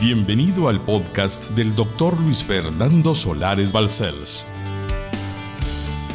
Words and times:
Bienvenido 0.00 0.68
al 0.68 0.82
podcast 0.82 1.50
del 1.50 1.74
doctor 1.74 2.18
Luis 2.18 2.42
Fernando 2.42 3.14
Solares 3.14 3.70
Balcells. 3.70 4.48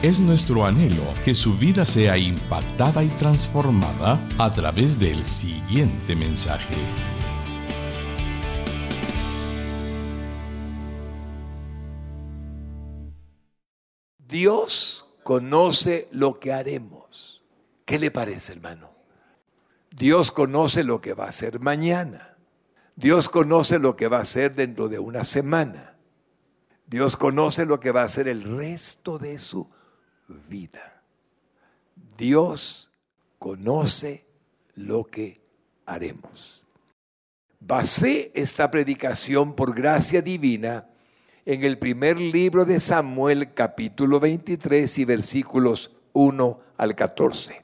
Es 0.02 0.21
nuestro 0.21 0.65
anhelo 0.65 1.04
que 1.23 1.36
su 1.36 1.55
vida 1.55 1.86
sea 1.86 2.18
impactada 2.18 3.04
y 3.04 3.10
transformada 3.10 4.28
a 4.40 4.52
través 4.52 4.98
del 4.98 5.24
siguiente 5.24 6.16
mensaje. 6.16 6.74
Dios 14.17 15.05
conoce 15.21 16.07
lo 16.11 16.39
que 16.39 16.54
haremos. 16.54 17.43
¿Qué 17.86 17.99
le 17.99 18.09
parece, 18.09 18.54
hermano? 18.54 18.89
Dios 19.91 20.31
conoce 20.31 20.83
lo 20.83 21.02
que 21.02 21.13
va 21.13 21.25
a 21.25 21.29
hacer 21.29 21.59
mañana. 21.59 22.34
Dios 22.96 23.27
conoce 23.27 23.77
lo 23.77 23.96
que 23.96 24.07
va 24.07 24.18
a 24.18 24.21
hacer 24.21 24.55
dentro 24.55 24.88
de 24.88 24.99
una 24.99 25.23
semana. 25.23 25.98
Dios 26.88 27.18
conoce 27.18 27.66
lo 27.66 27.80
que 27.80 27.91
va 27.91 28.04
a 28.04 28.05
hacer 28.05 28.27
el 28.27 28.44
resto 28.44 29.18
de 29.18 29.38
su 29.38 29.70
vida. 30.48 31.04
Dios 32.18 32.91
conoce 33.38 34.26
lo 34.76 35.04
que 35.04 35.41
haremos. 35.85 36.63
Basé 37.59 38.31
esta 38.34 38.71
predicación 38.71 39.55
por 39.55 39.76
gracia 39.76 40.21
divina 40.21 40.88
en 41.46 41.63
el 41.63 41.77
primer 41.77 42.20
libro 42.20 42.63
de 42.63 42.80
Samuel 42.80 43.54
capítulo 43.54 44.20
23 44.20 44.98
y 44.99 45.05
versículos 45.05 45.91
1 46.13 46.59
al 46.77 46.96
14. 46.96 47.63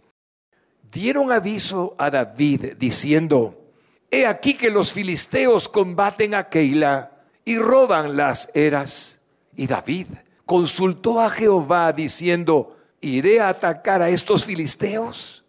Dieron 0.92 1.32
aviso 1.32 1.96
a 1.98 2.10
David 2.10 2.74
diciendo, 2.78 3.61
He 4.14 4.28
aquí 4.28 4.56
que 4.56 4.70
los 4.70 4.92
filisteos 4.92 5.70
combaten 5.70 6.36
a 6.36 6.50
Keila 6.50 7.12
y 7.46 7.58
roban 7.58 8.18
las 8.18 8.52
eras. 8.54 9.22
Y 9.56 9.68
David 9.68 10.08
consultó 10.46 11.22
a 11.22 11.30
Jehová 11.30 11.94
diciendo, 11.94 12.76
¿iré 13.00 13.40
a 13.40 13.48
atacar 13.48 14.02
a 14.02 14.10
estos 14.10 14.44
filisteos? 14.44 15.46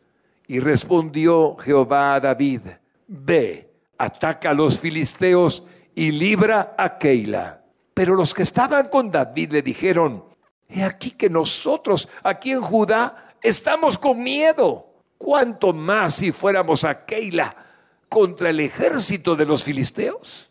Y 0.47 0.61
respondió 0.61 1.57
Jehová 1.57 2.15
a 2.15 2.21
David, 2.21 2.61
ve, 3.09 3.69
ataca 3.99 4.51
a 4.51 4.55
los 4.55 4.79
filisteos 4.79 5.65
y 5.97 6.13
libra 6.13 6.77
a 6.79 6.99
Keila. 6.99 7.65
Pero 7.93 8.15
los 8.15 8.33
que 8.33 8.45
estaban 8.45 8.89
con 8.89 9.11
David 9.11 9.53
le 9.53 9.63
dijeron, 9.63 10.25
he 10.69 10.85
aquí 10.85 11.11
que 11.11 11.29
nosotros 11.29 12.09
aquí 12.23 12.53
en 12.53 12.61
Judá 12.61 13.35
estamos 13.43 13.99
con 13.99 14.23
miedo. 14.23 14.87
¿Cuánto 15.19 15.73
más 15.73 16.15
si 16.15 16.31
fuéramos 16.31 16.85
a 16.85 17.05
Keila 17.05 17.62
contra 18.13 18.51
el 18.51 18.61
ejército 18.61 19.35
de 19.35 19.47
los 19.47 19.65
filisteos? 19.65 20.51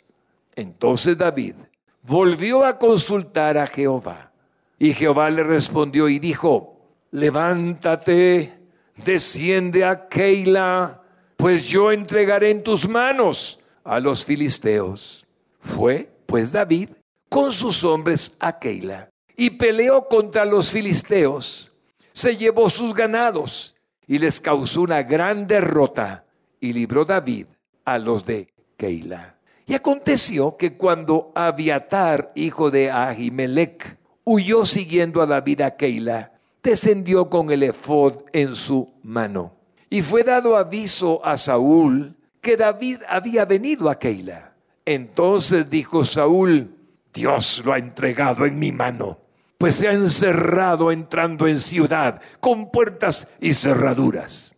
Entonces 0.56 1.16
David 1.16 1.54
volvió 2.02 2.66
a 2.66 2.80
consultar 2.80 3.56
a 3.59 3.68
Jehová. 3.68 4.31
Y 4.80 4.94
Jehová 4.94 5.30
le 5.30 5.44
respondió 5.44 6.09
y 6.09 6.18
dijo, 6.18 6.80
levántate, 7.12 8.58
desciende 8.95 9.86
a 9.86 10.08
Keila, 10.08 11.03
pues 11.38 11.68
yo 11.68 11.92
entregaré 11.92 12.50
en 12.50 12.64
tus 12.64 12.90
manos 12.90 13.59
a 13.84 14.00
los 14.00 14.25
filisteos. 14.25 15.28
Fue 15.59 16.09
pues 16.25 16.52
David 16.52 16.90
con 17.30 17.52
sus 17.52 17.84
hombres 17.84 18.36
a 18.40 18.58
Keila 18.58 19.08
y 19.38 19.52
peleó 19.52 20.08
contra 20.08 20.46
los 20.46 20.72
filisteos. 20.72 21.72
Se 22.12 22.36
llevó 22.36 22.72
sus 22.72 22.96
ganados 22.96 23.75
y 24.08 24.18
les 24.18 24.42
causó 24.42 24.81
una 24.81 25.03
gran 25.03 25.46
derrota 25.46 26.25
y 26.62 26.72
libró 26.72 27.04
David 27.04 27.48
a 27.84 27.98
los 27.98 28.26
de 28.26 28.54
Keila. 28.78 29.36
Y 29.66 29.73
aconteció 29.73 30.56
que 30.56 30.78
cuando 30.78 31.34
Abiatar, 31.36 32.31
hijo 32.36 32.72
de 32.72 32.90
Ahimelech, 32.90 33.98
huyó 34.23 34.66
siguiendo 34.66 35.22
a 35.22 35.26
David 35.26 35.62
a 35.62 35.72
Keila, 35.76 36.31
descendió 36.64 37.30
con 37.30 37.52
el 37.52 37.63
efod 37.63 38.24
en 38.31 38.56
su 38.56 38.94
mano. 39.03 39.56
Y 39.90 40.03
fue 40.03 40.24
dado 40.24 40.56
aviso 40.56 41.25
a 41.25 41.38
Saúl 41.38 42.16
que 42.40 42.56
David 42.56 43.00
había 43.07 43.46
venido 43.46 43.90
a 43.90 44.00
Keila. 44.00 44.53
Entonces 44.86 45.69
dijo 45.69 46.06
Saúl, 46.06 46.75
Dios 47.13 47.62
lo 47.66 47.74
ha 47.74 47.78
entregado 47.78 48.46
en 48.46 48.57
mi 48.57 48.72
mano, 48.72 49.19
pues 49.57 49.75
se 49.75 49.88
ha 49.88 49.94
encerrado 49.94 50.91
entrando 50.91 51.47
en 51.47 51.59
ciudad 51.59 52.22
con 52.40 52.72
puertas 52.72 53.28
y 53.40 53.53
cerraduras. 53.53 54.50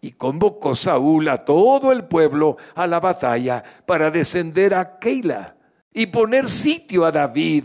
Y 0.00 0.12
convocó 0.12 0.74
Saúl 0.74 1.28
a 1.28 1.44
todo 1.44 1.92
el 1.92 2.04
pueblo 2.04 2.56
a 2.74 2.86
la 2.86 3.00
batalla 3.00 3.62
para 3.86 4.10
descender 4.10 4.74
a 4.74 4.98
Keila 4.98 5.56
y 5.92 6.06
poner 6.06 6.48
sitio 6.48 7.04
a 7.04 7.10
David 7.10 7.64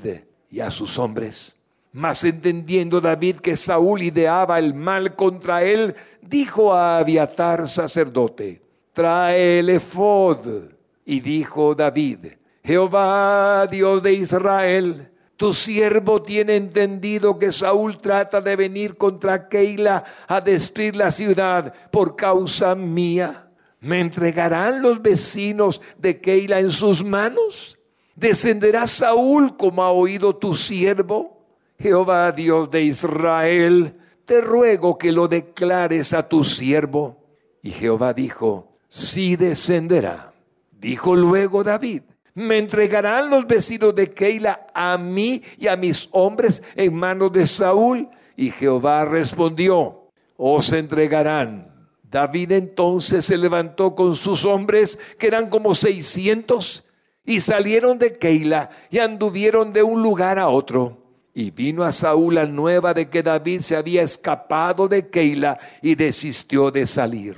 y 0.49 0.59
a 0.59 0.71
sus 0.71 0.97
hombres. 0.97 1.57
Mas 1.93 2.23
entendiendo 2.23 3.01
David 3.01 3.37
que 3.37 3.55
Saúl 3.57 4.01
ideaba 4.01 4.57
el 4.59 4.73
mal 4.73 5.15
contra 5.15 5.63
él, 5.63 5.95
dijo 6.21 6.73
a 6.73 6.99
Abiatar 6.99 7.67
sacerdote, 7.67 8.61
trae 8.93 9.59
el 9.59 9.69
efod. 9.69 10.71
Y 11.03 11.19
dijo 11.19 11.75
David, 11.75 12.27
Jehová 12.63 13.67
Dios 13.69 14.01
de 14.01 14.13
Israel, 14.13 15.11
tu 15.41 15.55
siervo 15.55 16.21
tiene 16.21 16.55
entendido 16.55 17.39
que 17.39 17.51
Saúl 17.51 17.99
trata 17.99 18.41
de 18.41 18.55
venir 18.55 18.95
contra 18.95 19.49
Keila 19.49 20.03
a 20.27 20.39
destruir 20.39 20.95
la 20.95 21.09
ciudad 21.09 21.73
por 21.89 22.15
causa 22.15 22.75
mía. 22.75 23.49
¿Me 23.79 24.01
entregarán 24.01 24.83
los 24.83 25.01
vecinos 25.01 25.81
de 25.97 26.21
Keila 26.21 26.59
en 26.59 26.69
sus 26.69 27.03
manos? 27.03 27.79
¿Descenderá 28.15 28.85
Saúl 28.85 29.57
como 29.57 29.81
ha 29.81 29.89
oído 29.89 30.35
tu 30.35 30.53
siervo? 30.53 31.43
Jehová 31.79 32.31
Dios 32.33 32.69
de 32.69 32.83
Israel, 32.83 33.97
te 34.25 34.41
ruego 34.41 34.99
que 34.99 35.11
lo 35.11 35.27
declares 35.27 36.13
a 36.13 36.29
tu 36.29 36.43
siervo. 36.43 37.17
Y 37.63 37.71
Jehová 37.71 38.13
dijo, 38.13 38.77
sí 38.87 39.37
descenderá. 39.37 40.33
Dijo 40.69 41.15
luego 41.15 41.63
David, 41.63 42.03
me 42.33 42.57
entregarán 42.57 43.29
los 43.29 43.45
vecinos 43.45 43.93
de 43.95 44.11
Keila 44.11 44.67
a 44.73 44.97
mí 44.97 45.41
y 45.57 45.67
a 45.67 45.75
mis 45.75 46.07
hombres 46.11 46.63
en 46.75 46.93
manos 46.93 47.31
de 47.33 47.45
Saúl. 47.45 48.09
Y 48.37 48.51
Jehová 48.51 49.05
respondió, 49.05 50.09
os 50.37 50.71
entregarán. 50.71 51.89
David 52.03 52.51
entonces 52.51 53.25
se 53.25 53.37
levantó 53.37 53.95
con 53.95 54.15
sus 54.15 54.43
hombres, 54.43 54.99
que 55.17 55.27
eran 55.27 55.49
como 55.49 55.75
seiscientos, 55.75 56.83
y 57.23 57.39
salieron 57.39 57.97
de 57.97 58.17
Keila 58.17 58.69
y 58.89 58.99
anduvieron 58.99 59.71
de 59.71 59.83
un 59.83 60.01
lugar 60.01 60.39
a 60.39 60.49
otro. 60.49 60.97
Y 61.33 61.51
vino 61.51 61.83
a 61.83 61.93
Saúl 61.93 62.35
la 62.35 62.45
nueva 62.45 62.93
de 62.93 63.09
que 63.09 63.23
David 63.23 63.61
se 63.61 63.77
había 63.77 64.01
escapado 64.01 64.89
de 64.89 65.09
Keila 65.09 65.59
y 65.81 65.95
desistió 65.95 66.71
de 66.71 66.85
salir. 66.85 67.37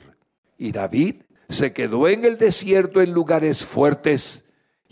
Y 0.58 0.72
David 0.72 1.18
se 1.50 1.74
quedó 1.74 2.08
en 2.08 2.26
el 2.26 2.38
desierto 2.38 3.02
en 3.02 3.12
lugares 3.12 3.64
fuertes 3.64 4.44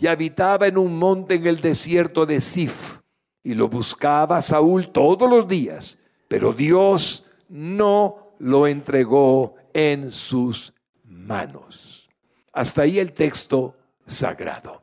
y 0.02 0.08
habitaba 0.08 0.66
en 0.66 0.78
un 0.78 0.98
monte 0.98 1.36
en 1.36 1.46
el 1.46 1.60
desierto 1.60 2.26
de 2.26 2.40
Sif. 2.40 2.98
Y 3.44 3.54
lo 3.54 3.68
buscaba 3.68 4.42
Saúl 4.42 4.90
todos 4.90 5.30
los 5.30 5.46
días, 5.46 5.96
pero 6.26 6.52
Dios 6.52 7.24
no 7.48 8.34
lo 8.40 8.66
entregó 8.66 9.54
en 9.72 10.10
sus 10.10 10.74
manos. 11.04 12.08
Hasta 12.52 12.82
ahí 12.82 12.98
el 12.98 13.12
texto 13.12 13.76
sagrado. 14.04 14.82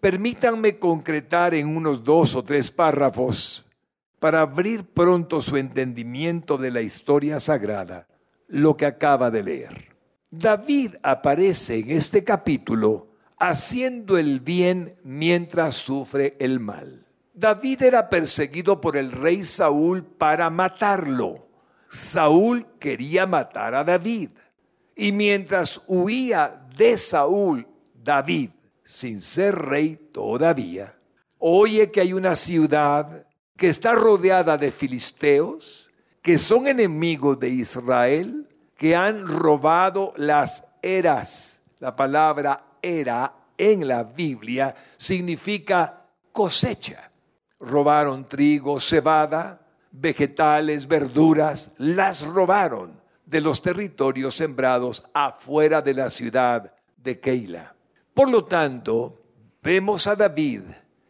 Permítanme 0.00 0.80
concretar 0.80 1.54
en 1.54 1.68
unos 1.68 2.02
dos 2.02 2.34
o 2.34 2.42
tres 2.42 2.72
párrafos 2.72 3.64
para 4.18 4.40
abrir 4.40 4.84
pronto 4.84 5.40
su 5.42 5.58
entendimiento 5.58 6.58
de 6.58 6.72
la 6.72 6.80
historia 6.80 7.38
sagrada 7.38 8.08
lo 8.48 8.76
que 8.76 8.86
acaba 8.86 9.30
de 9.30 9.44
leer. 9.44 9.96
David 10.28 10.96
aparece 11.04 11.78
en 11.78 11.92
este 11.92 12.24
capítulo 12.24 13.09
haciendo 13.40 14.18
el 14.18 14.38
bien 14.38 14.96
mientras 15.02 15.74
sufre 15.76 16.36
el 16.38 16.60
mal. 16.60 17.06
David 17.32 17.82
era 17.82 18.10
perseguido 18.10 18.80
por 18.80 18.98
el 18.98 19.10
rey 19.10 19.42
Saúl 19.42 20.04
para 20.04 20.50
matarlo. 20.50 21.48
Saúl 21.88 22.66
quería 22.78 23.26
matar 23.26 23.74
a 23.74 23.82
David. 23.82 24.30
Y 24.94 25.10
mientras 25.12 25.80
huía 25.86 26.62
de 26.76 26.98
Saúl, 26.98 27.66
David 27.94 28.50
sin 28.84 29.22
ser 29.22 29.56
rey 29.56 29.96
todavía, 30.12 30.94
oye 31.38 31.90
que 31.90 32.00
hay 32.00 32.12
una 32.12 32.36
ciudad 32.36 33.26
que 33.56 33.68
está 33.68 33.92
rodeada 33.92 34.58
de 34.58 34.70
filisteos, 34.70 35.90
que 36.20 36.36
son 36.36 36.66
enemigos 36.66 37.38
de 37.38 37.48
Israel, 37.48 38.48
que 38.76 38.94
han 38.94 39.26
robado 39.26 40.12
las 40.16 40.64
eras. 40.82 41.62
La 41.78 41.96
palabra 41.96 42.69
era 42.82 43.34
en 43.56 43.86
la 43.86 44.02
Biblia 44.02 44.74
significa 44.96 46.06
cosecha. 46.32 47.10
Robaron 47.60 48.26
trigo, 48.26 48.80
cebada, 48.80 49.60
vegetales, 49.90 50.86
verduras, 50.86 51.72
las 51.78 52.22
robaron 52.22 53.00
de 53.26 53.40
los 53.40 53.60
territorios 53.60 54.34
sembrados 54.34 55.04
afuera 55.12 55.82
de 55.82 55.94
la 55.94 56.10
ciudad 56.10 56.74
de 56.96 57.20
Keila. 57.20 57.74
Por 58.14 58.28
lo 58.28 58.44
tanto, 58.44 59.20
vemos 59.62 60.06
a 60.06 60.16
David 60.16 60.62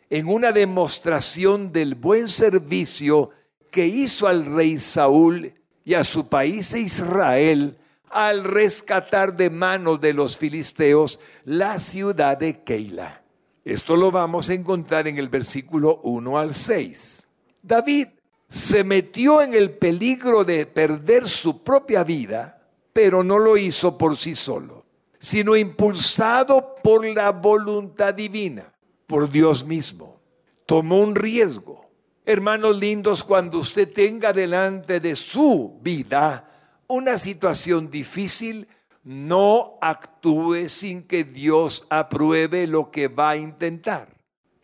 en 0.08 0.28
una 0.28 0.52
demostración 0.52 1.72
del 1.72 1.94
buen 1.94 2.28
servicio 2.28 3.30
que 3.70 3.86
hizo 3.86 4.26
al 4.26 4.44
rey 4.44 4.76
Saúl 4.76 5.54
y 5.84 5.94
a 5.94 6.04
su 6.04 6.28
país 6.28 6.74
Israel 6.74 7.78
al 8.10 8.44
rescatar 8.44 9.36
de 9.36 9.50
manos 9.50 10.00
de 10.00 10.12
los 10.12 10.36
filisteos 10.36 11.20
la 11.44 11.78
ciudad 11.78 12.36
de 12.36 12.62
Keila. 12.62 13.22
Esto 13.64 13.96
lo 13.96 14.10
vamos 14.10 14.48
a 14.48 14.54
encontrar 14.54 15.06
en 15.06 15.18
el 15.18 15.28
versículo 15.28 16.00
1 16.02 16.38
al 16.38 16.54
6. 16.54 17.26
David 17.62 18.08
se 18.48 18.82
metió 18.82 19.42
en 19.42 19.54
el 19.54 19.70
peligro 19.70 20.44
de 20.44 20.66
perder 20.66 21.28
su 21.28 21.62
propia 21.62 22.02
vida, 22.02 22.60
pero 22.92 23.22
no 23.22 23.38
lo 23.38 23.56
hizo 23.56 23.96
por 23.96 24.16
sí 24.16 24.34
solo, 24.34 24.84
sino 25.18 25.56
impulsado 25.56 26.74
por 26.82 27.06
la 27.06 27.30
voluntad 27.30 28.12
divina, 28.12 28.72
por 29.06 29.30
Dios 29.30 29.64
mismo. 29.64 30.20
Tomó 30.66 31.00
un 31.00 31.14
riesgo. 31.14 31.88
Hermanos 32.24 32.78
lindos, 32.78 33.22
cuando 33.22 33.58
usted 33.58 33.92
tenga 33.92 34.32
delante 34.32 34.98
de 34.98 35.14
su 35.14 35.78
vida 35.80 36.49
una 36.90 37.18
situación 37.18 37.88
difícil, 37.88 38.66
no 39.04 39.78
actúe 39.80 40.68
sin 40.68 41.04
que 41.04 41.22
Dios 41.22 41.86
apruebe 41.88 42.66
lo 42.66 42.90
que 42.90 43.06
va 43.06 43.30
a 43.30 43.36
intentar. 43.36 44.08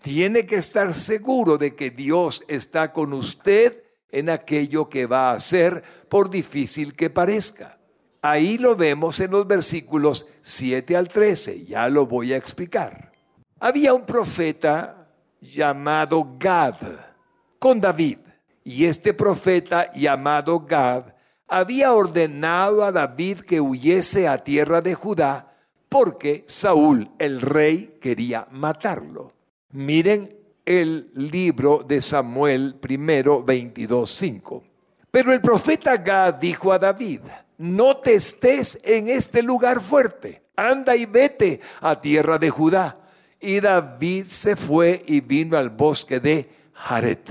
Tiene 0.03 0.45
que 0.45 0.57
estar 0.57 0.93
seguro 0.93 1.57
de 1.57 1.75
que 1.77 1.91
Dios 1.91 2.43
está 2.49 2.93
con 2.93 3.13
usted 3.13 3.85
en 4.11 4.29
aquello 4.29 4.89
que 4.89 5.07
va 5.07 5.31
a 5.31 5.35
hacer, 5.35 5.83
por 6.09 6.29
difícil 6.29 6.95
que 6.95 7.11
parezca. 7.11 7.79
Ahí 8.23 8.59
lo 8.59 8.75
vemos 8.75 9.21
en 9.21 9.31
los 9.31 9.47
versículos 9.47 10.27
7 10.43 10.97
al 10.97 11.09
13, 11.09 11.65
ya 11.65 11.89
lo 11.89 12.07
voy 12.07 12.33
a 12.33 12.37
explicar. 12.37 13.13
Había 13.61 13.95
un 13.95 14.05
profeta 14.05 15.09
llamado 15.41 16.37
Gad 16.39 16.77
con 17.59 17.81
David, 17.81 18.19
y 18.65 18.85
este 18.85 19.15
profeta 19.15 19.93
llamado 19.93 20.59
Gad 20.59 21.16
había 21.49 21.93
ordenado 21.93 22.85
a 22.85 22.93
David 22.93 23.41
que 23.41 23.61
huyese 23.61 24.29
a 24.29 24.39
tierra 24.39 24.81
de 24.81 24.95
Judá 24.95 25.53
porque 25.89 26.45
Saúl, 26.47 27.11
el 27.19 27.41
rey, 27.41 27.99
quería 28.01 28.47
matarlo. 28.51 29.33
Miren 29.71 30.37
el 30.65 31.11
libro 31.15 31.85
de 31.87 32.01
Samuel 32.01 32.77
primero 32.81 33.45
22.5. 33.45 34.63
Pero 35.11 35.33
el 35.33 35.41
profeta 35.41 35.97
Gad 35.97 36.35
dijo 36.35 36.73
a 36.73 36.79
David, 36.79 37.21
no 37.59 37.97
te 37.99 38.15
estés 38.15 38.81
en 38.85 39.09
este 39.09 39.43
lugar 39.43 39.81
fuerte, 39.81 40.43
anda 40.57 40.95
y 40.97 41.07
vete 41.07 41.61
a 41.81 42.01
tierra 42.01 42.39
de 42.39 42.51
Judá. 42.51 42.99
Y 43.41 43.61
David 43.61 44.27
se 44.27 44.57
fue 44.57 45.05
y 45.07 45.21
vino 45.21 45.57
al 45.57 45.71
bosque 45.71 46.21
de 46.21 46.51
Jaret. 46.73 47.31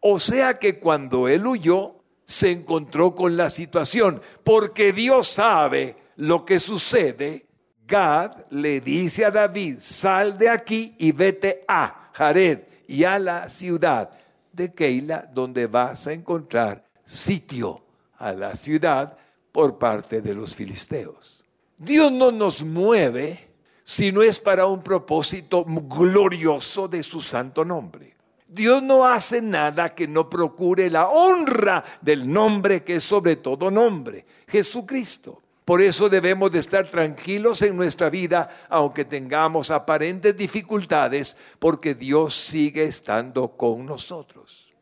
O 0.00 0.20
sea 0.20 0.58
que 0.58 0.78
cuando 0.78 1.28
él 1.28 1.46
huyó, 1.46 1.95
se 2.26 2.50
encontró 2.50 3.14
con 3.14 3.36
la 3.36 3.48
situación, 3.48 4.20
porque 4.44 4.92
Dios 4.92 5.28
sabe 5.28 5.96
lo 6.16 6.44
que 6.44 6.58
sucede. 6.58 7.46
Gad 7.86 8.46
le 8.50 8.80
dice 8.80 9.24
a 9.24 9.30
David, 9.30 9.76
sal 9.78 10.36
de 10.36 10.50
aquí 10.50 10.96
y 10.98 11.12
vete 11.12 11.64
a 11.68 12.10
Jared 12.12 12.62
y 12.88 13.04
a 13.04 13.18
la 13.20 13.48
ciudad 13.48 14.10
de 14.52 14.74
Keila, 14.74 15.30
donde 15.32 15.68
vas 15.68 16.08
a 16.08 16.12
encontrar 16.12 16.84
sitio 17.04 17.82
a 18.18 18.32
la 18.32 18.56
ciudad 18.56 19.16
por 19.52 19.78
parte 19.78 20.20
de 20.20 20.34
los 20.34 20.56
filisteos. 20.56 21.44
Dios 21.78 22.10
no 22.10 22.32
nos 22.32 22.64
mueve 22.64 23.50
si 23.84 24.10
no 24.10 24.22
es 24.22 24.40
para 24.40 24.66
un 24.66 24.82
propósito 24.82 25.64
glorioso 25.64 26.88
de 26.88 27.04
su 27.04 27.20
santo 27.20 27.64
nombre. 27.64 28.15
Dios 28.48 28.82
no 28.82 29.04
hace 29.04 29.42
nada 29.42 29.94
que 29.94 30.06
no 30.06 30.30
procure 30.30 30.88
la 30.88 31.08
honra 31.08 31.84
del 32.00 32.32
nombre 32.32 32.84
que 32.84 32.96
es 32.96 33.02
sobre 33.04 33.36
todo 33.36 33.70
nombre, 33.70 34.24
Jesucristo. 34.46 35.42
Por 35.64 35.82
eso 35.82 36.08
debemos 36.08 36.52
de 36.52 36.60
estar 36.60 36.88
tranquilos 36.88 37.60
en 37.62 37.76
nuestra 37.76 38.08
vida, 38.08 38.66
aunque 38.68 39.04
tengamos 39.04 39.72
aparentes 39.72 40.36
dificultades, 40.36 41.36
porque 41.58 41.96
Dios 41.96 42.36
sigue 42.36 42.84
estando 42.84 43.48
con 43.56 43.84
nosotros. 43.84 44.72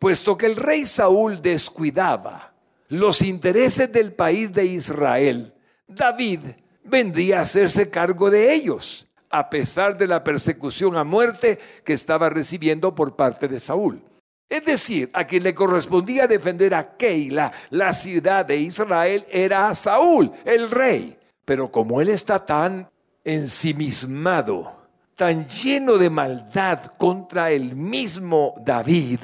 Puesto 0.00 0.36
que 0.36 0.46
el 0.46 0.56
rey 0.56 0.84
Saúl 0.84 1.40
descuidaba 1.40 2.52
los 2.88 3.22
intereses 3.22 3.92
del 3.92 4.12
país 4.14 4.52
de 4.52 4.66
Israel, 4.66 5.54
David 5.86 6.40
vendría 6.82 7.38
a 7.38 7.42
hacerse 7.42 7.88
cargo 7.88 8.28
de 8.28 8.52
ellos 8.52 9.06
a 9.32 9.48
pesar 9.50 9.96
de 9.96 10.06
la 10.06 10.22
persecución 10.22 10.96
a 10.96 11.04
muerte 11.04 11.58
que 11.84 11.94
estaba 11.94 12.28
recibiendo 12.28 12.94
por 12.94 13.16
parte 13.16 13.48
de 13.48 13.58
Saúl. 13.58 14.02
Es 14.48 14.64
decir, 14.66 15.08
a 15.14 15.24
quien 15.24 15.42
le 15.44 15.54
correspondía 15.54 16.26
defender 16.26 16.74
a 16.74 16.98
Keila, 16.98 17.50
la 17.70 17.94
ciudad 17.94 18.44
de 18.44 18.58
Israel, 18.58 19.26
era 19.30 19.70
a 19.70 19.74
Saúl, 19.74 20.30
el 20.44 20.70
rey. 20.70 21.18
Pero 21.46 21.72
como 21.72 22.02
él 22.02 22.10
está 22.10 22.44
tan 22.44 22.90
ensimismado, 23.24 24.76
tan 25.16 25.46
lleno 25.48 25.96
de 25.96 26.10
maldad 26.10 26.84
contra 26.98 27.50
el 27.50 27.74
mismo 27.74 28.54
David, 28.62 29.20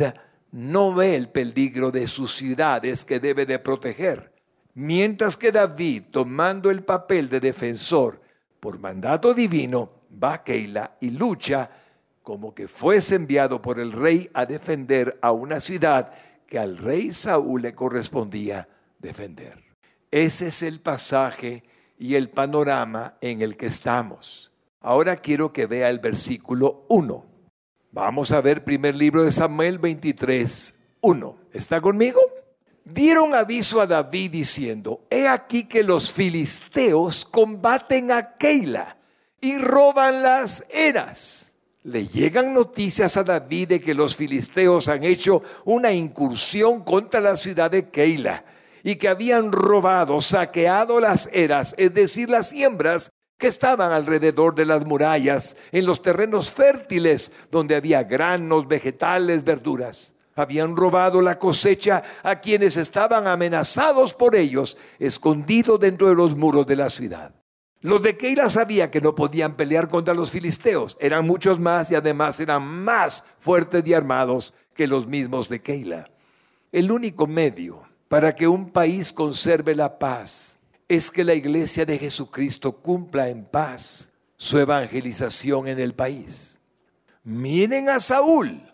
no 0.53 0.95
ve 0.95 1.15
el 1.15 1.29
peligro 1.29 1.91
de 1.91 2.09
sus 2.09 2.35
ciudades 2.35 3.05
que 3.05 3.21
debe 3.21 3.45
de 3.45 3.59
proteger. 3.59 4.33
Mientras 4.73 5.37
que 5.37 5.53
David, 5.53 6.05
tomando 6.11 6.71
el 6.71 6.85
papel 6.85 7.29
de 7.29 7.41
defensor 7.41 8.23
por 8.61 8.79
mandato 8.79 9.35
divino, 9.35 9.98
va 10.13 10.43
Keila 10.43 10.97
y 11.01 11.11
lucha 11.11 11.71
como 12.29 12.55
que 12.55 12.69
fuese 12.69 13.15
enviado 13.15 13.63
por 13.63 13.81
el 13.81 13.91
rey 13.91 14.29
a 14.35 14.45
defender 14.45 15.19
a 15.23 15.33
una 15.33 15.61
ciudad 15.61 16.13
que 16.47 16.59
al 16.59 16.77
rey 16.77 17.11
Saúl 17.11 17.63
le 17.63 17.75
correspondía 17.75 18.69
defender. 18.99 19.65
Ese 20.11 20.49
es 20.49 20.63
el 20.63 20.81
pasaje 20.81 21.65
y 21.99 22.17
el 22.17 22.29
panorama 22.29 23.15
en 23.23 23.41
el 23.41 23.57
que 23.57 23.65
estamos. 23.65 24.53
Ahora 24.83 25.17
quiero 25.17 25.55
que 25.55 25.65
vea 25.65 25.89
el 25.89 26.01
versículo 26.01 26.85
1. 26.89 27.25
Vamos 27.93 28.33
a 28.33 28.43
ver 28.43 28.63
primer 28.63 28.95
libro 28.95 29.23
de 29.23 29.33
Samuel 29.33 29.79
23, 29.79 30.75
1. 31.01 31.37
¿Está 31.55 31.81
conmigo? 31.81 32.21
Dieron 32.85 33.35
aviso 33.35 33.81
a 33.81 33.87
David 33.87 34.33
diciendo, 34.33 35.07
he 35.09 35.27
aquí 35.27 35.65
que 35.65 35.83
los 35.83 36.13
filisteos 36.13 37.25
combaten 37.25 38.13
a 38.13 38.37
Keila 38.37 38.98
y 39.41 39.59
roban 39.59 40.23
las 40.23 40.65
eras. 40.71 41.55
Le 41.85 42.07
llegan 42.07 42.53
noticias 42.53 43.17
a 43.17 43.25
David 43.25 43.69
de 43.69 43.81
que 43.81 43.95
los 43.95 44.17
filisteos 44.17 44.89
han 44.89 45.05
hecho 45.05 45.43
una 45.65 45.93
incursión 45.93 46.85
contra 46.85 47.21
la 47.21 47.37
ciudad 47.37 47.71
de 47.71 47.89
Keila 47.89 48.45
y 48.83 48.97
que 48.97 49.09
habían 49.09 49.53
robado, 49.53 50.21
saqueado 50.21 51.01
las 51.01 51.29
eras, 51.33 51.75
es 51.79 51.95
decir, 51.95 52.29
las 52.29 52.51
siembras 52.51 53.11
que 53.39 53.47
estaban 53.47 53.93
alrededor 53.93 54.55
de 54.55 54.67
las 54.67 54.85
murallas, 54.85 55.57
en 55.71 55.87
los 55.87 56.03
terrenos 56.03 56.51
fértiles 56.51 57.31
donde 57.51 57.77
había 57.77 58.03
granos, 58.03 58.67
vegetales, 58.67 59.45
verduras. 59.45 60.15
Habían 60.35 60.77
robado 60.77 61.23
la 61.23 61.39
cosecha 61.39 62.03
a 62.23 62.41
quienes 62.41 62.77
estaban 62.77 63.27
amenazados 63.27 64.15
por 64.15 64.35
ellos, 64.37 64.77
escondidos 64.99 65.79
dentro 65.79 66.09
de 66.09 66.15
los 66.15 66.37
muros 66.37 66.67
de 66.67 66.77
la 66.77 66.91
ciudad. 66.91 67.38
Los 67.81 68.03
de 68.03 68.17
Keila 68.17 68.49
sabían 68.49 68.91
que 68.91 69.01
no 69.01 69.15
podían 69.15 69.55
pelear 69.55 69.89
contra 69.89 70.13
los 70.13 70.33
filisteos, 70.33 70.97
eran 71.01 71.25
muchos 71.25 71.61
más 71.61 71.91
y 71.91 71.95
además 71.95 72.41
eran 72.41 72.67
más 72.67 73.25
fuertes 73.39 73.87
y 73.87 73.95
armados 73.95 74.53
que 74.75 74.89
los 74.89 75.07
mismos 75.07 75.49
de 75.49 75.63
Keila. 75.63 76.11
El 76.73 76.91
único 76.91 77.29
medio 77.29 77.83
para 78.09 78.35
que 78.35 78.49
un 78.49 78.71
país 78.71 79.13
conserve 79.13 79.77
la 79.77 79.99
paz 79.99 80.59
es 80.89 81.11
que 81.11 81.23
la 81.23 81.35
iglesia 81.35 81.85
de 81.85 81.99
Jesucristo 81.99 82.73
cumpla 82.73 83.29
en 83.29 83.45
paz 83.45 84.11
su 84.37 84.59
evangelización 84.59 85.69
en 85.69 85.79
el 85.79 85.95
país. 85.95 86.59
Miren 87.23 87.91
a 87.91 88.01
Saúl, 88.01 88.73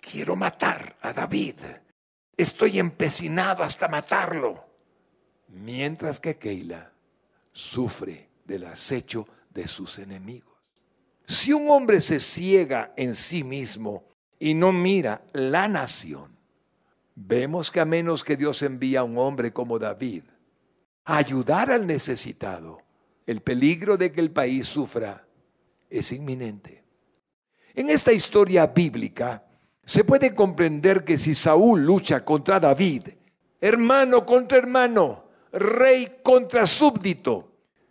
quiero 0.00 0.36
matar 0.36 0.96
a 1.02 1.12
David, 1.12 1.56
estoy 2.36 2.78
empecinado 2.78 3.62
hasta 3.62 3.88
matarlo, 3.88 4.64
mientras 5.48 6.18
que 6.20 6.38
Keila 6.38 6.92
sufre 7.52 8.27
del 8.48 8.64
acecho 8.64 9.28
de 9.50 9.68
sus 9.68 9.98
enemigos. 9.98 10.56
Si 11.24 11.52
un 11.52 11.70
hombre 11.70 12.00
se 12.00 12.18
ciega 12.18 12.94
en 12.96 13.14
sí 13.14 13.44
mismo 13.44 14.08
y 14.40 14.54
no 14.54 14.72
mira 14.72 15.22
la 15.34 15.68
nación, 15.68 16.36
vemos 17.14 17.70
que 17.70 17.80
a 17.80 17.84
menos 17.84 18.24
que 18.24 18.36
Dios 18.36 18.62
envía 18.62 19.00
a 19.00 19.04
un 19.04 19.18
hombre 19.18 19.52
como 19.52 19.78
David 19.78 20.22
a 21.04 21.18
ayudar 21.18 21.70
al 21.70 21.86
necesitado, 21.86 22.82
el 23.26 23.42
peligro 23.42 23.98
de 23.98 24.10
que 24.10 24.20
el 24.20 24.30
país 24.30 24.66
sufra 24.66 25.26
es 25.90 26.12
inminente. 26.12 26.82
En 27.74 27.90
esta 27.90 28.12
historia 28.12 28.66
bíblica 28.66 29.44
se 29.84 30.04
puede 30.04 30.34
comprender 30.34 31.04
que 31.04 31.18
si 31.18 31.34
Saúl 31.34 31.84
lucha 31.84 32.24
contra 32.24 32.58
David, 32.58 33.08
hermano 33.60 34.24
contra 34.24 34.58
hermano, 34.58 35.26
rey 35.52 36.20
contra 36.22 36.66
súbdito, 36.66 37.47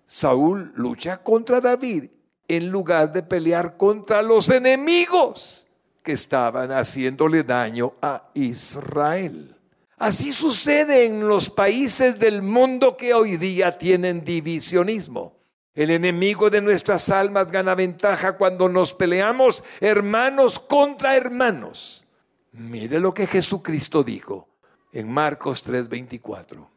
Saúl 0.08 0.72
lucha 0.76 1.22
contra 1.22 1.60
David 1.60 2.06
en 2.48 2.72
lugar 2.72 3.12
de 3.12 3.24
pelear 3.24 3.76
contra 3.76 4.22
los 4.22 4.50
enemigos 4.50 5.68
que 6.02 6.14
estaban 6.14 6.72
haciéndole 6.72 7.44
daño 7.44 7.96
a 8.02 8.30
Israel. 8.34 9.54
Así 9.98 10.32
sucede 10.32 11.04
en 11.04 11.28
los 11.28 11.50
países 11.50 12.18
del 12.18 12.42
mundo 12.42 12.96
que 12.96 13.14
hoy 13.14 13.36
día 13.36 13.78
tienen 13.78 14.24
divisionismo. 14.24 15.36
El 15.76 15.90
enemigo 15.90 16.50
de 16.50 16.62
nuestras 16.62 17.10
almas 17.10 17.52
gana 17.52 17.76
ventaja 17.76 18.38
cuando 18.38 18.70
nos 18.70 18.94
peleamos 18.94 19.62
hermanos 19.82 20.58
contra 20.58 21.18
hermanos. 21.18 22.06
Mire 22.54 23.02
lo 23.02 23.14
que 23.14 23.28
Jesucristo 23.28 24.04
dijo 24.04 24.48
en 24.94 25.12
Marcos 25.12 25.64
3:24. 25.64 26.77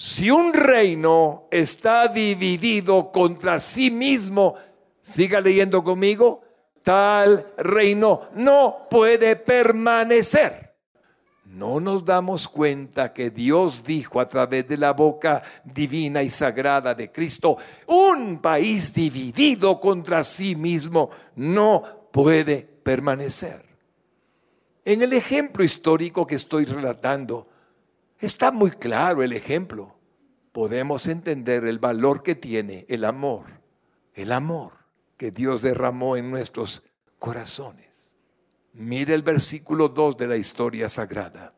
Si 0.00 0.30
un 0.30 0.54
reino 0.54 1.48
está 1.50 2.06
dividido 2.06 3.10
contra 3.10 3.58
sí 3.58 3.90
mismo, 3.90 4.54
siga 5.02 5.40
leyendo 5.40 5.82
conmigo, 5.82 6.40
tal 6.84 7.44
reino 7.56 8.28
no 8.36 8.86
puede 8.88 9.34
permanecer. 9.34 10.72
No 11.46 11.80
nos 11.80 12.04
damos 12.04 12.46
cuenta 12.46 13.12
que 13.12 13.30
Dios 13.30 13.82
dijo 13.82 14.20
a 14.20 14.28
través 14.28 14.68
de 14.68 14.76
la 14.76 14.92
boca 14.92 15.42
divina 15.64 16.22
y 16.22 16.30
sagrada 16.30 16.94
de 16.94 17.10
Cristo, 17.10 17.56
un 17.88 18.40
país 18.40 18.94
dividido 18.94 19.80
contra 19.80 20.22
sí 20.22 20.54
mismo 20.54 21.10
no 21.34 22.08
puede 22.12 22.60
permanecer. 22.84 23.64
En 24.84 25.02
el 25.02 25.12
ejemplo 25.12 25.64
histórico 25.64 26.24
que 26.24 26.36
estoy 26.36 26.66
relatando, 26.66 27.48
está 28.20 28.50
muy 28.50 28.70
claro 28.72 29.22
el 29.22 29.32
ejemplo. 29.32 29.94
Podemos 30.52 31.06
entender 31.06 31.64
el 31.64 31.78
valor 31.78 32.22
que 32.22 32.34
tiene 32.34 32.84
el 32.88 33.04
amor, 33.04 33.44
el 34.14 34.32
amor 34.32 34.72
que 35.16 35.30
Dios 35.30 35.62
derramó 35.62 36.16
en 36.16 36.30
nuestros 36.30 36.82
corazones. 37.18 37.86
Mire 38.72 39.14
el 39.14 39.22
versículo 39.22 39.88
2 39.88 40.16
de 40.16 40.26
la 40.26 40.36
historia 40.36 40.88
sagrada. 40.88 41.52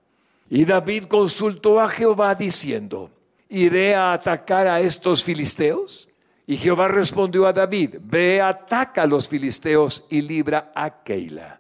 Y 0.49 0.65
David 0.65 1.05
consultó 1.05 1.81
a 1.81 1.89
Jehová 1.89 2.35
diciendo, 2.35 3.11
¿iré 3.49 3.95
a 3.95 4.13
atacar 4.13 4.67
a 4.67 4.81
estos 4.81 5.23
filisteos? 5.23 6.09
Y 6.47 6.57
Jehová 6.57 6.89
respondió 6.89 7.47
a 7.47 7.53
David, 7.53 7.97
ve, 8.01 8.41
ataca 8.41 9.03
a 9.03 9.07
los 9.07 9.29
filisteos 9.29 10.07
y 10.11 10.23
libra 10.23 10.73
a 10.75 11.03
Keila. 11.05 11.60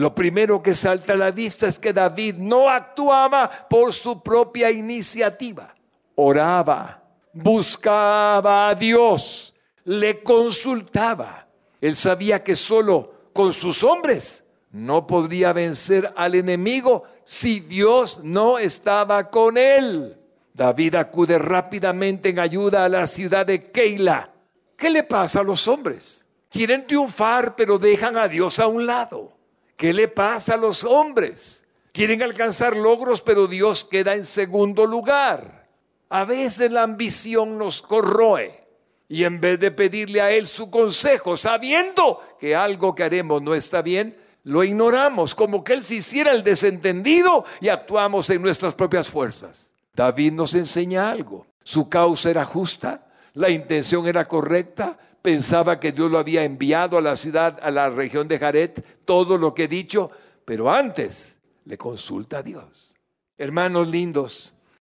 Lo 0.00 0.14
primero 0.14 0.62
que 0.62 0.74
salta 0.74 1.12
a 1.12 1.16
la 1.16 1.30
vista 1.30 1.68
es 1.68 1.78
que 1.78 1.92
David 1.92 2.36
no 2.36 2.70
actuaba 2.70 3.68
por 3.68 3.92
su 3.92 4.22
propia 4.22 4.70
iniciativa. 4.70 5.74
Oraba, 6.14 7.02
buscaba 7.34 8.70
a 8.70 8.74
Dios, 8.74 9.54
le 9.84 10.22
consultaba. 10.22 11.46
Él 11.82 11.94
sabía 11.94 12.42
que 12.42 12.56
solo 12.56 13.12
con 13.34 13.52
sus 13.52 13.84
hombres 13.84 14.42
no 14.70 15.06
podría 15.06 15.52
vencer 15.52 16.10
al 16.16 16.34
enemigo 16.34 17.04
si 17.22 17.60
Dios 17.60 18.20
no 18.22 18.56
estaba 18.58 19.28
con 19.28 19.58
él. 19.58 20.16
David 20.54 20.94
acude 20.94 21.38
rápidamente 21.38 22.30
en 22.30 22.38
ayuda 22.38 22.86
a 22.86 22.88
la 22.88 23.06
ciudad 23.06 23.44
de 23.44 23.70
Keila. 23.70 24.32
¿Qué 24.78 24.88
le 24.88 25.02
pasa 25.02 25.40
a 25.40 25.44
los 25.44 25.68
hombres? 25.68 26.26
Quieren 26.48 26.86
triunfar, 26.86 27.54
pero 27.54 27.78
dejan 27.78 28.16
a 28.16 28.28
Dios 28.28 28.58
a 28.60 28.66
un 28.66 28.86
lado. 28.86 29.39
¿Qué 29.80 29.94
le 29.94 30.08
pasa 30.08 30.52
a 30.52 30.56
los 30.58 30.84
hombres? 30.84 31.66
Quieren 31.92 32.20
alcanzar 32.20 32.76
logros, 32.76 33.22
pero 33.22 33.46
Dios 33.46 33.82
queda 33.82 34.14
en 34.14 34.26
segundo 34.26 34.84
lugar. 34.84 35.68
A 36.10 36.26
veces 36.26 36.70
la 36.70 36.82
ambición 36.82 37.56
nos 37.56 37.80
corroe 37.80 38.62
y 39.08 39.24
en 39.24 39.40
vez 39.40 39.58
de 39.58 39.70
pedirle 39.70 40.20
a 40.20 40.32
Él 40.32 40.46
su 40.46 40.70
consejo, 40.70 41.34
sabiendo 41.38 42.20
que 42.38 42.54
algo 42.54 42.94
que 42.94 43.04
haremos 43.04 43.40
no 43.40 43.54
está 43.54 43.80
bien, 43.80 44.18
lo 44.44 44.64
ignoramos 44.64 45.34
como 45.34 45.64
que 45.64 45.72
Él 45.72 45.80
se 45.80 45.94
hiciera 45.94 46.32
el 46.32 46.44
desentendido 46.44 47.46
y 47.62 47.68
actuamos 47.68 48.28
en 48.28 48.42
nuestras 48.42 48.74
propias 48.74 49.08
fuerzas. 49.08 49.72
David 49.94 50.32
nos 50.32 50.54
enseña 50.54 51.10
algo. 51.10 51.46
Su 51.64 51.88
causa 51.88 52.28
era 52.28 52.44
justa, 52.44 53.06
la 53.32 53.48
intención 53.48 54.06
era 54.06 54.26
correcta, 54.26 54.98
pensaba 55.22 55.80
que 55.80 55.92
Dios 55.92 56.10
lo 56.10 56.18
había 56.18 56.44
enviado 56.44 56.98
a 56.98 57.00
la 57.02 57.16
ciudad, 57.16 57.58
a 57.62 57.70
la 57.70 57.90
región 57.90 58.28
de 58.28 58.38
Jaret, 58.38 59.04
todo 59.04 59.36
lo 59.38 59.54
que 59.54 59.64
he 59.64 59.68
dicho, 59.68 60.10
pero 60.44 60.70
antes 60.70 61.40
le 61.64 61.76
consulta 61.76 62.38
a 62.38 62.42
Dios. 62.42 62.94
Hermanos 63.36 63.88
lindos, 63.88 64.54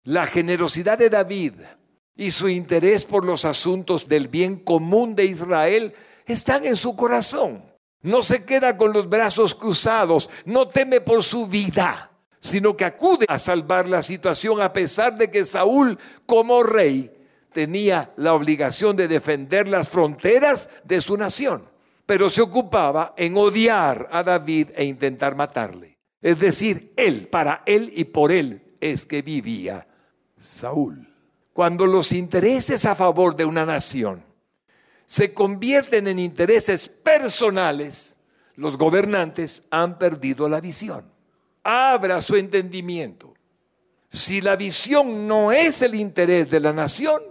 la 0.04 0.26
generosidad 0.26 0.98
de 0.98 1.10
David 1.10 1.54
y 2.16 2.30
su 2.30 2.48
interés 2.48 3.04
por 3.04 3.24
los 3.24 3.44
asuntos 3.44 4.08
del 4.08 4.28
bien 4.28 4.56
común 4.56 5.14
de 5.14 5.24
Israel 5.24 5.94
están 6.26 6.64
en 6.64 6.76
su 6.76 6.96
corazón. 6.96 7.64
No 8.02 8.22
se 8.22 8.44
queda 8.44 8.76
con 8.76 8.92
los 8.92 9.08
brazos 9.08 9.54
cruzados, 9.54 10.30
no 10.46 10.68
teme 10.68 11.00
por 11.00 11.22
su 11.22 11.46
vida, 11.46 12.10
sino 12.38 12.76
que 12.76 12.86
acude 12.86 13.26
a 13.28 13.38
salvar 13.38 13.86
la 13.86 14.00
situación 14.00 14.62
a 14.62 14.72
pesar 14.72 15.16
de 15.16 15.30
que 15.30 15.44
Saúl 15.44 15.98
como 16.24 16.62
rey 16.62 17.10
tenía 17.52 18.12
la 18.16 18.34
obligación 18.34 18.96
de 18.96 19.08
defender 19.08 19.68
las 19.68 19.88
fronteras 19.88 20.68
de 20.84 21.00
su 21.00 21.16
nación, 21.16 21.64
pero 22.06 22.28
se 22.28 22.42
ocupaba 22.42 23.14
en 23.16 23.36
odiar 23.36 24.08
a 24.10 24.22
David 24.22 24.68
e 24.74 24.84
intentar 24.84 25.34
matarle. 25.34 25.98
Es 26.22 26.38
decir, 26.38 26.92
él, 26.96 27.28
para 27.28 27.62
él 27.66 27.92
y 27.94 28.04
por 28.04 28.32
él 28.32 28.76
es 28.80 29.06
que 29.06 29.22
vivía 29.22 29.86
Saúl. 30.38 31.08
Cuando 31.52 31.86
los 31.86 32.12
intereses 32.12 32.84
a 32.84 32.94
favor 32.94 33.36
de 33.36 33.44
una 33.44 33.66
nación 33.66 34.24
se 35.06 35.34
convierten 35.34 36.06
en 36.06 36.18
intereses 36.18 36.88
personales, 36.88 38.16
los 38.54 38.76
gobernantes 38.76 39.66
han 39.70 39.98
perdido 39.98 40.48
la 40.48 40.60
visión. 40.60 41.04
Abra 41.64 42.20
su 42.20 42.36
entendimiento. 42.36 43.34
Si 44.08 44.40
la 44.40 44.56
visión 44.56 45.26
no 45.26 45.52
es 45.52 45.82
el 45.82 45.94
interés 45.94 46.50
de 46.50 46.60
la 46.60 46.72
nación, 46.72 47.22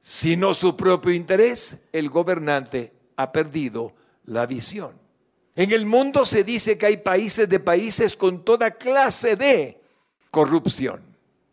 sino 0.00 0.54
su 0.54 0.76
propio 0.76 1.12
interés, 1.12 1.78
el 1.92 2.08
gobernante 2.08 2.92
ha 3.16 3.32
perdido 3.32 3.94
la 4.24 4.46
visión. 4.46 4.92
En 5.54 5.72
el 5.72 5.86
mundo 5.86 6.24
se 6.24 6.44
dice 6.44 6.78
que 6.78 6.86
hay 6.86 6.96
países 6.98 7.48
de 7.48 7.58
países 7.58 8.16
con 8.16 8.44
toda 8.44 8.70
clase 8.70 9.34
de 9.34 9.80
corrupción. 10.30 11.02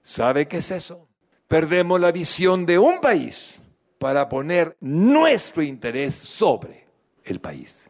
¿Sabe 0.02 0.48
qué 0.48 0.58
es 0.58 0.70
eso? 0.70 1.08
Perdemos 1.48 2.00
la 2.00 2.12
visión 2.12 2.66
de 2.66 2.78
un 2.78 3.02
país 3.02 3.62
para 3.98 4.30
poner 4.30 4.78
nuestro 4.80 5.64
interés 5.64 6.14
sobre 6.14 6.86
el 7.24 7.40
país. 7.40 7.90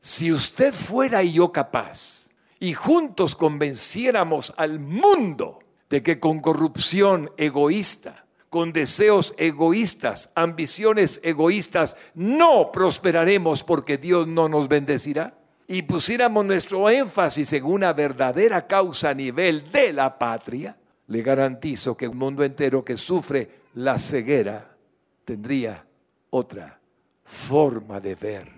Si 0.00 0.30
usted 0.30 0.72
fuera 0.72 1.22
y 1.24 1.32
yo 1.32 1.50
capaz 1.50 2.30
y 2.60 2.74
juntos 2.74 3.34
convenciéramos 3.34 4.54
al 4.56 4.78
mundo 4.78 5.58
de 5.90 6.02
que 6.02 6.20
con 6.20 6.40
corrupción 6.40 7.32
egoísta, 7.36 8.27
con 8.50 8.72
deseos 8.72 9.34
egoístas, 9.36 10.30
ambiciones 10.34 11.20
egoístas, 11.22 11.96
no 12.14 12.72
prosperaremos 12.72 13.62
porque 13.62 13.98
Dios 13.98 14.26
no 14.26 14.48
nos 14.48 14.68
bendecirá, 14.68 15.34
y 15.66 15.82
pusiéramos 15.82 16.46
nuestro 16.46 16.88
énfasis 16.88 17.52
en 17.52 17.64
una 17.64 17.92
verdadera 17.92 18.66
causa 18.66 19.10
a 19.10 19.14
nivel 19.14 19.70
de 19.70 19.92
la 19.92 20.18
patria, 20.18 20.76
le 21.08 21.22
garantizo 21.22 21.96
que 21.96 22.08
un 22.08 22.16
mundo 22.16 22.42
entero 22.42 22.84
que 22.84 22.96
sufre 22.96 23.50
la 23.74 23.98
ceguera 23.98 24.76
tendría 25.24 25.84
otra 26.30 26.80
forma 27.24 28.00
de 28.00 28.14
ver 28.14 28.50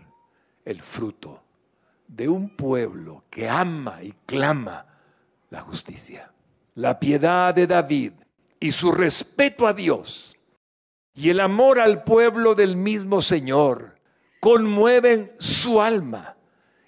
el 0.65 0.81
fruto 0.81 1.43
de 2.07 2.29
un 2.29 2.57
pueblo 2.57 3.25
que 3.29 3.49
ama 3.49 4.03
y 4.03 4.13
clama 4.25 4.87
la 5.51 5.63
justicia. 5.63 6.33
La 6.77 6.99
piedad 6.99 7.55
de 7.55 7.67
David 7.67 8.13
y 8.61 8.73
su 8.73 8.93
respeto 8.93 9.67
a 9.67 9.73
Dios 9.73 10.37
y 11.15 11.31
el 11.31 11.41
amor 11.41 11.81
al 11.81 12.05
pueblo 12.05 12.55
del 12.55 12.77
mismo 12.77 13.23
Señor 13.23 13.97
conmueven 14.41 15.33
su 15.39 15.81
alma 15.81 16.37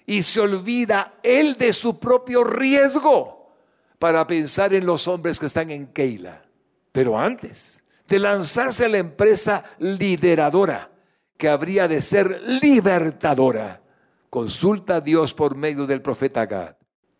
y 0.05 0.21
se 0.21 0.39
olvida 0.39 1.15
él 1.23 1.57
de 1.57 1.73
su 1.73 1.99
propio 1.99 2.43
riesgo 2.43 3.55
para 3.99 4.25
pensar 4.25 4.73
en 4.73 4.85
los 4.85 5.07
hombres 5.07 5.39
que 5.39 5.45
están 5.47 5.71
en 5.71 5.87
Keila. 5.87 6.43
Pero 6.91 7.17
antes, 7.17 7.83
de 8.07 8.19
lanzarse 8.19 8.85
a 8.85 8.89
la 8.89 8.97
empresa 8.97 9.63
lideradora, 9.79 10.91
que 11.37 11.49
habría 11.49 11.87
de 11.87 12.01
ser 12.01 12.41
libertadora. 12.61 13.81
Consulta 14.29 14.97
a 14.97 15.01
Dios 15.01 15.33
por 15.33 15.55
medio 15.55 15.85
del 15.85 16.01
profeta 16.01 16.45
Gad. 16.45 16.75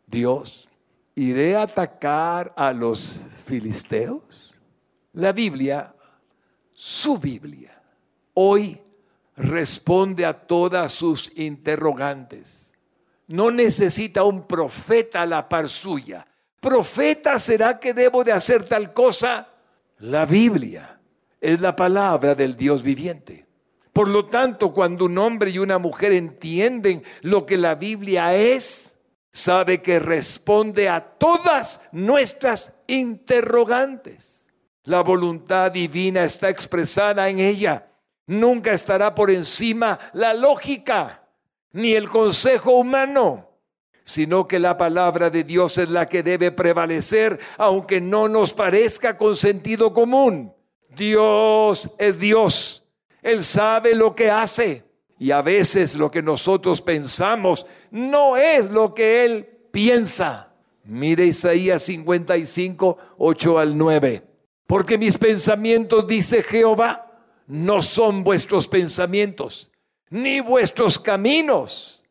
Dios, 0.08 0.70
¿iré 1.16 1.56
a 1.56 1.64
atacar 1.64 2.54
a 2.56 2.74
los 2.74 3.24
filisteos? 3.44 4.56
La 5.14 5.32
Biblia, 5.32 5.94
su 6.74 7.18
Biblia, 7.18 7.82
hoy 8.34 8.82
responde 9.36 10.26
a 10.26 10.34
todas 10.34 10.92
sus 10.92 11.32
interrogantes. 11.36 12.74
No 13.28 13.52
necesita 13.52 14.24
un 14.24 14.48
profeta 14.48 15.22
a 15.22 15.26
la 15.26 15.48
par 15.48 15.70
suya. 15.70 16.26
¿Profeta 16.60 17.38
será 17.40 17.80
que 17.80 17.94
debo 17.94 18.24
de 18.24 18.32
hacer 18.32 18.64
tal 18.68 18.94
cosa? 18.94 19.50
La 20.00 20.26
Biblia 20.26 21.00
es 21.40 21.62
la 21.62 21.76
palabra 21.76 22.36
del 22.36 22.56
Dios 22.56 22.84
viviente. 22.84 23.46
Por 23.92 24.08
lo 24.08 24.26
tanto, 24.26 24.74
cuando 24.74 25.06
un 25.06 25.18
hombre 25.18 25.52
y 25.52 25.60
una 25.60 25.78
mujer 25.78 26.14
entienden 26.14 27.04
lo 27.22 27.46
que 27.46 27.58
la 27.58 27.76
Biblia 27.76 28.36
es, 28.36 28.93
sabe 29.34 29.82
que 29.82 30.00
responde 30.00 30.88
a 30.88 31.02
todas 31.02 31.82
nuestras 31.92 32.72
interrogantes. 32.88 34.48
La 34.84 35.02
voluntad 35.02 35.72
divina 35.72 36.24
está 36.24 36.50
expresada 36.50 37.28
en 37.28 37.40
ella. 37.40 37.88
Nunca 38.28 38.72
estará 38.72 39.14
por 39.14 39.30
encima 39.32 40.00
la 40.14 40.34
lógica 40.34 41.28
ni 41.72 41.94
el 41.94 42.08
consejo 42.08 42.72
humano 42.72 43.50
sino 44.04 44.48
que 44.48 44.60
la 44.60 44.78
palabra 44.78 45.30
de 45.30 45.44
Dios 45.44 45.78
es 45.78 45.90
la 45.90 46.08
que 46.10 46.24
debe 46.24 46.52
prevalecer, 46.52 47.40
aunque 47.58 48.02
no 48.02 48.28
nos 48.28 48.54
parezca 48.54 49.16
con 49.18 49.36
sentido 49.36 49.94
común. 49.94 50.54
Dios 50.90 51.90
es 51.98 52.20
Dios, 52.20 52.84
Él 53.22 53.44
sabe 53.44 53.96
lo 53.96 54.14
que 54.14 54.30
hace 54.30 54.84
y 55.18 55.32
a 55.32 55.42
veces 55.42 55.96
lo 55.96 56.12
que 56.12 56.22
nosotros 56.22 56.82
pensamos 56.82 57.66
no 57.94 58.38
es 58.38 58.70
lo 58.70 58.94
que 58.94 59.24
Él 59.24 59.48
piensa. 59.72 60.54
Mire 60.84 61.26
Isaías 61.26 61.84
55, 61.84 62.98
8 63.18 63.60
al 63.60 63.78
9. 63.78 64.24
Porque 64.68 64.98
mis 64.98 65.18
pensamientos, 65.18 66.06
dice 66.06 66.44
Jehová, 66.44 67.22
no 67.48 67.82
son 67.82 68.24
vuestros 68.24 68.68
pensamientos, 68.68 69.72
ni 70.10 70.42
vuestros 70.42 71.00
caminos 71.00 72.04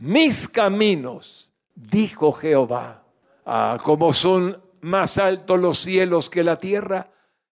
mis 0.00 0.48
caminos, 0.48 1.52
dijo 1.74 2.32
Jehová. 2.32 3.04
Ah, 3.44 3.76
como 3.84 4.14
son 4.14 4.58
más 4.80 5.18
altos 5.18 5.60
los 5.60 5.78
cielos 5.78 6.30
que 6.30 6.42
la 6.42 6.56
tierra, 6.56 7.10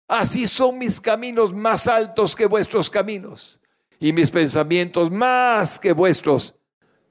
así 0.07 0.47
son 0.47 0.77
mis 0.77 1.01
caminos 1.01 1.53
más 1.53 1.87
altos 1.87 2.37
que 2.37 2.45
vuestros 2.45 2.89
caminos, 2.89 3.59
y 3.99 4.13
mis 4.13 4.31
pensamientos 4.31 5.11
más 5.11 5.77
que 5.77 5.91
vuestros 5.91 6.55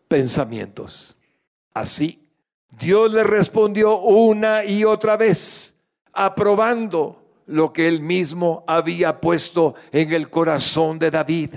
pensamientos. 0.08 1.16
Así, 1.74 2.28
Dios 2.70 3.12
le 3.12 3.24
respondió 3.24 3.98
una 3.98 4.64
y 4.64 4.84
otra 4.84 5.16
vez, 5.16 5.76
aprobando 6.12 7.22
lo 7.46 7.72
que 7.72 7.88
él 7.88 8.00
mismo 8.00 8.64
había 8.66 9.20
puesto 9.20 9.74
en 9.92 10.12
el 10.12 10.30
corazón 10.30 10.98
de 10.98 11.10
David 11.10 11.50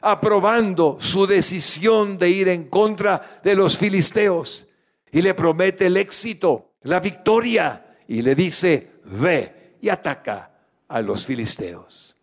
aprobando 0.00 0.98
su 1.00 1.26
decisión 1.26 2.16
de 2.16 2.30
ir 2.30 2.48
en 2.48 2.68
contra 2.68 3.40
de 3.42 3.56
los 3.56 3.76
filisteos 3.76 4.66
y 5.10 5.22
le 5.22 5.34
promete 5.34 5.86
el 5.86 5.96
éxito, 5.96 6.74
la 6.82 7.00
victoria 7.00 7.96
y 8.06 8.22
le 8.22 8.36
dice, 8.36 9.00
ve 9.04 9.76
y 9.80 9.88
ataca 9.88 10.50
a 10.86 11.00
los 11.00 11.26
filisteos. 11.26 12.14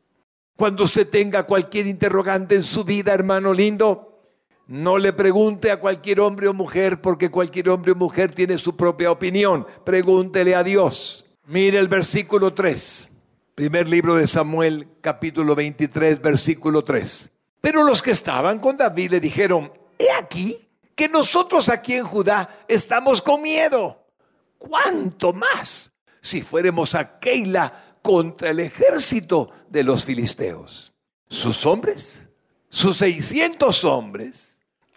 Cuando 0.56 0.84
usted 0.86 1.10
tenga 1.10 1.44
cualquier 1.44 1.88
interrogante 1.88 2.56
en 2.56 2.64
su 2.64 2.86
vida, 2.86 3.14
hermano 3.14 3.54
lindo, 3.54 4.13
no 4.68 4.98
le 4.98 5.12
pregunte 5.12 5.72
a 5.72 5.80
cualquier 5.80 6.22
hombre 6.22 6.48
o 6.48 6.54
mujer 6.54 7.02
porque 7.02 7.30
cualquier 7.30 7.70
hombre 7.70 7.92
o 7.92 7.96
mujer 7.96 8.32
tiene 8.32 8.58
su 8.58 8.76
propia 8.76 9.12
opinión. 9.12 9.68
Pregúntele 9.84 10.56
a 10.56 10.64
Dios. 10.64 11.26
Mire 11.46 11.80
el 11.80 11.88
versículo 11.88 12.54
3. 12.54 13.10
Primer 13.56 13.88
libro 13.90 14.16
de 14.16 14.26
Samuel, 14.26 14.88
capítulo 15.02 15.54
23, 15.54 16.22
versículo 16.22 16.84
3. 16.84 17.30
Pero 17.62 17.84
los 17.84 18.02
que 18.02 18.12
estaban 18.12 18.60
con 18.60 18.78
David 18.78 19.12
le 19.12 19.20
dijeron, 19.20 19.72
he 20.00 20.12
aquí 20.12 20.58
que 20.96 21.10
nosotros 21.10 21.70
aquí 21.70 21.96
en 21.96 22.06
Judá 22.06 22.66
estamos 22.68 23.22
con 23.22 23.42
miedo. 23.42 24.06
¿Cuánto 24.58 25.34
más 25.34 25.94
si 26.22 26.42
fuéramos 26.42 26.96
a 26.96 27.20
Keila 27.20 27.98
contra 28.02 28.50
el 28.52 28.62
ejército 28.62 29.52
de 29.70 29.84
los 29.84 30.06
filisteos? 30.06 30.94
Sus 31.28 31.66
hombres, 31.66 32.28
sus 32.70 32.98
600 32.98 33.84
hombres, 33.84 34.53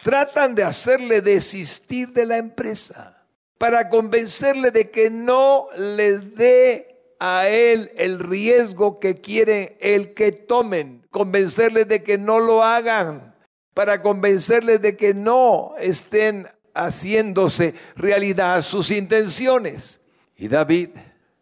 tratan 0.07 0.55
de 0.55 0.63
hacerle 0.63 1.19
desistir 1.19 2.13
de 2.13 2.25
la 2.25 2.37
empresa 2.37 3.25
para 3.57 3.89
convencerle 3.89 4.71
de 4.71 4.89
que 4.89 5.09
no 5.09 5.67
les 5.77 6.33
dé 6.33 7.13
a 7.19 7.49
él 7.49 7.91
el 7.97 8.19
riesgo 8.19 9.01
que 9.01 9.19
quiere 9.19 9.77
el 9.81 10.13
que 10.13 10.31
tomen, 10.31 11.05
convencerles 11.09 11.89
de 11.89 12.03
que 12.03 12.17
no 12.17 12.39
lo 12.39 12.63
hagan, 12.63 13.35
para 13.73 14.01
convencerles 14.01 14.81
de 14.81 14.95
que 14.95 15.13
no 15.13 15.73
estén 15.77 16.47
haciéndose 16.73 17.73
realidad 17.97 18.61
sus 18.61 18.91
intenciones. 18.91 19.99
Y 20.37 20.47
David 20.47 20.91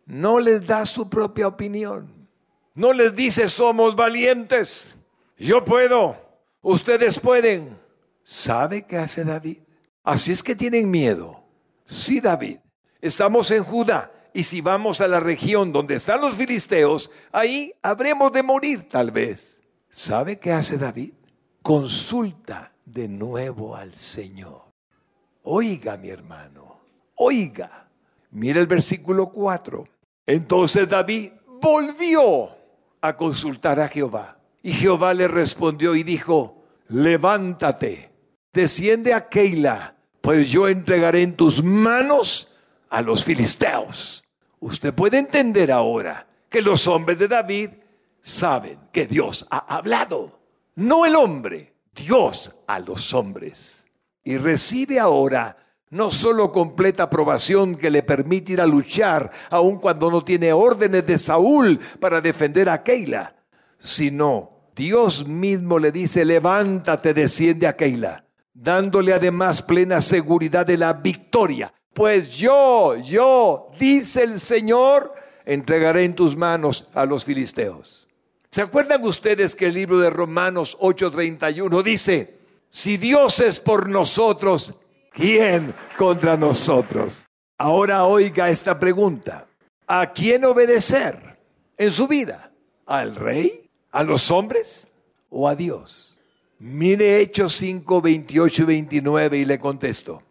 no 0.07 0.39
les 0.39 0.65
da 0.65 0.87
su 0.87 1.07
propia 1.07 1.49
opinión, 1.49 2.27
no 2.73 2.93
les 2.93 3.13
dice 3.13 3.47
somos 3.47 3.95
valientes, 3.95 4.95
yo 5.37 5.63
puedo, 5.63 6.17
ustedes 6.63 7.19
pueden. 7.19 7.84
¿Sabe 8.27 8.87
qué 8.87 8.97
hace 8.97 9.23
David? 9.23 9.59
Así 10.03 10.31
es 10.31 10.41
que 10.41 10.55
tienen 10.55 10.89
miedo. 10.89 11.43
Sí, 11.83 12.19
David, 12.19 12.57
estamos 12.99 13.51
en 13.51 13.63
Judá 13.63 14.11
y 14.33 14.41
si 14.41 14.61
vamos 14.61 14.99
a 14.99 15.07
la 15.07 15.19
región 15.19 15.71
donde 15.71 15.93
están 15.93 16.21
los 16.21 16.35
filisteos, 16.35 17.11
ahí 17.31 17.71
habremos 17.83 18.31
de 18.33 18.41
morir 18.41 18.89
tal 18.89 19.11
vez. 19.11 19.61
¿Sabe 19.89 20.39
qué 20.39 20.51
hace 20.51 20.79
David? 20.79 21.13
Consulta 21.61 22.73
de 22.83 23.07
nuevo 23.07 23.75
al 23.75 23.93
Señor. 23.93 24.63
Oiga, 25.43 25.95
mi 25.95 26.09
hermano, 26.09 26.79
oiga. 27.17 27.87
Mira 28.31 28.59
el 28.59 28.65
versículo 28.65 29.29
4. 29.29 29.87
Entonces 30.25 30.89
David 30.89 31.31
volvió 31.61 32.49
a 33.01 33.15
consultar 33.15 33.79
a 33.79 33.87
Jehová. 33.87 34.39
Y 34.63 34.71
Jehová 34.71 35.13
le 35.13 35.27
respondió 35.27 35.93
y 35.93 36.01
dijo, 36.01 36.63
levántate, 36.87 38.14
desciende 38.55 39.13
a 39.13 39.29
Keila, 39.29 39.95
pues 40.21 40.49
yo 40.49 40.67
entregaré 40.67 41.21
en 41.21 41.35
tus 41.35 41.63
manos 41.63 42.51
a 42.89 43.01
los 43.01 43.23
filisteos. 43.23 44.23
Usted 44.59 44.93
puede 44.93 45.19
entender 45.19 45.71
ahora 45.71 46.25
que 46.49 46.61
los 46.61 46.87
hombres 46.87 47.19
de 47.19 47.27
David 47.27 47.69
saben 48.21 48.79
que 48.91 49.05
Dios 49.05 49.45
ha 49.51 49.75
hablado, 49.75 50.39
no 50.75 51.05
el 51.05 51.15
hombre, 51.15 51.73
Dios 51.93 52.55
a 52.65 52.79
los 52.79 53.13
hombres. 53.13 53.85
Y 54.23 54.37
recibe 54.37 54.99
ahora 54.99 55.57
no 55.91 56.09
solo 56.09 56.51
completa 56.51 57.03
aprobación 57.03 57.75
que 57.75 57.91
le 57.91 58.01
permite 58.01 58.53
ir 58.53 58.61
a 58.61 58.65
luchar, 58.65 59.31
aun 59.49 59.77
cuando 59.77 60.09
no 60.09 60.23
tiene 60.23 60.51
órdenes 60.51 61.05
de 61.05 61.17
Saúl 61.17 61.79
para 61.99 62.21
defender 62.21 62.69
a 62.69 62.81
Keila, 62.81 63.35
sino 63.77 64.71
Dios 64.75 65.27
mismo 65.27 65.77
le 65.77 65.91
dice, 65.91 66.25
levántate, 66.25 67.13
desciende 67.13 67.67
a 67.67 67.75
Keila, 67.75 68.24
dándole 68.55 69.13
además 69.13 69.61
plena 69.61 70.01
seguridad 70.01 70.65
de 70.65 70.77
la 70.77 70.93
victoria. 70.93 71.71
Pues 71.93 72.29
yo, 72.35 72.95
yo, 72.95 73.69
dice 73.77 74.23
el 74.23 74.39
Señor, 74.39 75.13
entregaré 75.45 76.05
en 76.05 76.15
tus 76.15 76.35
manos 76.35 76.89
a 76.93 77.05
los 77.05 77.23
filisteos. 77.23 78.07
¿Se 78.49 78.61
acuerdan 78.61 79.03
ustedes 79.03 79.53
que 79.53 79.67
el 79.67 79.75
libro 79.75 79.99
de 79.99 80.09
Romanos 80.09 80.77
8:31 80.79 81.83
dice, 81.83 82.39
si 82.69 82.97
Dios 82.97 83.39
es 83.41 83.59
por 83.59 83.89
nosotros, 83.89 84.73
¿quién 85.11 85.75
contra 85.97 86.37
nosotros? 86.37 87.27
Ahora 87.57 88.05
oiga 88.05 88.49
esta 88.49 88.79
pregunta. 88.79 89.47
¿A 89.87 90.11
quién 90.11 90.43
obedecer 90.45 91.37
en 91.77 91.91
su 91.91 92.07
vida? 92.07 92.51
¿Al 92.85 93.15
rey? 93.15 93.69
¿A 93.91 94.03
los 94.03 94.31
hombres? 94.31 94.89
¿O 95.29 95.47
a 95.47 95.55
Dios? 95.55 96.14
Mire 96.59 97.19
Hechos 97.19 97.53
5, 97.55 98.01
28 98.01 98.61
y 98.61 98.65
29 98.65 99.37
y 99.37 99.45
le 99.45 99.59
contesto. 99.59 100.23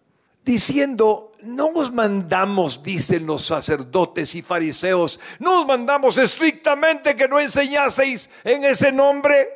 Diciendo, 0.42 1.32
no 1.42 1.68
os 1.68 1.92
mandamos, 1.92 2.82
dicen 2.82 3.26
los 3.26 3.46
sacerdotes 3.46 4.34
y 4.34 4.42
fariseos, 4.42 5.20
no 5.38 5.60
os 5.60 5.66
mandamos 5.66 6.18
estrictamente 6.18 7.14
que 7.14 7.28
no 7.28 7.38
enseñaseis 7.38 8.30
en 8.42 8.64
ese 8.64 8.92
nombre. 8.92 9.48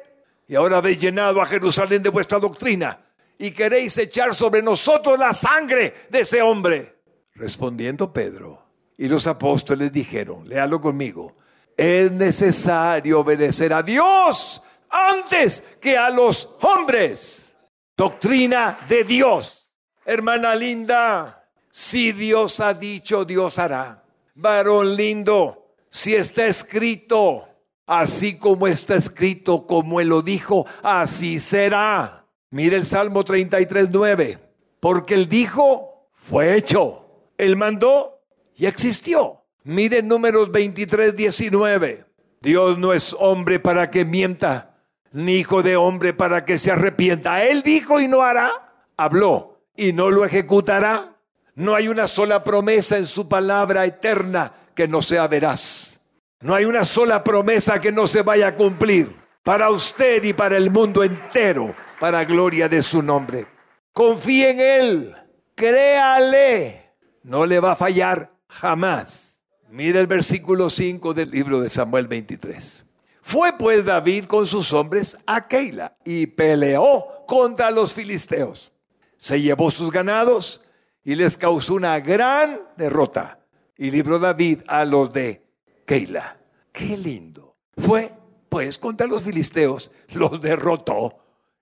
Y 0.47 0.55
ahora 0.55 0.79
habéis 0.79 0.99
llenado 0.99 1.41
a 1.41 1.47
Jerusalén 1.47 2.03
de 2.03 2.11
vuestra 2.11 2.39
doctrina 2.39 2.99
y 3.39 3.51
queréis 3.51 3.97
echar 3.99 4.35
sobre 4.35 4.63
nosotros 4.63 5.19
la 5.19 5.33
sangre 5.33 6.07
de 6.11 6.21
ese 6.21 6.43
hombre. 6.43 6.97
Respondiendo 7.35 8.13
Pedro 8.13 8.63
y 8.97 9.09
los 9.09 9.27
apóstoles 9.27 9.93
dijeron, 9.93 10.49
léalo 10.49 10.81
conmigo, 10.81 11.37
es 11.77 12.11
necesario 12.11 13.21
obedecer 13.21 13.73
a 13.73 13.83
Dios 13.83 14.63
antes 14.91 15.65
que 15.81 15.97
a 15.97 16.11
los 16.11 16.49
hombres. 16.61 17.57
Doctrina 17.97 18.79
de 18.89 19.05
Dios. 19.05 19.73
Hermana 20.05 20.55
linda, 20.55 21.49
si 21.71 22.13
Dios 22.13 22.61
ha 22.61 22.73
dicho, 22.75 23.25
Dios 23.25 23.59
hará. 23.59 24.05
Varón 24.35 24.97
lindo, 24.97 25.75
si 25.91 26.15
está 26.15 26.47
escrito, 26.47 27.49
así 27.87 28.39
como 28.39 28.67
está 28.67 28.95
escrito, 28.95 29.67
como 29.67 30.01
Él 30.01 30.09
lo 30.09 30.23
dijo, 30.23 30.65
así 30.83 31.39
será. 31.41 32.25
Mire 32.51 32.77
el 32.77 32.87
Salmo 32.87 33.25
33, 33.25 33.91
9. 33.91 34.39
Porque 34.81 35.15
Él 35.15 35.29
dijo, 35.29 36.09
fue 36.13 36.57
hecho. 36.57 37.05
Él 37.37 37.57
mandó 37.57 38.21
y 38.57 38.67
existió. 38.67 39.43
Mire 39.65 40.03
números 40.03 40.51
23, 40.51 41.15
19. 41.15 42.05
Dios 42.41 42.79
no 42.79 42.93
es 42.93 43.15
hombre 43.19 43.59
para 43.59 43.91
que 43.91 44.05
mienta, 44.05 44.68
ni 45.13 45.37
hijo 45.37 45.63
de 45.63 45.77
hombre 45.77 46.13
para 46.15 46.45
que 46.45 46.59
se 46.59 46.71
arrepienta. 46.71 47.45
Él 47.45 47.63
dijo 47.63 48.01
y 48.01 48.09
no 48.09 48.23
hará, 48.23 48.51
habló 48.97 49.61
y 49.77 49.93
no 49.93 50.11
lo 50.11 50.25
ejecutará. 50.25 51.17
No 51.55 51.75
hay 51.75 51.89
una 51.89 52.07
sola 52.07 52.45
promesa 52.45 52.99
en 52.99 53.07
su 53.07 53.29
palabra 53.29 53.85
eterna 53.85 54.53
que 54.75 54.87
no 54.87 55.03
sea 55.03 55.27
veraz. 55.27 56.01
No 56.41 56.55
hay 56.55 56.65
una 56.65 56.85
sola 56.85 57.25
promesa 57.25 57.81
que 57.81 57.91
no 57.91 58.07
se 58.07 58.23
vaya 58.23 58.49
a 58.49 58.55
cumplir 58.55 59.17
para 59.43 59.71
usted 59.71 60.23
y 60.23 60.33
para 60.33 60.57
el 60.57 60.71
mundo 60.71 61.03
entero, 61.03 61.75
para 61.99 62.25
gloria 62.25 62.69
de 62.69 62.83
su 62.83 63.03
nombre. 63.03 63.47
Confíe 63.93 64.51
en 64.51 64.61
Él, 64.61 65.17
créale, 65.55 66.93
no 67.25 67.45
le 67.45 67.59
va 67.59 67.73
a 67.73 67.77
fallar 67.77 68.31
jamás. 68.49 69.41
Mira 69.71 70.01
el 70.01 70.07
versículo 70.07 70.71
5 70.71 71.13
del 71.13 71.31
libro 71.31 71.61
de 71.61 71.71
Samuel 71.71 72.07
23. 72.07 72.88
Fue 73.29 73.53
pues 73.59 73.85
David 73.85 74.25
con 74.25 74.47
sus 74.47 74.73
hombres 74.73 75.19
a 75.27 75.49
Keila 75.49 75.99
y 76.03 76.29
peleó 76.29 77.27
contra 77.27 77.71
los 77.71 77.93
filisteos. 77.93 78.73
Se 79.19 79.39
llevó 79.39 79.71
sus 79.71 79.91
ganados 79.91 80.65
y 81.05 81.15
les 81.15 81.37
causó 81.37 81.75
una 81.75 82.01
gran 82.01 82.59
derrota. 82.79 83.41
Y 83.77 83.91
libró 83.91 84.19
David 84.19 84.61
a 84.67 84.87
los 84.87 85.13
de 85.13 85.45
Keila. 85.85 86.39
Qué 86.73 86.97
lindo. 86.97 87.55
Fue 87.77 88.15
pues 88.49 88.79
contra 88.79 89.07
los 89.07 89.25
filisteos, 89.25 89.93
los 90.15 90.41
derrotó 90.41 91.19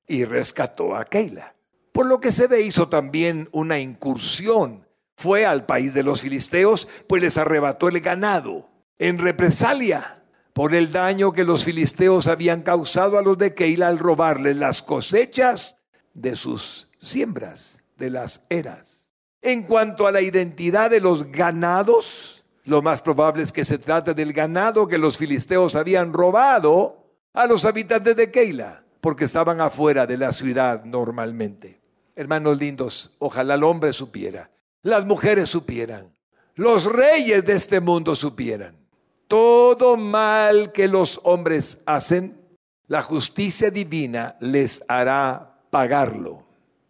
y 0.07 0.25
rescató 0.25 0.95
a 0.95 1.05
Keila. 1.05 1.57
Por 1.91 2.07
lo 2.07 2.21
que 2.21 2.31
se 2.31 2.47
ve 2.47 2.61
hizo 2.61 2.89
también 2.89 3.49
una 3.51 3.81
incursión. 3.81 4.87
Fue 5.17 5.45
al 5.45 5.67
país 5.67 5.95
de 5.95 6.05
los 6.05 6.21
filisteos, 6.21 6.87
pues 7.09 7.23
les 7.23 7.37
arrebató 7.37 7.89
el 7.89 8.01
ganado 8.01 8.69
en 9.01 9.19
represalia 9.19 10.16
por 10.57 10.75
el 10.75 10.91
daño 10.91 11.35
que 11.35 11.45
los 11.45 11.67
filisteos 11.67 12.29
habían 12.29 12.63
causado 12.63 13.19
a 13.19 13.23
los 13.23 13.37
de 13.37 13.53
Keila 13.53 13.89
al 13.89 13.99
robarles 13.99 14.57
las 14.57 14.81
cosechas 14.81 15.77
de 16.15 16.35
sus 16.35 16.89
siembras, 16.99 17.83
de 17.99 18.09
las 18.09 18.47
eras. 18.49 19.13
En 19.43 19.65
cuanto 19.65 20.07
a 20.07 20.13
la 20.13 20.23
identidad 20.23 20.89
de 20.89 21.03
los 21.03 21.31
ganados, 21.31 22.43
lo 22.65 22.81
más 22.81 23.03
probable 23.03 23.43
es 23.43 23.53
que 23.53 23.67
se 23.67 23.77
trate 23.77 24.15
del 24.15 24.33
ganado 24.33 24.89
que 24.89 24.97
los 24.97 25.19
filisteos 25.19 25.77
habían 25.77 26.15
robado 26.15 27.05
a 27.35 27.47
los 27.47 27.67
habitantes 27.67 28.17
de 28.17 28.31
Keila, 28.31 28.83
porque 29.03 29.27
estaban 29.27 29.61
afuera 29.61 30.07
de 30.07 30.17
la 30.17 30.33
ciudad 30.33 30.87
normalmente. 30.87 31.83
Hermanos 32.15 32.59
lindos, 32.59 33.15
ojalá 33.19 33.57
el 33.57 33.63
hombre 33.63 33.93
supiera, 33.93 34.51
las 34.81 35.05
mujeres 35.05 35.51
supieran, 35.51 36.17
los 36.55 36.87
reyes 36.87 37.45
de 37.45 37.53
este 37.53 37.79
mundo 37.83 38.17
supieran 38.17 38.86
todo 39.29 39.97
mal 39.97 40.73
que 40.73 40.89
los 40.89 41.21
hombres 41.25 41.83
hacen, 41.87 42.41
la 42.89 43.03
justicia 43.03 43.71
divina 43.71 44.37
les 44.41 44.83
hará 44.89 45.61
pagarlo. 45.71 46.45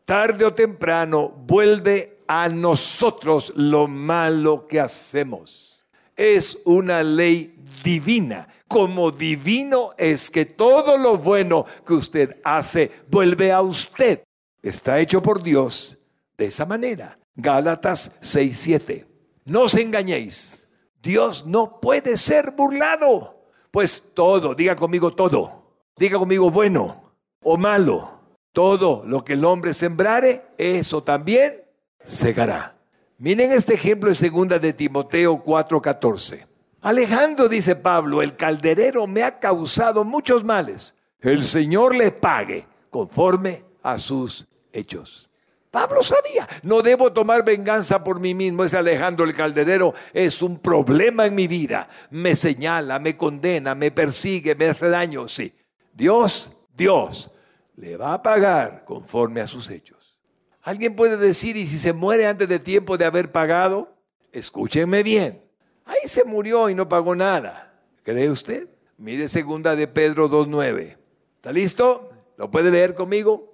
Tarde 0.04 0.44
o 0.44 0.54
temprano 0.54 1.28
vuelve 1.28 2.18
a 2.28 2.48
nosotros 2.48 3.52
lo 3.56 3.88
malo 3.88 4.66
que 4.66 4.80
hacemos. 4.80 5.84
Es 6.14 6.58
una 6.64 7.02
ley 7.02 7.54
divina. 7.82 8.48
Como 8.68 9.10
divino 9.10 9.92
es 9.96 10.30
que 10.30 10.44
todo 10.44 10.96
lo 10.96 11.18
bueno 11.18 11.66
que 11.86 11.94
usted 11.94 12.40
hace 12.44 12.90
vuelve 13.08 13.52
a 13.52 13.62
usted. 13.62 14.22
Está 14.62 14.98
hecho 14.98 15.22
por 15.22 15.42
Dios 15.42 15.98
de 16.36 16.46
esa 16.46 16.66
manera. 16.66 17.18
Gálatas 17.36 18.10
6:7. 18.20 19.06
No 19.44 19.62
os 19.62 19.74
engañéis. 19.76 20.65
Dios 21.06 21.46
no 21.46 21.80
puede 21.80 22.16
ser 22.16 22.50
burlado. 22.50 23.36
Pues 23.70 24.10
todo, 24.12 24.56
diga 24.56 24.74
conmigo 24.74 25.14
todo. 25.14 25.62
Diga 25.96 26.18
conmigo 26.18 26.50
bueno 26.50 27.12
o 27.44 27.56
malo. 27.56 28.10
Todo 28.50 29.04
lo 29.06 29.24
que 29.24 29.34
el 29.34 29.44
hombre 29.44 29.72
sembrare, 29.72 30.46
eso 30.58 31.04
también 31.04 31.62
segará. 32.04 32.74
Miren 33.18 33.52
este 33.52 33.74
ejemplo 33.74 34.08
en 34.08 34.16
segunda 34.16 34.58
de 34.58 34.72
Timoteo 34.72 35.44
4:14. 35.44 36.44
Alejandro, 36.80 37.48
dice 37.48 37.76
Pablo, 37.76 38.20
el 38.20 38.34
calderero 38.34 39.06
me 39.06 39.22
ha 39.22 39.38
causado 39.38 40.04
muchos 40.04 40.42
males. 40.42 40.96
El 41.20 41.44
Señor 41.44 41.94
le 41.94 42.10
pague 42.10 42.66
conforme 42.90 43.64
a 43.80 44.00
sus 44.00 44.48
hechos. 44.72 45.30
Pablo 45.76 46.02
sabía, 46.02 46.48
no 46.62 46.80
debo 46.80 47.12
tomar 47.12 47.44
venganza 47.44 48.02
por 48.02 48.18
mí 48.18 48.32
mismo. 48.32 48.64
Ese 48.64 48.78
Alejandro 48.78 49.26
el 49.26 49.34
Calderero 49.34 49.92
es 50.14 50.40
un 50.40 50.58
problema 50.58 51.26
en 51.26 51.34
mi 51.34 51.46
vida. 51.46 51.90
Me 52.08 52.34
señala, 52.34 52.98
me 52.98 53.14
condena, 53.14 53.74
me 53.74 53.90
persigue, 53.90 54.54
me 54.54 54.68
hace 54.68 54.88
daño. 54.88 55.28
Sí, 55.28 55.52
Dios, 55.92 56.56
Dios 56.74 57.30
le 57.74 57.98
va 57.98 58.14
a 58.14 58.22
pagar 58.22 58.86
conforme 58.86 59.42
a 59.42 59.46
sus 59.46 59.68
hechos. 59.68 60.18
Alguien 60.62 60.96
puede 60.96 61.18
decir, 61.18 61.58
y 61.58 61.66
si 61.66 61.76
se 61.76 61.92
muere 61.92 62.26
antes 62.26 62.48
de 62.48 62.58
tiempo 62.58 62.96
de 62.96 63.04
haber 63.04 63.30
pagado, 63.30 63.98
escúchenme 64.32 65.02
bien. 65.02 65.42
Ahí 65.84 66.06
se 66.08 66.24
murió 66.24 66.70
y 66.70 66.74
no 66.74 66.88
pagó 66.88 67.14
nada. 67.14 67.74
¿Cree 68.02 68.30
usted? 68.30 68.66
Mire 68.96 69.28
segunda 69.28 69.76
de 69.76 69.86
Pedro 69.86 70.30
2.9. 70.30 70.96
¿Está 71.34 71.52
listo? 71.52 72.08
¿Lo 72.38 72.50
puede 72.50 72.70
leer 72.70 72.94
conmigo? 72.94 73.52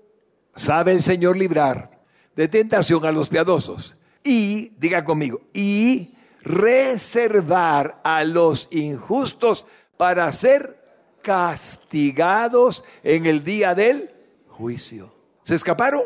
Sabe 0.55 0.93
el 0.93 1.03
Señor 1.03 1.37
librar 1.37 1.92
de 2.37 2.49
tentación 2.49 3.05
a 3.05 3.13
los 3.13 3.29
piadosos. 3.29 3.97
Y, 4.25 4.71
diga 4.79 5.05
conmigo, 5.05 5.41
y 5.53 6.15
reservar 6.43 8.01
a 8.05 8.25
los 8.25 8.69
injustos 8.71 9.67
para 9.97 10.31
ser 10.33 10.79
castigados 11.23 12.85
en 13.03 13.27
el 13.27 13.43
día 13.43 13.75
del 13.75 14.11
juicio. 14.49 15.15
¿Se 15.43 15.55
escaparon? 15.55 16.03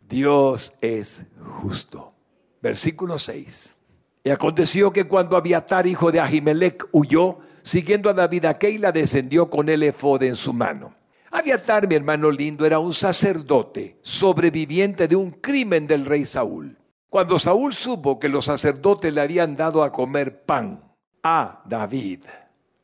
Dios 0.00 0.76
es 0.80 1.22
justo. 1.60 2.12
Versículo 2.60 3.18
6. 3.18 3.74
Y 4.24 4.30
aconteció 4.30 4.92
que 4.92 5.06
cuando 5.06 5.36
Abiatar, 5.36 5.86
hijo 5.86 6.10
de 6.10 6.20
Ahimelech, 6.20 6.86
huyó, 6.92 7.38
siguiendo 7.62 8.10
a 8.10 8.14
David 8.14 8.46
a 8.46 8.58
Keila, 8.58 8.92
descendió 8.92 9.48
con 9.48 9.68
el 9.68 9.82
efod 9.82 10.22
en 10.22 10.34
su 10.34 10.52
mano. 10.52 10.94
Abiatar, 11.30 11.86
mi 11.86 11.94
hermano 11.94 12.30
lindo, 12.30 12.64
era 12.64 12.78
un 12.78 12.94
sacerdote 12.94 13.98
sobreviviente 14.00 15.06
de 15.06 15.16
un 15.16 15.30
crimen 15.32 15.86
del 15.86 16.06
rey 16.06 16.24
Saúl. 16.24 16.76
Cuando 17.10 17.38
Saúl 17.38 17.74
supo 17.74 18.18
que 18.18 18.28
los 18.28 18.46
sacerdotes 18.46 19.12
le 19.12 19.20
habían 19.20 19.56
dado 19.56 19.82
a 19.82 19.92
comer 19.92 20.42
pan 20.44 20.82
a 21.22 21.62
David, 21.66 22.24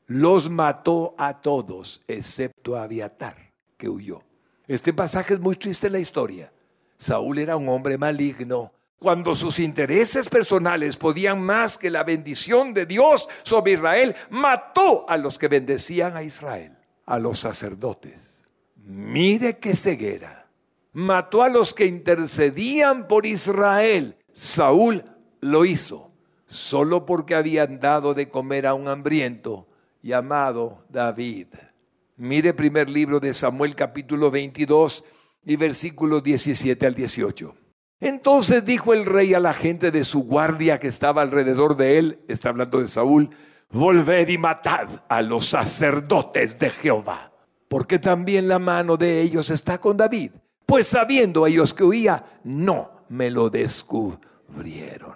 los 0.06 0.50
mató 0.50 1.14
a 1.16 1.40
todos, 1.40 2.02
excepto 2.06 2.76
a 2.76 2.82
Abiatar, 2.82 3.36
que 3.76 3.88
huyó. 3.88 4.22
Este 4.66 4.92
pasaje 4.92 5.34
es 5.34 5.40
muy 5.40 5.56
triste 5.56 5.86
en 5.86 5.94
la 5.94 5.98
historia. 5.98 6.52
Saúl 6.98 7.38
era 7.38 7.56
un 7.56 7.68
hombre 7.68 7.98
maligno. 7.98 8.72
Cuando 8.98 9.34
sus 9.34 9.58
intereses 9.58 10.28
personales 10.28 10.96
podían 10.96 11.40
más 11.40 11.76
que 11.76 11.90
la 11.90 12.04
bendición 12.04 12.72
de 12.72 12.86
Dios 12.86 13.28
sobre 13.42 13.72
Israel, 13.72 14.14
mató 14.30 15.08
a 15.08 15.18
los 15.18 15.38
que 15.38 15.48
bendecían 15.48 16.16
a 16.16 16.22
Israel, 16.22 16.76
a 17.04 17.18
los 17.18 17.40
sacerdotes. 17.40 18.33
Mire 18.86 19.58
qué 19.58 19.74
ceguera. 19.74 20.46
Mató 20.92 21.42
a 21.42 21.48
los 21.48 21.72
que 21.72 21.86
intercedían 21.86 23.08
por 23.08 23.24
Israel. 23.24 24.16
Saúl 24.32 25.04
lo 25.40 25.64
hizo 25.64 26.12
solo 26.46 27.06
porque 27.06 27.34
habían 27.34 27.80
dado 27.80 28.14
de 28.14 28.28
comer 28.28 28.66
a 28.66 28.74
un 28.74 28.88
hambriento 28.88 29.66
llamado 30.02 30.84
David. 30.90 31.48
Mire 32.16 32.52
primer 32.52 32.90
libro 32.90 33.18
de 33.20 33.32
Samuel 33.32 33.74
capítulo 33.74 34.30
22 34.30 35.04
y 35.46 35.56
versículos 35.56 36.22
17 36.22 36.86
al 36.86 36.94
18. 36.94 37.54
Entonces 38.00 38.64
dijo 38.64 38.92
el 38.92 39.06
rey 39.06 39.32
a 39.32 39.40
la 39.40 39.54
gente 39.54 39.90
de 39.90 40.04
su 40.04 40.24
guardia 40.24 40.78
que 40.78 40.88
estaba 40.88 41.22
alrededor 41.22 41.76
de 41.76 41.98
él, 41.98 42.20
está 42.28 42.50
hablando 42.50 42.80
de 42.80 42.88
Saúl, 42.88 43.30
volved 43.70 44.28
y 44.28 44.36
matad 44.36 44.88
a 45.08 45.22
los 45.22 45.46
sacerdotes 45.46 46.58
de 46.58 46.70
Jehová 46.70 47.33
porque 47.68 47.98
también 47.98 48.48
la 48.48 48.58
mano 48.58 48.96
de 48.96 49.20
ellos 49.20 49.50
está 49.50 49.78
con 49.78 49.96
David. 49.96 50.32
Pues 50.66 50.86
sabiendo 50.86 51.46
ellos 51.46 51.74
que 51.74 51.84
huía, 51.84 52.24
no 52.44 52.90
me 53.08 53.30
lo 53.30 53.50
descubrieron. 53.50 55.14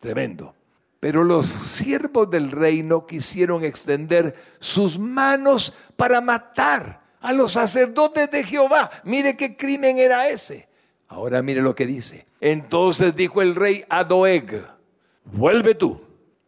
Tremendo. 0.00 0.54
Pero 1.00 1.24
los 1.24 1.46
siervos 1.46 2.30
del 2.30 2.50
rey 2.50 2.82
no 2.82 3.06
quisieron 3.06 3.64
extender 3.64 4.36
sus 4.60 4.98
manos 4.98 5.74
para 5.96 6.20
matar 6.20 7.02
a 7.20 7.32
los 7.32 7.52
sacerdotes 7.52 8.30
de 8.30 8.44
Jehová. 8.44 8.90
Mire 9.04 9.36
qué 9.36 9.56
crimen 9.56 9.98
era 9.98 10.28
ese. 10.28 10.68
Ahora 11.08 11.42
mire 11.42 11.60
lo 11.60 11.74
que 11.74 11.86
dice. 11.86 12.26
Entonces 12.40 13.14
dijo 13.14 13.42
el 13.42 13.54
rey 13.54 13.84
a 13.88 14.04
Doeg, 14.04 14.64
vuelve 15.24 15.74
tú 15.74 16.00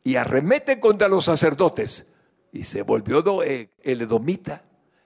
y 0.02 0.16
arremete 0.16 0.80
contra 0.80 1.08
los 1.08 1.24
sacerdotes. 1.24 2.10
Y 2.52 2.64
se 2.64 2.82
volvió 2.82 3.22
Doeg, 3.22 3.70
el 3.82 4.02
edomita, 4.02 4.62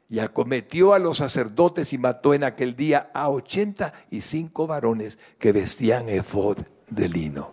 y 0.09 0.21
acometió 0.21 0.95
a 0.95 0.99
los 0.99 1.19
sacerdotes 1.19 1.93
y 1.93 1.99
mató 1.99 2.35
en 2.35 2.45
aquel 2.45 2.75
día 2.75 3.11
a 3.13 3.29
ochenta 3.29 3.93
y 4.11 4.21
cinco 4.21 4.67
varones 4.67 5.19
que 5.39 5.53
vestían 5.53 6.09
efod 6.09 6.59
de 6.89 7.09
lino. 7.09 7.53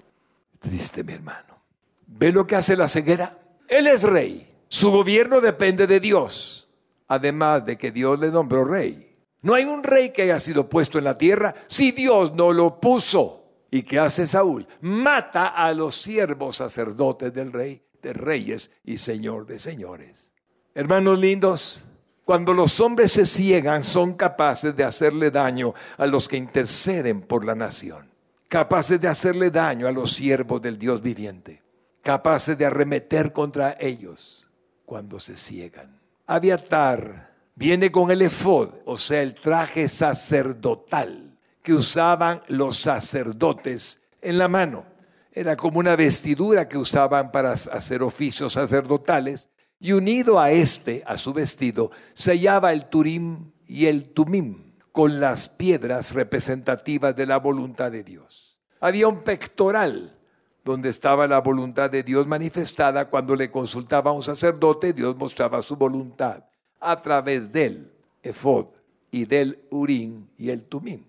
Triste 0.60 1.04
mi 1.04 1.14
hermano. 1.14 1.62
¿Ve 2.08 2.32
lo 2.32 2.48
que 2.48 2.56
hace 2.56 2.76
la 2.76 2.88
ceguera? 2.88 3.38
Él 3.68 3.88
es 3.88 4.04
rey. 4.04 4.52
Su 4.70 4.92
gobierno 4.92 5.42
depende 5.42 5.86
de 5.86 6.00
Dios. 6.00 6.66
además 7.08 7.66
de 7.66 7.78
que 7.78 7.92
Dios 7.92 8.20
le 8.20 8.30
nombró 8.30 8.64
rey. 8.64 9.16
No 9.42 9.54
hay 9.54 9.66
un 9.66 9.84
rey 9.84 10.12
que 10.12 10.24
haya 10.24 10.40
sido 10.40 10.70
puesto 10.70 10.98
en 10.98 11.04
la 11.04 11.18
tierra 11.18 11.56
si 11.68 11.92
Dios 11.92 12.34
no 12.34 12.52
lo 12.52 12.80
puso. 12.80 13.44
¿Y 13.70 13.84
qué 13.84 14.00
hace 14.00 14.26
Saúl? 14.26 14.68
Mata 14.82 15.48
a 15.48 15.74
los 15.74 15.96
siervos 15.96 16.58
sacerdotes 16.58 17.34
del 17.34 17.52
rey, 17.52 17.84
de 18.02 18.14
reyes 18.14 18.72
y 18.84 18.98
señor 18.98 19.46
de 19.46 19.60
señores. 19.60 20.32
Hermanos 20.74 21.20
lindos, 21.20 21.86
cuando 22.26 22.54
los 22.54 22.80
hombres 22.80 23.12
se 23.12 23.26
ciegan 23.26 23.84
son 23.84 24.16
capaces 24.16 24.76
de 24.76 24.84
hacerle 24.84 25.30
daño 25.30 25.76
a 25.96 26.08
los 26.08 26.28
que 26.28 26.38
interceden 26.38 27.22
por 27.22 27.46
la 27.46 27.54
nación, 27.54 28.10
capaces 28.50 29.00
de 29.00 29.08
hacerle 29.08 29.52
daño 29.52 29.88
a 29.88 29.92
los 29.92 30.14
siervos 30.14 30.60
del 30.60 30.80
Dios 30.80 31.02
viviente, 31.04 31.62
capaces 32.02 32.58
de 32.58 32.66
arremeter 32.66 33.32
contra 33.32 33.78
ellos 33.80 34.48
cuando 34.86 35.20
se 35.20 35.38
ciegan. 35.38 36.00
Aviatar 36.26 37.32
viene 37.54 37.92
con 37.92 38.10
el 38.10 38.24
efod, 38.24 38.70
o 38.86 38.98
sea, 38.98 39.22
el 39.22 39.36
traje 39.36 39.88
sacerdotal 39.88 41.38
que 41.62 41.74
usaban 41.74 42.42
los 42.48 42.80
sacerdotes 42.80 44.02
en 44.22 44.40
la 44.40 44.48
mano. 44.48 44.86
Era 45.32 45.56
como 45.56 45.78
una 45.80 45.96
vestidura 45.96 46.68
que 46.68 46.78
usaban 46.78 47.32
para 47.32 47.52
hacer 47.52 48.02
oficios 48.02 48.54
sacerdotales 48.54 49.50
y 49.86 49.94
unido 49.94 50.40
a 50.40 50.50
este, 50.50 51.04
a 51.06 51.16
su 51.16 51.32
vestido, 51.32 51.92
se 52.16 52.32
hallaba 52.32 52.74
el 52.74 52.88
turim 52.88 53.52
y 53.68 53.86
el 53.86 54.10
tumim, 54.10 54.72
con 54.92 55.20
las 55.20 55.48
piedras 55.48 56.16
representativas 56.16 57.16
de 57.16 57.28
la 57.28 57.38
voluntad 57.38 57.92
de 57.92 58.02
Dios. 58.02 58.58
Había 58.80 59.08
un 59.08 59.22
pectoral 59.22 60.18
donde 60.64 60.90
estaba 60.90 61.28
la 61.28 61.40
voluntad 61.40 61.92
de 61.92 62.02
Dios 62.02 62.26
manifestada. 62.26 63.12
Cuando 63.12 63.36
le 63.36 63.52
consultaba 63.52 64.10
a 64.10 64.16
un 64.16 64.24
sacerdote, 64.24 64.92
Dios 64.92 65.16
mostraba 65.18 65.62
su 65.62 65.76
voluntad 65.76 66.44
a 66.80 67.00
través 67.00 67.52
del 67.52 67.92
efod 68.24 68.66
y 69.12 69.26
del 69.26 69.60
urim 69.70 70.26
y 70.36 70.50
el 70.50 70.66
tumim. 70.66 71.04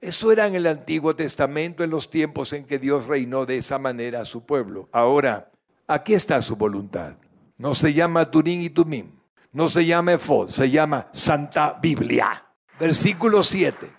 Eso 0.00 0.32
era 0.32 0.48
en 0.48 0.56
el 0.56 0.66
Antiguo 0.66 1.14
Testamento, 1.14 1.84
en 1.84 1.90
los 1.90 2.10
tiempos 2.10 2.52
en 2.52 2.64
que 2.64 2.80
Dios 2.80 3.06
reinó 3.06 3.46
de 3.46 3.58
esa 3.58 3.78
manera 3.78 4.22
a 4.22 4.24
su 4.24 4.44
pueblo. 4.44 4.88
Ahora, 4.90 5.48
aquí 5.86 6.12
está 6.12 6.42
su 6.42 6.56
voluntad. 6.56 7.14
No 7.58 7.74
se 7.74 7.92
llama 7.92 8.30
Turín 8.30 8.62
y 8.62 8.70
Tumim. 8.70 9.12
No 9.52 9.68
se 9.68 9.86
llama 9.86 10.12
Efod, 10.12 10.48
se 10.48 10.70
llama 10.70 11.08
Santa 11.12 11.78
Biblia. 11.80 12.44
Versículo 12.78 13.42
7. 13.42 13.90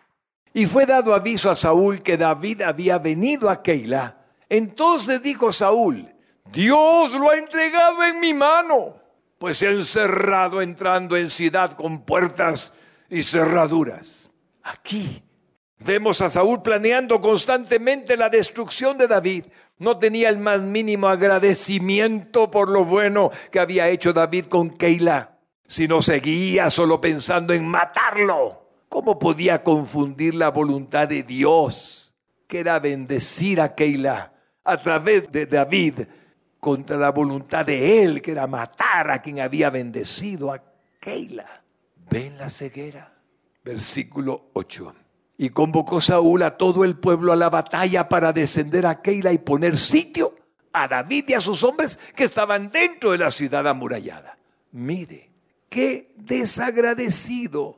Y 0.54 0.66
fue 0.66 0.86
dado 0.86 1.14
aviso 1.14 1.50
a 1.50 1.56
Saúl 1.56 2.02
que 2.02 2.18
David 2.18 2.62
había 2.62 3.00
venido 3.00 3.50
a 3.50 3.62
Keila. 3.62 4.26
Entonces 4.50 5.22
dijo 5.22 5.52
Saúl, 5.52 6.14
Dios 6.52 7.14
lo 7.14 7.30
ha 7.30 7.38
entregado 7.38 8.04
en 8.04 8.20
mi 8.20 8.34
mano, 8.34 8.96
pues 9.38 9.58
se 9.58 9.68
ha 9.68 9.72
encerrado 9.72 10.62
entrando 10.62 11.18
en 11.18 11.30
ciudad 11.30 11.74
con 11.74 12.04
puertas 12.06 12.74
y 13.10 13.24
cerraduras. 13.24 14.30
Aquí 14.64 15.24
vemos 15.80 16.22
a 16.22 16.30
Saúl 16.30 16.62
planeando 16.62 17.20
constantemente 17.20 18.18
la 18.18 18.30
destrucción 18.30 18.98
de 18.98 19.08
David 19.08 19.46
no 19.80 20.00
tenía 20.00 20.30
el 20.30 20.38
más 20.38 20.62
mínimo 20.62 21.08
agradecimiento 21.08 22.50
por 22.50 22.70
lo 22.70 22.86
bueno 22.86 23.32
que 23.52 23.60
había 23.60 23.90
hecho 23.90 24.14
David 24.14 24.46
con 24.46 24.72
Keila, 24.72 25.38
sino 25.66 26.02
seguía 26.02 26.70
solo 26.70 27.00
pensando 27.00 27.54
en 27.54 27.68
matarlo. 27.68 28.66
¿Cómo 28.90 29.20
podía 29.20 29.64
confundir 29.64 30.34
la 30.34 30.50
voluntad 30.50 31.08
de 31.08 31.24
Dios, 31.24 32.16
que 32.48 32.60
era 32.60 32.80
bendecir 32.80 33.60
a 33.62 33.76
Keila 33.76 34.34
a 34.64 34.82
través 34.82 35.32
de 35.32 35.46
David, 35.46 36.08
contra 36.60 36.98
la 36.98 37.12
voluntad 37.12 37.66
de 37.66 38.04
él, 38.04 38.22
que 38.22 38.32
era 38.32 38.48
matar 38.48 39.12
a 39.12 39.22
quien 39.22 39.42
había 39.42 39.70
bendecido 39.70 40.52
a 40.52 40.64
Keila? 41.00 41.64
¿Ven 42.10 42.38
la 42.38 42.50
ceguera? 42.50 43.14
Versículo 43.64 44.50
8. 44.54 45.07
Y 45.38 45.50
convocó 45.50 46.02
Saúl 46.02 46.44
a 46.44 46.58
todo 46.58 46.84
el 46.84 46.98
pueblo 46.98 47.32
a 47.32 47.36
la 47.36 47.50
batalla 47.50 48.10
para 48.10 48.34
descender 48.34 48.86
a 48.86 49.02
Keila 49.02 49.32
y 49.32 49.38
poner 49.38 49.78
sitio 49.78 50.36
a 50.74 50.88
David 50.88 51.26
y 51.30 51.34
a 51.34 51.42
sus 51.42 51.64
hombres 51.64 52.00
que 52.16 52.24
estaban 52.24 52.72
dentro 52.72 53.12
de 53.12 53.20
la 53.20 53.32
ciudad 53.32 53.68
amurallada. 53.68 54.38
Mire, 54.72 55.30
qué 55.70 56.12
desagradecido. 56.16 57.78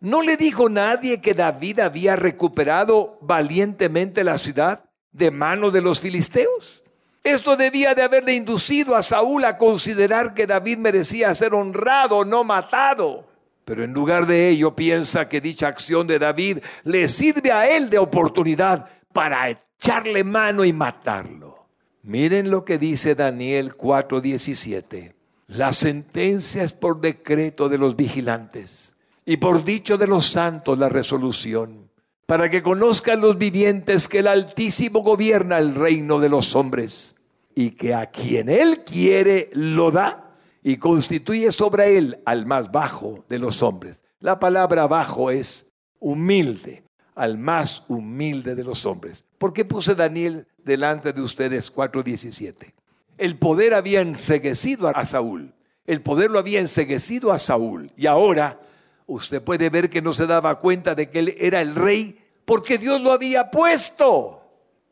¿No 0.00 0.22
le 0.22 0.36
dijo 0.36 0.68
nadie 0.68 1.20
que 1.20 1.34
David 1.34 1.80
había 1.80 2.16
recuperado 2.16 3.18
valientemente 3.22 4.24
la 4.24 4.36
ciudad 4.36 4.84
de 5.12 5.30
manos 5.30 5.72
de 5.72 5.80
los 5.80 6.00
filisteos? 6.00 6.82
Esto 7.22 7.56
debía 7.56 7.94
de 7.94 8.02
haberle 8.02 8.34
inducido 8.34 8.94
a 8.94 9.02
Saúl 9.02 9.46
a 9.46 9.56
considerar 9.56 10.34
que 10.34 10.46
David 10.46 10.76
merecía 10.76 11.34
ser 11.34 11.54
honrado, 11.54 12.26
no 12.26 12.44
matado. 12.44 13.26
Pero 13.64 13.82
en 13.84 13.92
lugar 13.92 14.26
de 14.26 14.48
ello 14.48 14.74
piensa 14.74 15.28
que 15.28 15.40
dicha 15.40 15.68
acción 15.68 16.06
de 16.06 16.18
David 16.18 16.58
le 16.84 17.08
sirve 17.08 17.50
a 17.50 17.68
él 17.68 17.88
de 17.88 17.98
oportunidad 17.98 18.86
para 19.12 19.48
echarle 19.48 20.24
mano 20.24 20.64
y 20.64 20.72
matarlo. 20.72 21.66
Miren 22.02 22.50
lo 22.50 22.64
que 22.64 22.78
dice 22.78 23.14
Daniel 23.14 23.74
4:17. 23.76 25.14
La 25.46 25.72
sentencia 25.72 26.62
es 26.62 26.72
por 26.72 27.00
decreto 27.00 27.68
de 27.68 27.78
los 27.78 27.96
vigilantes 27.96 28.94
y 29.24 29.38
por 29.38 29.64
dicho 29.64 29.96
de 29.96 30.06
los 30.06 30.26
santos 30.26 30.78
la 30.78 30.88
resolución, 30.88 31.90
para 32.26 32.50
que 32.50 32.62
conozcan 32.62 33.20
los 33.20 33.38
vivientes 33.38 34.08
que 34.08 34.18
el 34.18 34.28
Altísimo 34.28 35.00
gobierna 35.00 35.58
el 35.58 35.74
reino 35.74 36.18
de 36.18 36.28
los 36.28 36.54
hombres 36.54 37.14
y 37.54 37.70
que 37.70 37.94
a 37.94 38.06
quien 38.06 38.48
él 38.48 38.84
quiere 38.84 39.50
lo 39.52 39.90
da 39.90 40.23
y 40.64 40.78
constituye 40.78 41.52
sobre 41.52 41.98
él 41.98 42.22
al 42.24 42.46
más 42.46 42.72
bajo 42.72 43.24
de 43.28 43.38
los 43.38 43.62
hombres. 43.62 44.02
La 44.18 44.40
palabra 44.40 44.86
bajo 44.86 45.30
es 45.30 45.74
humilde, 46.00 46.84
al 47.14 47.36
más 47.36 47.84
humilde 47.86 48.54
de 48.54 48.64
los 48.64 48.86
hombres. 48.86 49.26
¿Por 49.36 49.52
qué 49.52 49.66
puse 49.66 49.94
Daniel 49.94 50.48
delante 50.64 51.12
de 51.12 51.20
ustedes 51.20 51.72
4.17? 51.72 52.72
El 53.18 53.38
poder 53.38 53.74
había 53.74 54.00
enseguecido 54.00 54.88
a 54.88 55.04
Saúl. 55.04 55.54
El 55.84 56.00
poder 56.00 56.30
lo 56.30 56.38
había 56.38 56.60
enseguecido 56.60 57.30
a 57.30 57.38
Saúl. 57.38 57.92
Y 57.94 58.06
ahora 58.06 58.58
usted 59.06 59.42
puede 59.42 59.68
ver 59.68 59.90
que 59.90 60.00
no 60.00 60.14
se 60.14 60.26
daba 60.26 60.58
cuenta 60.58 60.94
de 60.94 61.10
que 61.10 61.18
él 61.18 61.36
era 61.38 61.60
el 61.60 61.74
rey 61.74 62.18
porque 62.46 62.78
Dios 62.78 63.02
lo 63.02 63.12
había 63.12 63.50
puesto. 63.50 64.43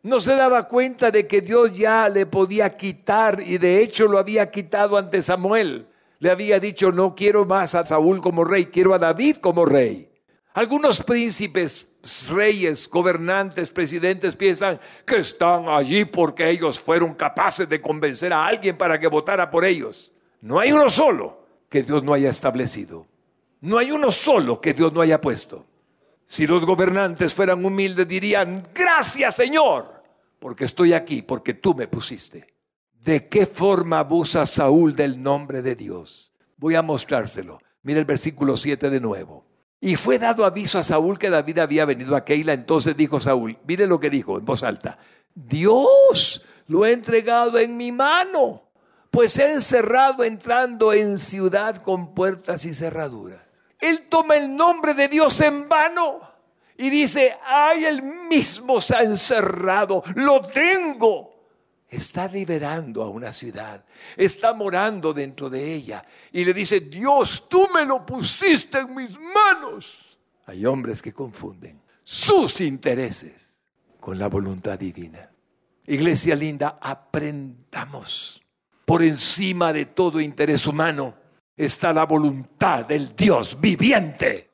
No 0.03 0.21
se 0.21 0.35
daba 0.35 0.67
cuenta 0.67 1.13
de 1.13 1.29
que 1.29 1.41
Dios 1.41 1.73
ya 1.73 2.09
le 2.09 2.27
podía 2.27 2.77
quitar 2.77 3.41
y 3.41 3.59
de 3.59 3.81
hecho 3.83 4.09
lo 4.09 4.19
había 4.19 4.51
quitado 4.51 4.97
ante 4.97 5.23
Samuel. 5.23 5.87
Le 6.19 6.31
había 6.31 6.59
dicho, 6.59 6.91
no 6.91 7.15
quiero 7.15 7.45
más 7.45 7.75
a 7.75 7.87
Saúl 7.87 8.21
como 8.21 8.45
rey, 8.45 8.67
quiero 8.67 8.95
a 8.95 8.99
David 8.99 9.37
como 9.37 9.65
rey. 9.65 10.09
Algunos 10.55 11.03
príncipes, 11.03 11.87
reyes, 12.31 12.89
gobernantes, 12.89 13.71
presidentes 13.71 14.35
piensan 14.35 14.81
que 15.07 15.17
están 15.17 15.69
allí 15.69 16.05
porque 16.05 16.51
ellos 16.51 16.81
fueron 16.81 17.15
capaces 17.15 17.69
de 17.69 17.81
convencer 17.81 18.33
a 18.33 18.45
alguien 18.45 18.77
para 18.77 18.99
que 18.99 19.07
votara 19.07 19.51
por 19.51 19.65
ellos. 19.65 20.13
No 20.41 20.59
hay 20.59 20.73
uno 20.73 20.91
solo 20.91 21.47
que 21.69 21.85
Dios 21.85 22.03
no 22.03 22.13
haya 22.13 22.29
establecido. 22.29 23.07
No 23.61 23.79
hay 23.79 23.93
uno 23.93 24.11
solo 24.11 24.61
que 24.61 24.75
Dios 24.75 24.93
no 24.93 25.01
haya 25.01 25.21
puesto. 25.21 25.65
Si 26.33 26.47
los 26.47 26.65
gobernantes 26.65 27.35
fueran 27.35 27.63
humildes 27.63 28.09
dirían, 28.09 28.67
gracias 28.75 29.35
Señor, 29.35 30.03
porque 30.39 30.65
estoy 30.65 30.95
aquí, 30.95 31.21
porque 31.21 31.53
tú 31.53 31.75
me 31.75 31.89
pusiste. 31.89 32.55
¿De 33.05 33.29
qué 33.29 33.45
forma 33.45 33.99
abusa 33.99 34.47
Saúl 34.47 34.97
del 34.97 35.23
nombre 35.23 35.61
de 35.61 35.77
Dios? 35.77 36.33
Voy 36.57 36.75
a 36.75 36.81
mostrárselo. 36.81 37.59
Mira 37.83 37.99
el 37.99 38.07
versículo 38.07 38.57
7 38.57 38.89
de 38.89 38.99
nuevo. 38.99 39.45
Y 39.79 39.97
fue 39.97 40.19
dado 40.19 40.47
aviso 40.47 40.79
a 40.79 40.83
Saúl 40.83 41.19
que 41.19 41.29
David 41.29 41.59
había 41.59 41.85
venido 41.85 42.17
a 42.17 42.25
Keila. 42.25 42.55
Entonces 42.55 42.97
dijo 42.97 43.21
Saúl, 43.21 43.59
mire 43.67 43.87
lo 43.87 44.01
que 44.01 44.09
dijo 44.09 44.39
en 44.39 44.47
voz 44.47 44.63
alta, 44.63 44.97
Dios 45.35 46.47
lo 46.67 46.85
ha 46.85 46.91
entregado 46.91 47.59
en 47.59 47.77
mi 47.77 47.93
mano, 47.93 48.71
pues 49.11 49.37
he 49.37 49.53
encerrado 49.53 50.25
entrando 50.25 50.95
en 50.95 51.19
ciudad 51.19 51.83
con 51.83 52.15
puertas 52.15 52.65
y 52.65 52.73
cerraduras. 52.73 53.52
Él 53.83 54.03
toma 54.03 54.37
el 54.37 54.55
nombre 54.55 54.95
de 54.95 55.09
Dios 55.09 55.41
en 55.41 55.69
vano 55.69 56.21
y 56.79 56.89
dice, 56.89 57.37
ay, 57.45 57.85
él 57.85 58.01
mismo 58.01 58.81
se 58.81 58.95
ha 58.95 59.01
encerrado, 59.01 60.05
lo 60.15 60.41
tengo. 60.47 61.33
Está 61.89 62.29
liberando 62.29 63.03
a 63.03 63.11
una 63.11 63.33
ciudad, 63.33 63.85
está 64.17 64.55
morando 64.55 65.13
dentro 65.13 65.51
de 65.51 65.75
ella 65.75 66.05
y 66.31 66.45
le 66.45 66.55
dice, 66.55 66.79
Dios, 66.79 67.49
tú 67.49 67.67
me 67.75 67.85
lo 67.85 68.07
pusiste 68.07 68.79
en 68.79 68.95
mis 68.95 69.19
manos. 69.19 70.17
Hay 70.47 70.65
hombres 70.65 71.03
que 71.03 71.13
confunden 71.13 71.83
sus 72.05 72.61
intereses 72.61 73.59
con 73.99 74.17
la 74.17 74.29
voluntad 74.29 74.79
divina. 74.79 75.29
Iglesia 75.89 76.37
linda, 76.37 76.79
aprendamos 76.81 78.41
por 78.85 79.03
encima 79.03 79.73
de 79.73 79.87
todo 79.87 80.21
interés 80.21 80.69
humano 80.69 81.22
está 81.57 81.93
la 81.93 82.05
voluntad 82.05 82.87
del 82.87 83.15
Dios 83.15 83.61
viviente. 83.61 84.51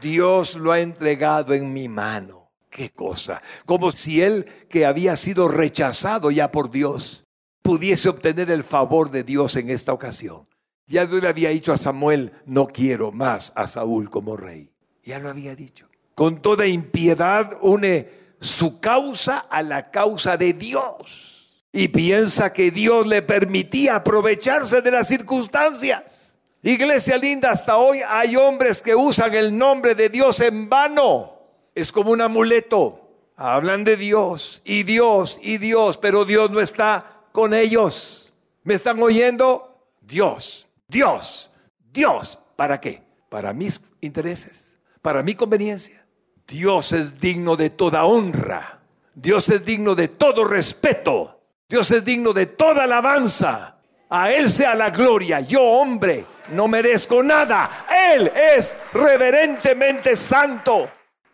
Dios 0.00 0.56
lo 0.56 0.72
ha 0.72 0.80
entregado 0.80 1.54
en 1.54 1.72
mi 1.72 1.88
mano. 1.88 2.50
Qué 2.70 2.90
cosa. 2.90 3.42
Como 3.66 3.92
si 3.92 4.22
él 4.22 4.46
que 4.68 4.86
había 4.86 5.16
sido 5.16 5.48
rechazado 5.48 6.30
ya 6.30 6.50
por 6.50 6.70
Dios 6.70 7.26
pudiese 7.62 8.08
obtener 8.08 8.50
el 8.50 8.64
favor 8.64 9.10
de 9.10 9.22
Dios 9.22 9.56
en 9.56 9.70
esta 9.70 9.92
ocasión. 9.92 10.48
Ya 10.86 11.06
Dios 11.06 11.22
le 11.22 11.28
había 11.28 11.50
dicho 11.50 11.72
a 11.72 11.78
Samuel, 11.78 12.32
no 12.44 12.66
quiero 12.66 13.12
más 13.12 13.52
a 13.54 13.66
Saúl 13.66 14.10
como 14.10 14.36
rey. 14.36 14.70
Ya 15.04 15.18
lo 15.18 15.30
había 15.30 15.54
dicho. 15.54 15.88
Con 16.14 16.42
toda 16.42 16.66
impiedad 16.66 17.58
une 17.62 18.10
su 18.40 18.80
causa 18.80 19.38
a 19.38 19.62
la 19.62 19.90
causa 19.90 20.36
de 20.36 20.52
Dios. 20.52 21.28
Y 21.72 21.88
piensa 21.88 22.52
que 22.52 22.70
Dios 22.70 23.06
le 23.06 23.22
permitía 23.22 23.96
aprovecharse 23.96 24.82
de 24.82 24.90
las 24.90 25.08
circunstancias. 25.08 26.21
Iglesia 26.62 27.16
linda, 27.16 27.50
hasta 27.50 27.76
hoy 27.76 28.00
hay 28.06 28.36
hombres 28.36 28.80
que 28.80 28.94
usan 28.94 29.34
el 29.34 29.56
nombre 29.56 29.94
de 29.94 30.08
Dios 30.08 30.40
en 30.40 30.68
vano. 30.68 31.32
Es 31.74 31.90
como 31.90 32.12
un 32.12 32.20
amuleto. 32.20 32.98
Hablan 33.36 33.82
de 33.82 33.96
Dios 33.96 34.62
y 34.64 34.84
Dios 34.84 35.38
y 35.42 35.58
Dios, 35.58 35.98
pero 35.98 36.24
Dios 36.24 36.50
no 36.50 36.60
está 36.60 37.22
con 37.32 37.54
ellos. 37.54 38.32
¿Me 38.62 38.74
están 38.74 39.02
oyendo? 39.02 39.68
Dios 40.00 40.68
Dios, 40.92 41.50
Dios, 41.90 42.38
¿para 42.54 42.78
qué? 42.78 43.02
Para 43.30 43.54
mis 43.54 43.82
intereses, 44.02 44.78
para 45.00 45.22
mi 45.22 45.34
conveniencia. 45.34 46.04
Dios 46.46 46.92
es 46.92 47.18
digno 47.18 47.56
de 47.56 47.70
toda 47.70 48.04
honra. 48.04 48.80
Dios 49.14 49.48
es 49.48 49.64
digno 49.64 49.94
de 49.94 50.08
todo 50.08 50.44
respeto. 50.44 51.40
Dios 51.66 51.90
es 51.92 52.04
digno 52.04 52.34
de 52.34 52.44
toda 52.44 52.84
alabanza. 52.84 53.78
A 54.10 54.30
Él 54.32 54.50
sea 54.50 54.74
la 54.74 54.90
gloria. 54.90 55.40
Yo, 55.40 55.62
hombre, 55.62 56.26
no 56.50 56.68
merezco 56.68 57.22
nada. 57.22 57.86
Él 58.14 58.30
es 58.56 58.76
reverentemente 58.92 60.16
santo. 60.16 60.90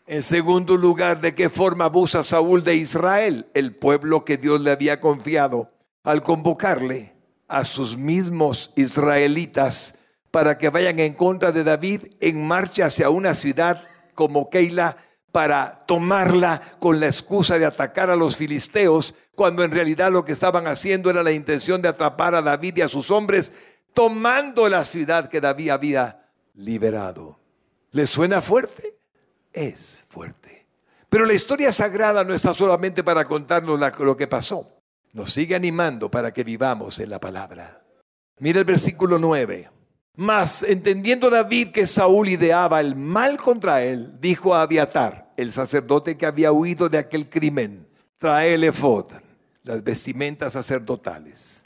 En 0.06 0.22
segundo 0.22 0.76
lugar, 0.76 1.20
¿de 1.20 1.34
qué 1.34 1.50
forma 1.50 1.86
abusa 1.86 2.22
Saúl 2.22 2.64
de 2.64 2.76
Israel, 2.76 3.46
el 3.52 3.74
pueblo 3.74 4.24
que 4.24 4.38
Dios 4.38 4.60
le 4.60 4.70
había 4.70 5.00
confiado, 5.00 5.70
al 6.02 6.22
convocarle 6.22 7.14
a 7.46 7.64
sus 7.64 7.96
mismos 7.96 8.72
israelitas 8.76 9.98
para 10.30 10.58
que 10.58 10.70
vayan 10.70 10.98
en 10.98 11.14
contra 11.14 11.52
de 11.52 11.64
David 11.64 12.14
en 12.20 12.46
marcha 12.46 12.86
hacia 12.86 13.10
una 13.10 13.34
ciudad 13.34 13.84
como 14.14 14.50
Keila 14.50 14.96
para 15.32 15.84
tomarla 15.86 16.62
con 16.80 17.00
la 17.00 17.06
excusa 17.06 17.58
de 17.58 17.66
atacar 17.66 18.10
a 18.10 18.16
los 18.16 18.36
filisteos, 18.36 19.14
cuando 19.34 19.62
en 19.62 19.70
realidad 19.70 20.10
lo 20.10 20.24
que 20.24 20.32
estaban 20.32 20.66
haciendo 20.66 21.10
era 21.10 21.22
la 21.22 21.32
intención 21.32 21.80
de 21.80 21.88
atrapar 21.88 22.34
a 22.34 22.42
David 22.42 22.78
y 22.78 22.80
a 22.82 22.88
sus 22.88 23.10
hombres, 23.10 23.52
tomando 23.98 24.68
la 24.68 24.84
ciudad 24.84 25.28
que 25.28 25.40
David 25.40 25.70
había 25.70 26.30
liberado. 26.54 27.40
¿Le 27.90 28.06
suena 28.06 28.40
fuerte? 28.40 28.96
Es 29.52 30.04
fuerte. 30.08 30.66
Pero 31.08 31.24
la 31.24 31.32
historia 31.32 31.72
sagrada 31.72 32.22
no 32.22 32.32
está 32.32 32.54
solamente 32.54 33.02
para 33.02 33.24
contarnos 33.24 33.80
lo 33.98 34.16
que 34.16 34.28
pasó 34.28 34.78
nos 35.12 35.32
sigue 35.32 35.54
animando 35.54 36.10
para 36.10 36.32
que 36.32 36.44
vivamos 36.44 37.00
en 37.00 37.10
la 37.10 37.18
palabra. 37.18 37.82
Mira 38.38 38.60
el 38.60 38.64
versículo 38.64 39.18
9. 39.18 39.68
Mas 40.14 40.62
entendiendo 40.62 41.28
David 41.30 41.70
que 41.70 41.86
Saúl 41.86 42.28
ideaba 42.28 42.80
el 42.80 42.94
mal 42.94 43.36
contra 43.36 43.82
él, 43.82 44.20
dijo 44.20 44.54
a 44.54 44.62
Abiatar, 44.62 45.32
el 45.36 45.52
sacerdote 45.52 46.16
que 46.16 46.26
había 46.26 46.52
huido 46.52 46.88
de 46.88 46.98
aquel 46.98 47.28
crimen, 47.28 47.88
trae 48.16 48.54
el 48.54 48.64
efod, 48.64 49.12
las 49.62 49.82
vestimentas 49.82 50.54
sacerdotales. 50.54 51.64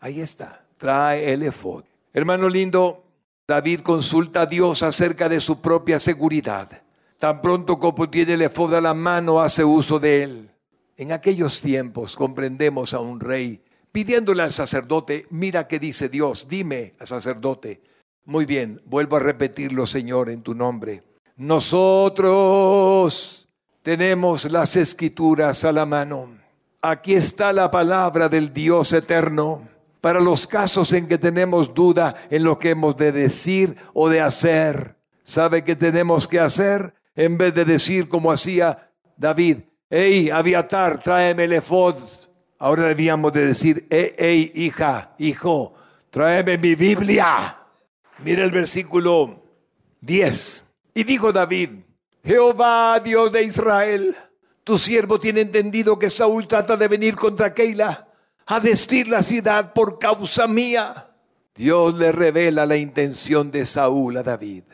Ahí 0.00 0.20
está, 0.20 0.64
trae 0.82 1.32
el 1.32 1.44
efod. 1.44 1.84
Hermano 2.12 2.48
lindo, 2.48 3.04
David 3.46 3.82
consulta 3.82 4.40
a 4.40 4.46
Dios 4.46 4.82
acerca 4.82 5.28
de 5.28 5.38
su 5.38 5.60
propia 5.60 6.00
seguridad. 6.00 6.82
Tan 7.20 7.40
pronto 7.40 7.78
como 7.78 8.10
tiene 8.10 8.32
el 8.32 8.42
efod 8.42 8.74
a 8.74 8.80
la 8.80 8.92
mano, 8.92 9.40
hace 9.40 9.62
uso 9.62 10.00
de 10.00 10.24
él. 10.24 10.50
En 10.96 11.12
aquellos 11.12 11.60
tiempos 11.60 12.16
comprendemos 12.16 12.94
a 12.94 12.98
un 12.98 13.20
rey 13.20 13.62
pidiéndole 13.92 14.42
al 14.42 14.50
sacerdote, 14.50 15.28
mira 15.30 15.68
qué 15.68 15.78
dice 15.78 16.08
Dios, 16.08 16.48
dime 16.48 16.94
al 16.98 17.06
sacerdote. 17.06 17.80
Muy 18.24 18.44
bien, 18.44 18.82
vuelvo 18.84 19.14
a 19.14 19.20
repetirlo, 19.20 19.86
Señor, 19.86 20.30
en 20.30 20.42
tu 20.42 20.52
nombre. 20.52 21.04
Nosotros 21.36 22.28
tenemos 23.82 24.50
las 24.50 24.74
escrituras 24.74 25.64
a 25.64 25.70
la 25.70 25.86
mano. 25.86 26.28
Aquí 26.80 27.14
está 27.14 27.52
la 27.52 27.70
palabra 27.70 28.28
del 28.28 28.52
Dios 28.52 28.92
eterno 28.92 29.70
para 30.02 30.20
los 30.20 30.48
casos 30.48 30.92
en 30.92 31.06
que 31.06 31.16
tenemos 31.16 31.72
duda 31.72 32.26
en 32.28 32.42
lo 32.42 32.58
que 32.58 32.70
hemos 32.70 32.96
de 32.96 33.12
decir 33.12 33.76
o 33.94 34.08
de 34.08 34.20
hacer. 34.20 34.96
¿Sabe 35.22 35.62
qué 35.62 35.76
tenemos 35.76 36.26
que 36.26 36.40
hacer? 36.40 36.92
En 37.14 37.38
vez 37.38 37.54
de 37.54 37.64
decir 37.64 38.08
como 38.08 38.32
hacía 38.32 38.90
David, 39.16 39.58
hey, 39.88 40.28
Aviatar, 40.28 41.00
tráeme 41.00 41.46
el. 41.46 41.96
Ahora 42.58 42.88
debíamos 42.88 43.32
de 43.32 43.46
decir, 43.46 43.86
hey, 43.90 44.50
hija, 44.56 45.14
hijo, 45.18 45.74
tráeme 46.10 46.58
mi 46.58 46.74
Biblia. 46.74 47.58
Mira 48.24 48.42
el 48.42 48.50
versículo 48.50 49.40
10. 50.00 50.64
Y 50.94 51.04
dijo 51.04 51.32
David, 51.32 51.70
Jehová, 52.24 52.98
Dios 52.98 53.30
de 53.30 53.44
Israel, 53.44 54.16
tu 54.64 54.76
siervo 54.78 55.20
tiene 55.20 55.42
entendido 55.42 55.96
que 55.96 56.10
Saúl 56.10 56.48
trata 56.48 56.76
de 56.76 56.88
venir 56.88 57.14
contra 57.14 57.54
Keila 57.54 58.08
a 58.54 58.60
destruir 58.60 59.08
la 59.08 59.22
ciudad 59.22 59.72
por 59.72 59.98
causa 59.98 60.46
mía. 60.46 61.08
Dios 61.54 61.94
le 61.94 62.12
revela 62.12 62.66
la 62.66 62.76
intención 62.76 63.50
de 63.50 63.64
Saúl 63.64 64.18
a 64.18 64.22
David. 64.22 64.64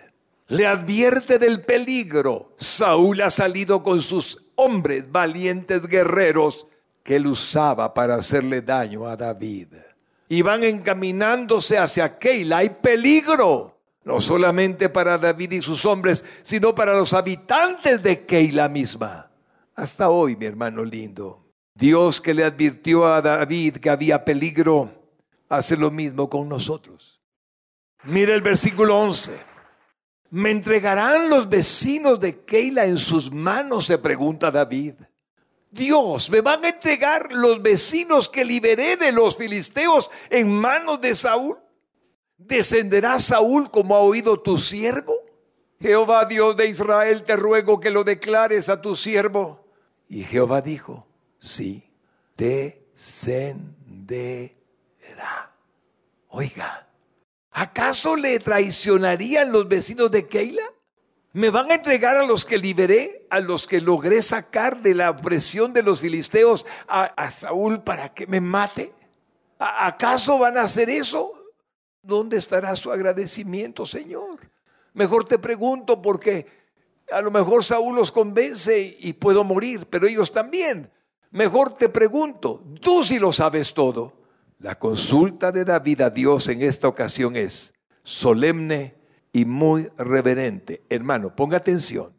Le 0.48 0.66
advierte 0.66 1.38
del 1.38 1.60
peligro. 1.60 2.54
Saúl 2.56 3.20
ha 3.20 3.30
salido 3.30 3.84
con 3.84 4.00
sus 4.00 4.46
hombres 4.56 5.12
valientes 5.12 5.86
guerreros 5.86 6.66
que 7.04 7.16
él 7.16 7.28
usaba 7.28 7.94
para 7.94 8.16
hacerle 8.16 8.62
daño 8.62 9.06
a 9.06 9.16
David. 9.16 9.68
Y 10.28 10.42
van 10.42 10.64
encaminándose 10.64 11.78
hacia 11.78 12.18
Keila. 12.18 12.58
Hay 12.58 12.70
peligro, 12.70 13.78
no 14.02 14.20
solamente 14.20 14.88
para 14.88 15.18
David 15.18 15.52
y 15.52 15.62
sus 15.62 15.86
hombres, 15.86 16.24
sino 16.42 16.74
para 16.74 16.94
los 16.94 17.12
habitantes 17.12 18.02
de 18.02 18.26
Keila 18.26 18.68
misma. 18.68 19.30
Hasta 19.76 20.10
hoy, 20.10 20.34
mi 20.34 20.46
hermano 20.46 20.84
lindo, 20.84 21.47
Dios 21.78 22.20
que 22.20 22.34
le 22.34 22.42
advirtió 22.42 23.06
a 23.06 23.22
David 23.22 23.76
que 23.76 23.88
había 23.88 24.24
peligro, 24.24 24.90
hace 25.48 25.76
lo 25.76 25.92
mismo 25.92 26.28
con 26.28 26.48
nosotros. 26.48 27.22
Mira 28.02 28.34
el 28.34 28.42
versículo 28.42 28.98
11. 28.98 29.38
¿Me 30.30 30.50
entregarán 30.50 31.30
los 31.30 31.48
vecinos 31.48 32.18
de 32.18 32.44
Keila 32.44 32.84
en 32.84 32.98
sus 32.98 33.30
manos? 33.30 33.86
se 33.86 33.96
pregunta 33.96 34.50
David. 34.50 34.94
Dios, 35.70 36.28
¿me 36.30 36.40
van 36.40 36.64
a 36.64 36.70
entregar 36.70 37.30
los 37.30 37.62
vecinos 37.62 38.28
que 38.28 38.44
liberé 38.44 38.96
de 38.96 39.12
los 39.12 39.36
filisteos 39.36 40.10
en 40.30 40.50
manos 40.50 41.00
de 41.00 41.14
Saúl? 41.14 41.58
¿Descenderá 42.36 43.20
Saúl 43.20 43.70
como 43.70 43.94
ha 43.94 44.00
oído 44.00 44.40
tu 44.40 44.58
siervo? 44.58 45.14
Jehová 45.80 46.24
Dios 46.24 46.56
de 46.56 46.66
Israel, 46.66 47.22
te 47.22 47.36
ruego 47.36 47.78
que 47.78 47.92
lo 47.92 48.02
declares 48.02 48.68
a 48.68 48.82
tu 48.82 48.96
siervo. 48.96 49.64
Y 50.08 50.24
Jehová 50.24 50.60
dijo, 50.60 51.07
sí, 51.38 51.90
descenderá. 52.36 52.84
Oiga, 56.28 56.88
¿Acaso 57.58 58.14
le 58.14 58.38
traicionarían 58.38 59.50
los 59.50 59.66
vecinos 59.66 60.12
de 60.12 60.28
Keila? 60.28 60.62
¿Me 61.32 61.50
van 61.50 61.72
a 61.72 61.74
entregar 61.74 62.16
a 62.16 62.24
los 62.24 62.44
que 62.44 62.56
liberé, 62.56 63.26
a 63.30 63.40
los 63.40 63.66
que 63.66 63.80
logré 63.80 64.22
sacar 64.22 64.80
de 64.80 64.94
la 64.94 65.10
opresión 65.10 65.72
de 65.72 65.82
los 65.82 66.00
filisteos 66.00 66.66
a, 66.86 67.30
Saúl 67.32 67.82
para 67.82 68.14
que 68.14 68.28
me 68.28 68.40
mate? 68.40 68.94
¿Acaso 69.58 70.38
van 70.38 70.56
a 70.56 70.62
hacer 70.62 70.88
eso? 70.88 71.32
¿Dónde 72.00 72.36
estará 72.36 72.76
su 72.76 72.92
agradecimiento, 72.92 73.84
Señor? 73.84 74.38
Mejor 74.94 75.24
te 75.24 75.40
pregunto 75.40 76.00
porque 76.00 76.46
a 77.10 77.20
lo 77.20 77.32
mejor 77.32 77.64
Saúl 77.64 77.96
los 77.96 78.12
convence 78.12 78.96
y 79.00 79.14
puedo 79.14 79.42
morir, 79.42 79.84
pero 79.90 80.06
ellos 80.06 80.30
también. 80.30 80.92
Mejor 81.30 81.74
te 81.74 81.88
pregunto, 81.88 82.64
tú 82.80 83.04
sí 83.04 83.18
lo 83.18 83.32
sabes 83.32 83.74
todo. 83.74 84.14
La 84.58 84.78
consulta 84.78 85.52
de 85.52 85.64
David 85.64 86.00
a 86.00 86.10
Dios 86.10 86.48
en 86.48 86.62
esta 86.62 86.88
ocasión 86.88 87.36
es 87.36 87.74
solemne 88.02 88.96
y 89.32 89.44
muy 89.44 89.88
reverente. 89.96 90.82
Hermano, 90.88 91.34
ponga 91.36 91.58
atención. 91.58 92.12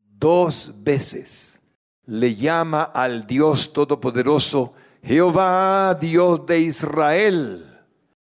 Dos 0.00 0.72
veces 0.78 1.60
le 2.06 2.34
llama 2.34 2.82
al 2.82 3.26
Dios 3.26 3.72
Todopoderoso 3.72 4.72
Jehová, 5.02 5.96
Dios 6.00 6.46
de 6.46 6.60
Israel. 6.60 7.80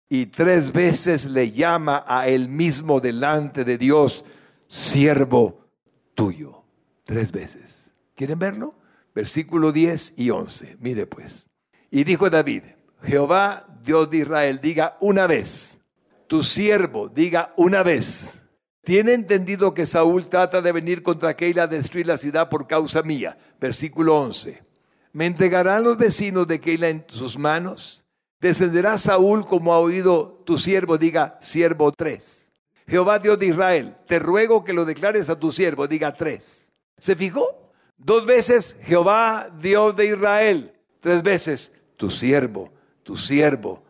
Y 0.09 0.27
tres 0.27 0.71
veces 0.71 1.25
le 1.25 1.51
llama 1.51 2.03
a 2.07 2.27
él 2.27 2.49
mismo 2.49 2.99
delante 2.99 3.63
de 3.63 3.77
Dios, 3.77 4.25
siervo 4.67 5.65
tuyo. 6.13 6.63
Tres 7.03 7.31
veces. 7.31 7.91
¿Quieren 8.15 8.37
verlo? 8.37 8.75
Versículo 9.13 9.71
10 9.71 10.13
y 10.17 10.29
11. 10.29 10.77
Mire 10.79 11.05
pues. 11.05 11.45
Y 11.91 12.03
dijo 12.03 12.29
David, 12.29 12.63
Jehová, 13.03 13.67
Dios 13.83 14.09
de 14.09 14.17
Israel, 14.17 14.59
diga 14.61 14.97
una 15.01 15.27
vez, 15.27 15.79
tu 16.27 16.41
siervo 16.41 17.09
diga 17.09 17.53
una 17.57 17.83
vez, 17.83 18.33
tiene 18.83 19.13
entendido 19.13 19.73
que 19.73 19.85
Saúl 19.85 20.27
trata 20.27 20.61
de 20.61 20.71
venir 20.71 21.03
contra 21.03 21.35
Keila 21.35 21.63
a 21.63 21.67
destruir 21.67 22.07
la 22.07 22.17
ciudad 22.17 22.49
por 22.49 22.67
causa 22.67 23.03
mía. 23.03 23.37
Versículo 23.59 24.19
11. 24.19 24.61
¿Me 25.13 25.25
entregarán 25.25 25.83
los 25.83 25.97
vecinos 25.97 26.47
de 26.47 26.59
Keila 26.59 26.89
en 26.89 27.05
sus 27.07 27.37
manos? 27.37 28.03
Descenderá 28.41 28.97
Saúl 28.97 29.45
como 29.45 29.73
ha 29.73 29.79
oído 29.79 30.41
tu 30.45 30.57
siervo, 30.57 30.97
diga 30.97 31.37
siervo 31.39 31.91
tres. 31.91 32.49
Jehová 32.87 33.19
Dios 33.19 33.39
de 33.39 33.45
Israel, 33.45 33.95
te 34.07 34.19
ruego 34.19 34.63
que 34.65 34.73
lo 34.73 34.83
declares 34.83 35.29
a 35.29 35.39
tu 35.39 35.51
siervo, 35.51 35.87
diga 35.87 36.13
tres. 36.13 36.69
¿Se 36.97 37.15
fijó? 37.15 37.62
Dos 37.97 38.25
veces 38.25 38.77
Jehová 38.83 39.49
Dios 39.59 39.95
de 39.95 40.07
Israel, 40.07 40.73
tres 40.99 41.23
veces 41.23 41.73
tu 41.95 42.09
siervo, 42.09 42.71
tu 43.03 43.15
siervo, 43.15 43.83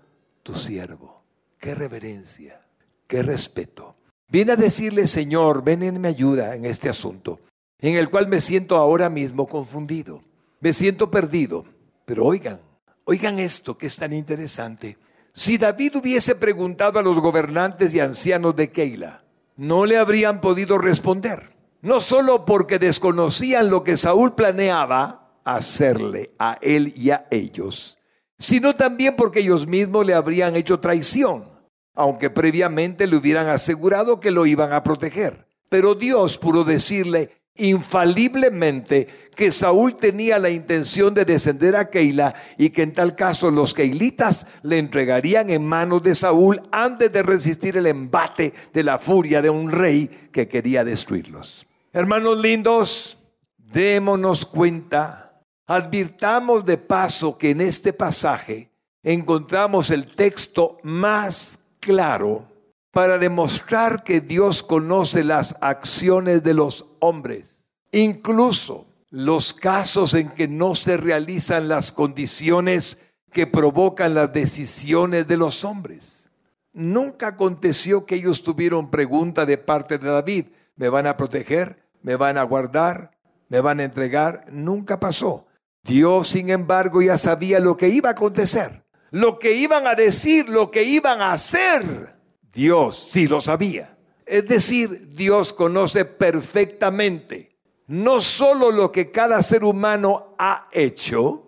tu 0.43 0.53
siervo. 0.55 1.23
Qué 1.59 1.73
reverencia, 1.73 2.61
qué 3.07 3.23
respeto. 3.23 3.95
Viene 4.27 4.53
a 4.53 4.55
decirle, 4.55 5.07
Señor, 5.07 5.63
ven 5.63 5.83
en 5.83 6.01
mi 6.01 6.07
ayuda 6.07 6.55
en 6.55 6.65
este 6.65 6.89
asunto, 6.89 7.39
en 7.79 7.95
el 7.95 8.09
cual 8.09 8.27
me 8.27 8.41
siento 8.41 8.77
ahora 8.77 9.09
mismo 9.09 9.47
confundido, 9.47 10.23
me 10.59 10.73
siento 10.73 11.09
perdido. 11.09 11.65
Pero 12.05 12.25
oigan, 12.25 12.59
oigan 13.05 13.39
esto 13.39 13.77
que 13.77 13.87
es 13.87 13.95
tan 13.95 14.11
interesante. 14.11 14.97
Si 15.31 15.57
David 15.57 15.95
hubiese 15.97 16.35
preguntado 16.35 16.99
a 16.99 17.01
los 17.01 17.19
gobernantes 17.19 17.93
y 17.93 17.99
ancianos 17.99 18.55
de 18.55 18.69
Keila, 18.71 19.23
no 19.55 19.85
le 19.85 19.97
habrían 19.97 20.41
podido 20.41 20.77
responder. 20.77 21.52
No 21.83 22.01
solo 22.01 22.45
porque 22.45 22.79
desconocían 22.79 23.69
lo 23.69 23.83
que 23.83 23.95
Saúl 23.95 24.33
planeaba 24.33 25.37
hacerle 25.45 26.31
a 26.39 26.57
él 26.61 26.93
y 26.95 27.11
a 27.11 27.27
ellos, 27.29 27.99
sino 28.39 28.73
también 28.73 29.15
porque 29.15 29.41
ellos 29.41 29.67
mismos 29.67 30.03
le 30.03 30.15
habrían 30.15 30.55
hecho 30.55 30.79
traición 30.79 31.53
aunque 31.95 32.29
previamente 32.29 33.07
le 33.07 33.15
hubieran 33.15 33.47
asegurado 33.47 34.19
que 34.19 34.31
lo 34.31 34.45
iban 34.45 34.73
a 34.73 34.83
proteger. 34.83 35.45
Pero 35.69 35.95
Dios 35.95 36.37
pudo 36.37 36.63
decirle 36.63 37.43
infaliblemente 37.55 39.29
que 39.35 39.51
Saúl 39.51 39.95
tenía 39.95 40.39
la 40.39 40.49
intención 40.49 41.13
de 41.13 41.25
descender 41.25 41.75
a 41.75 41.89
Keila 41.89 42.33
y 42.57 42.71
que 42.71 42.81
en 42.81 42.93
tal 42.93 43.15
caso 43.15 43.51
los 43.51 43.73
keilitas 43.75 44.47
le 44.63 44.79
entregarían 44.79 45.51
en 45.51 45.63
manos 45.63 46.01
de 46.01 46.15
Saúl 46.15 46.61
antes 46.71 47.11
de 47.11 47.21
resistir 47.21 47.77
el 47.77 47.85
embate 47.85 48.53
de 48.73 48.83
la 48.83 48.97
furia 48.97 49.41
de 49.41 49.51
un 49.51 49.71
rey 49.71 50.29
que 50.31 50.47
quería 50.47 50.83
destruirlos. 50.83 51.67
Hermanos 51.95 52.39
lindos, 52.39 53.19
démonos 53.55 54.47
cuenta, 54.47 55.43
advirtamos 55.67 56.65
de 56.65 56.79
paso 56.79 57.37
que 57.37 57.51
en 57.51 57.61
este 57.61 57.93
pasaje 57.93 58.71
encontramos 59.03 59.91
el 59.91 60.15
texto 60.15 60.79
más 60.81 61.59
claro 61.79 62.47
para 62.89 63.19
demostrar 63.19 64.03
que 64.03 64.21
Dios 64.21 64.63
conoce 64.63 65.23
las 65.23 65.55
acciones 65.61 66.41
de 66.41 66.55
los 66.55 66.87
hombres, 66.99 67.63
incluso 67.91 68.87
los 69.11 69.53
casos 69.53 70.15
en 70.15 70.31
que 70.31 70.47
no 70.47 70.73
se 70.73 70.97
realizan 70.97 71.67
las 71.67 71.91
condiciones 71.91 72.97
que 73.31 73.45
provocan 73.45 74.15
las 74.15 74.33
decisiones 74.33 75.27
de 75.27 75.37
los 75.37 75.63
hombres. 75.63 76.31
Nunca 76.73 77.27
aconteció 77.27 78.07
que 78.07 78.15
ellos 78.15 78.41
tuvieron 78.41 78.89
pregunta 78.89 79.45
de 79.45 79.59
parte 79.59 79.99
de 79.99 80.09
David, 80.09 80.45
¿me 80.75 80.89
van 80.89 81.05
a 81.05 81.15
proteger? 81.15 81.82
¿Me 82.03 82.15
van 82.15 82.37
a 82.37 82.43
guardar? 82.43 83.11
¿Me 83.49 83.59
van 83.59 83.79
a 83.79 83.83
entregar? 83.83 84.45
Nunca 84.51 84.99
pasó. 84.99 85.47
Dios, 85.81 86.27
sin 86.27 86.51
embargo, 86.51 87.01
ya 87.01 87.17
sabía 87.17 87.59
lo 87.59 87.75
que 87.75 87.89
iba 87.89 88.09
a 88.09 88.11
acontecer 88.13 88.83
lo 89.13 89.37
que 89.37 89.53
iban 89.53 89.85
a 89.85 89.93
decir, 89.93 90.49
lo 90.49 90.71
que 90.71 90.81
iban 90.81 91.21
a 91.21 91.33
hacer, 91.33 92.15
Dios 92.51 93.09
sí 93.11 93.27
lo 93.27 93.41
sabía. 93.41 93.95
Es 94.25 94.47
decir, 94.47 95.09
Dios 95.09 95.53
conoce 95.53 96.03
perfectamente 96.03 97.55
no 97.85 98.19
solo 98.19 98.71
lo 98.71 98.91
que 98.91 99.11
cada 99.11 99.39
ser 99.43 99.63
humano 99.63 100.33
ha 100.39 100.67
hecho, 100.71 101.45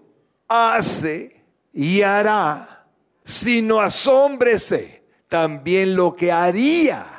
hace 0.48 1.44
y 1.74 2.04
hará, 2.04 2.86
sino 3.24 3.82
asómbrese 3.82 5.04
también 5.28 5.96
lo 5.96 6.16
que 6.16 6.32
haría 6.32 7.15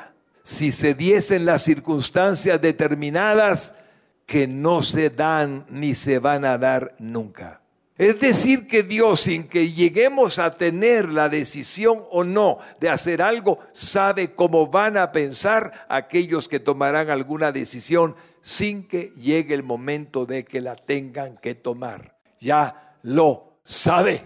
si 0.47 0.71
se 0.71 0.93
diesen 0.93 1.43
las 1.43 1.63
circunstancias 1.63 2.61
determinadas 2.61 3.75
que 4.25 4.47
no 4.47 4.81
se 4.81 5.09
dan 5.09 5.65
ni 5.69 5.93
se 5.93 6.19
van 6.19 6.45
a 6.45 6.57
dar 6.57 6.95
nunca. 6.99 7.59
Es 7.97 8.17
decir, 8.21 8.65
que 8.65 8.81
Dios, 8.81 9.19
sin 9.19 9.49
que 9.49 9.73
lleguemos 9.73 10.39
a 10.39 10.51
tener 10.51 11.09
la 11.09 11.27
decisión 11.27 12.05
o 12.11 12.23
no 12.23 12.59
de 12.79 12.87
hacer 12.87 13.21
algo, 13.21 13.59
sabe 13.73 14.35
cómo 14.35 14.67
van 14.67 14.95
a 14.95 15.11
pensar 15.11 15.85
aquellos 15.89 16.47
que 16.47 16.61
tomarán 16.61 17.09
alguna 17.09 17.51
decisión 17.51 18.15
sin 18.39 18.87
que 18.87 19.11
llegue 19.17 19.53
el 19.53 19.63
momento 19.63 20.25
de 20.25 20.45
que 20.45 20.61
la 20.61 20.77
tengan 20.77 21.35
que 21.39 21.55
tomar. 21.55 22.15
Ya 22.39 22.95
lo 23.03 23.59
sabe. 23.65 24.23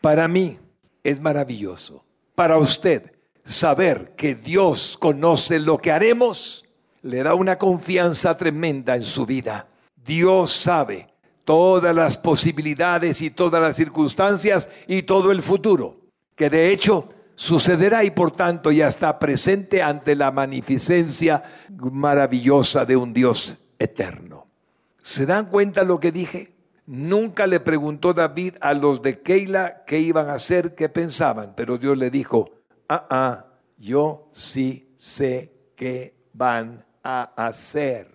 Para 0.00 0.28
mí 0.28 0.56
es 1.02 1.18
maravilloso. 1.18 2.04
Para 2.36 2.58
usted, 2.58 3.13
saber 3.44 4.14
que 4.16 4.34
Dios 4.34 4.96
conoce 4.98 5.58
lo 5.58 5.78
que 5.78 5.92
haremos 5.92 6.64
le 7.02 7.22
da 7.22 7.34
una 7.34 7.58
confianza 7.58 8.36
tremenda 8.36 8.96
en 8.96 9.02
su 9.02 9.26
vida. 9.26 9.68
Dios 10.04 10.52
sabe 10.52 11.08
todas 11.44 11.94
las 11.94 12.16
posibilidades 12.16 13.20
y 13.20 13.30
todas 13.30 13.60
las 13.60 13.76
circunstancias 13.76 14.70
y 14.86 15.02
todo 15.02 15.30
el 15.30 15.42
futuro, 15.42 16.00
que 16.34 16.48
de 16.48 16.72
hecho 16.72 17.10
sucederá 17.34 18.04
y 18.04 18.10
por 18.10 18.30
tanto 18.30 18.72
ya 18.72 18.88
está 18.88 19.18
presente 19.18 19.82
ante 19.82 20.16
la 20.16 20.30
magnificencia 20.30 21.42
maravillosa 21.78 22.86
de 22.86 22.96
un 22.96 23.12
Dios 23.12 23.58
eterno. 23.78 24.46
¿Se 25.02 25.26
dan 25.26 25.46
cuenta 25.46 25.84
lo 25.84 26.00
que 26.00 26.12
dije? 26.12 26.54
Nunca 26.86 27.46
le 27.46 27.60
preguntó 27.60 28.14
David 28.14 28.54
a 28.60 28.72
los 28.72 29.02
de 29.02 29.20
Keila 29.20 29.84
qué 29.86 29.98
iban 29.98 30.30
a 30.30 30.34
hacer, 30.34 30.74
qué 30.74 30.88
pensaban, 30.88 31.52
pero 31.54 31.76
Dios 31.76 31.98
le 31.98 32.10
dijo, 32.10 32.50
ah, 32.88 33.06
ah, 33.10 33.46
yo 33.78 34.28
sí 34.32 34.94
sé 34.96 35.52
qué 35.76 36.14
van 36.32 36.84
a 37.02 37.32
hacer. 37.36 38.08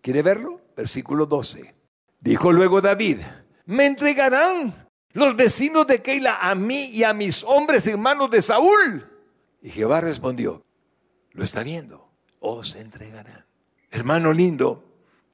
¿Quiere 0.00 0.22
verlo? 0.22 0.60
Versículo 0.76 1.26
12. 1.26 1.74
Dijo 2.20 2.52
luego 2.52 2.80
David, 2.80 3.18
me 3.66 3.86
entregarán 3.86 4.88
los 5.12 5.36
vecinos 5.36 5.86
de 5.86 6.00
Keila 6.00 6.38
a 6.40 6.54
mí 6.54 6.84
y 6.86 7.04
a 7.04 7.12
mis 7.12 7.44
hombres 7.44 7.86
hermanos 7.86 8.30
de 8.30 8.42
Saúl. 8.42 9.06
Y 9.60 9.70
Jehová 9.70 10.00
respondió, 10.00 10.64
lo 11.32 11.44
está 11.44 11.62
viendo, 11.62 12.08
os 12.40 12.74
entregarán. 12.74 13.44
Hermano 13.90 14.32
lindo, 14.32 14.84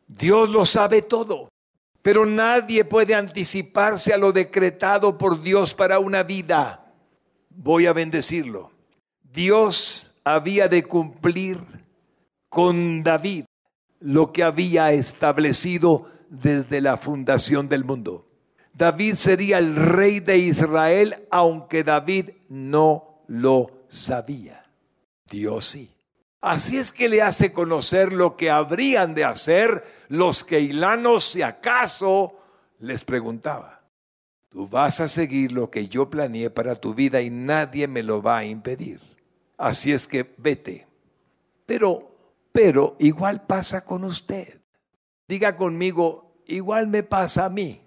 Dios 0.07 0.49
lo 0.51 0.65
sabe 0.67 1.03
todo, 1.03 1.49
pero 2.03 2.27
nadie 2.27 2.85
puede 2.85 3.15
anticiparse 3.15 4.13
a 4.13 4.19
lo 4.19 4.33
decretado 4.33 5.17
por 5.17 5.41
Dios 5.43 5.75
para 5.75 5.99
una 5.99 6.23
vida. 6.23 6.88
Voy 7.61 7.87
a 7.87 7.93
bendecirlo. 7.93 8.71
Dios 9.21 10.15
había 10.23 10.69
de 10.69 10.85
cumplir 10.85 11.59
con 12.49 13.03
David 13.03 13.47
lo 13.99 14.33
que 14.33 14.45
había 14.45 14.93
establecido 14.93 16.09
desde 16.29 16.81
la 16.81 16.97
fundación 16.97 17.69
del 17.69 17.85
mundo. 17.85 18.29
David 18.75 19.15
sería 19.15 19.59
el 19.59 19.75
rey 19.75 20.21
de 20.21 20.39
Israel, 20.39 21.27
aunque 21.33 21.83
David 21.83 22.31
no 22.49 23.25
lo 23.27 23.73
sabía. 23.89 24.65
Dios 25.29 25.65
sí. 25.67 25.93
Así 26.41 26.79
es 26.79 26.93
que 26.93 27.09
le 27.09 27.23
hace 27.23 27.53
conocer 27.53 28.13
lo 28.13 28.37
que 28.37 28.53
habrían 28.53 29.15
de 29.15 29.25
hacer 29.25 29.85
los 30.07 30.45
keilanos 30.45 31.25
si 31.25 31.43
acaso 31.43 32.39
les 32.79 33.05
preguntaba. 33.05 33.78
Tú 34.51 34.67
vas 34.67 35.01
a 35.01 35.09
seguir 35.09 35.53
lo 35.53 35.71
que 35.71 35.89
yo 35.89 36.09
planeé 36.09 36.49
para 36.49 36.75
tu 36.75 36.95
vida 36.95 37.21
y 37.21 37.31
nadie 37.31 37.87
me 37.87 38.03
lo 38.03 38.23
va 38.23 38.39
a 38.39 38.45
impedir. 38.45 39.01
Así 39.59 39.93
es 39.93 40.09
que 40.09 40.35
vete. 40.39 40.87
Pero, 41.67 42.11
pero 42.51 42.97
igual 42.99 43.45
pasa 43.47 43.85
con 43.85 44.05
usted. 44.05 44.61
Diga 45.27 45.57
conmigo, 45.57 46.43
igual 46.47 46.89
me 46.89 47.03
pasa 47.03 47.45
a 47.45 47.51
mí. 47.51 47.83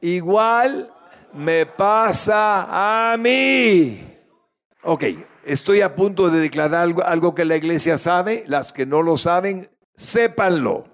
Igual 0.00 0.92
me 1.32 1.66
pasa 1.66 3.12
a 3.12 3.16
mí. 3.16 4.04
Ok, 4.82 5.04
estoy 5.44 5.82
a 5.82 5.94
punto 5.94 6.28
de 6.30 6.40
declarar 6.40 6.82
algo, 6.82 7.04
algo, 7.04 7.34
que 7.34 7.44
la 7.44 7.56
iglesia 7.56 7.98
sabe. 7.98 8.42
Las 8.48 8.72
que 8.72 8.84
no 8.84 9.02
lo 9.02 9.16
saben, 9.16 9.70
sépanlo. 9.94 10.89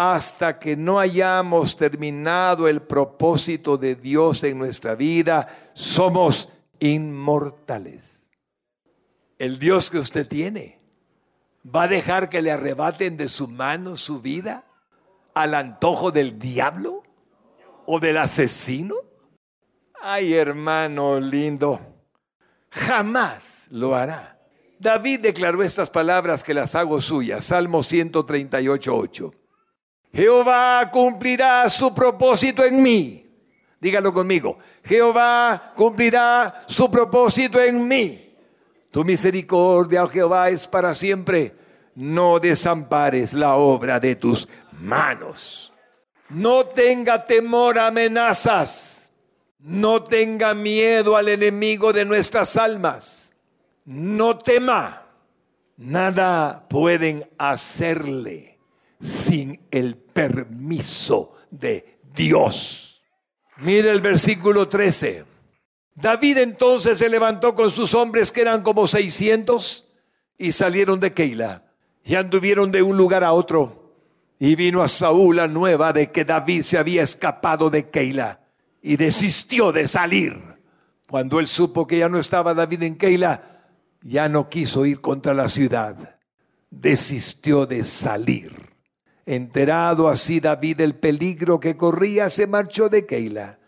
Hasta 0.00 0.60
que 0.60 0.76
no 0.76 1.00
hayamos 1.00 1.76
terminado 1.76 2.68
el 2.68 2.82
propósito 2.82 3.76
de 3.76 3.96
Dios 3.96 4.44
en 4.44 4.56
nuestra 4.56 4.94
vida, 4.94 5.70
somos 5.72 6.48
inmortales. 6.78 8.30
El 9.38 9.58
Dios 9.58 9.90
que 9.90 9.98
usted 9.98 10.28
tiene, 10.28 10.78
¿va 11.64 11.82
a 11.82 11.88
dejar 11.88 12.28
que 12.28 12.42
le 12.42 12.52
arrebaten 12.52 13.16
de 13.16 13.28
su 13.28 13.48
mano 13.48 13.96
su 13.96 14.20
vida? 14.20 14.64
al 15.38 15.54
antojo 15.54 16.10
del 16.10 16.38
diablo 16.38 17.04
o 17.86 18.00
del 18.00 18.18
asesino? 18.18 18.96
Ay, 20.00 20.34
hermano 20.34 21.20
lindo, 21.20 21.80
jamás 22.70 23.68
lo 23.70 23.94
hará. 23.94 24.38
David 24.78 25.20
declaró 25.20 25.62
estas 25.62 25.90
palabras 25.90 26.44
que 26.44 26.54
las 26.54 26.74
hago 26.74 27.00
suyas, 27.00 27.44
Salmo 27.44 27.82
138, 27.82 28.96
8. 28.96 29.32
Jehová 30.12 30.88
cumplirá 30.90 31.68
su 31.68 31.94
propósito 31.94 32.64
en 32.64 32.82
mí. 32.82 33.26
Dígalo 33.80 34.12
conmigo. 34.12 34.58
Jehová 34.84 35.72
cumplirá 35.76 36.62
su 36.66 36.90
propósito 36.90 37.60
en 37.60 37.86
mí. 37.86 38.36
Tu 38.90 39.04
misericordia, 39.04 40.04
oh 40.04 40.08
Jehová, 40.08 40.50
es 40.50 40.66
para 40.66 40.94
siempre. 40.94 41.54
No 41.94 42.40
desampares 42.40 43.34
la 43.34 43.54
obra 43.54 44.00
de 44.00 44.16
tus 44.16 44.48
manos. 44.80 45.72
No 46.28 46.64
tenga 46.66 47.24
temor 47.24 47.78
a 47.78 47.88
amenazas. 47.88 49.12
No 49.58 50.02
tenga 50.02 50.54
miedo 50.54 51.16
al 51.16 51.28
enemigo 51.28 51.92
de 51.92 52.04
nuestras 52.04 52.56
almas. 52.56 53.34
No 53.84 54.38
tema. 54.38 55.02
Nada 55.76 56.66
pueden 56.68 57.28
hacerle 57.38 58.57
sin 59.00 59.60
el 59.70 59.96
permiso 59.96 61.36
de 61.50 62.00
Dios. 62.14 63.02
Mire 63.58 63.90
el 63.90 64.00
versículo 64.00 64.68
13. 64.68 65.24
David 65.94 66.38
entonces 66.38 66.98
se 66.98 67.08
levantó 67.08 67.54
con 67.54 67.70
sus 67.70 67.92
hombres 67.94 68.30
que 68.30 68.42
eran 68.42 68.62
como 68.62 68.86
600 68.86 69.88
y 70.38 70.52
salieron 70.52 71.00
de 71.00 71.12
Keila 71.12 71.64
y 72.04 72.14
anduvieron 72.14 72.70
de 72.70 72.82
un 72.82 72.96
lugar 72.96 73.24
a 73.24 73.32
otro. 73.32 73.94
Y 74.38 74.54
vino 74.54 74.82
a 74.82 74.88
Saúl 74.88 75.36
la 75.36 75.48
nueva 75.48 75.92
de 75.92 76.12
que 76.12 76.24
David 76.24 76.62
se 76.62 76.78
había 76.78 77.02
escapado 77.02 77.70
de 77.70 77.90
Keila 77.90 78.40
y 78.80 78.96
desistió 78.96 79.72
de 79.72 79.88
salir. 79.88 80.40
Cuando 81.08 81.40
él 81.40 81.48
supo 81.48 81.86
que 81.86 81.98
ya 81.98 82.08
no 82.08 82.18
estaba 82.18 82.54
David 82.54 82.84
en 82.84 82.96
Keila, 82.96 83.64
ya 84.02 84.28
no 84.28 84.48
quiso 84.48 84.86
ir 84.86 85.00
contra 85.00 85.34
la 85.34 85.48
ciudad. 85.48 86.16
Desistió 86.70 87.66
de 87.66 87.82
salir. 87.82 88.67
Enterado 89.28 90.08
así 90.08 90.40
David 90.40 90.78
del 90.78 90.94
peligro 90.94 91.60
que 91.60 91.76
corría, 91.76 92.30
se 92.30 92.46
marchó 92.46 92.88
de 92.88 93.04
Keila. 93.04 93.58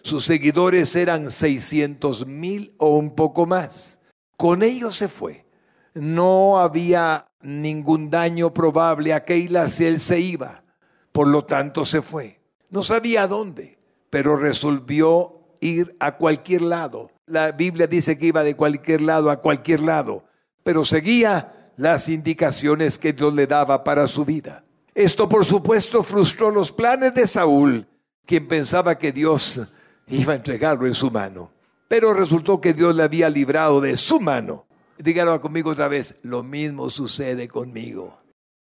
Sus 0.00 0.24
seguidores 0.24 0.96
eran 0.96 1.30
seiscientos 1.30 2.26
mil 2.26 2.74
o 2.78 2.96
un 2.96 3.14
poco 3.14 3.44
más. 3.44 4.00
Con 4.38 4.62
ellos 4.62 4.96
se 4.96 5.08
fue. 5.08 5.44
No 5.92 6.58
había 6.60 7.26
ningún 7.42 8.08
daño 8.08 8.54
probable 8.54 9.12
a 9.12 9.22
Keila 9.26 9.68
si 9.68 9.84
él 9.84 10.00
se 10.00 10.18
iba. 10.18 10.64
Por 11.12 11.26
lo 11.26 11.44
tanto 11.44 11.84
se 11.84 12.00
fue. 12.00 12.40
No 12.70 12.82
sabía 12.82 13.26
dónde, 13.26 13.76
pero 14.08 14.36
resolvió 14.36 15.42
ir 15.60 15.94
a 16.00 16.16
cualquier 16.16 16.62
lado. 16.62 17.10
La 17.26 17.52
Biblia 17.52 17.86
dice 17.86 18.16
que 18.16 18.28
iba 18.28 18.42
de 18.42 18.56
cualquier 18.56 19.02
lado 19.02 19.30
a 19.30 19.42
cualquier 19.42 19.80
lado, 19.80 20.24
pero 20.64 20.84
seguía 20.84 21.70
las 21.76 22.08
indicaciones 22.08 22.98
que 22.98 23.12
Dios 23.12 23.34
le 23.34 23.46
daba 23.46 23.84
para 23.84 24.06
su 24.06 24.24
vida. 24.24 24.64
Esto 24.94 25.28
por 25.28 25.44
supuesto 25.44 26.02
frustró 26.02 26.50
los 26.50 26.70
planes 26.70 27.14
de 27.14 27.26
Saúl, 27.26 27.86
quien 28.26 28.46
pensaba 28.46 28.98
que 28.98 29.12
Dios 29.12 29.60
iba 30.06 30.34
a 30.34 30.36
entregarlo 30.36 30.86
en 30.86 30.94
su 30.94 31.10
mano. 31.10 31.50
Pero 31.88 32.12
resultó 32.12 32.60
que 32.60 32.74
Dios 32.74 32.94
le 32.94 33.02
había 33.02 33.28
librado 33.30 33.80
de 33.80 33.96
su 33.96 34.20
mano. 34.20 34.66
Dígalo 34.98 35.40
conmigo 35.40 35.70
otra 35.70 35.88
vez, 35.88 36.16
lo 36.22 36.42
mismo 36.42 36.90
sucede 36.90 37.48
conmigo. 37.48 38.18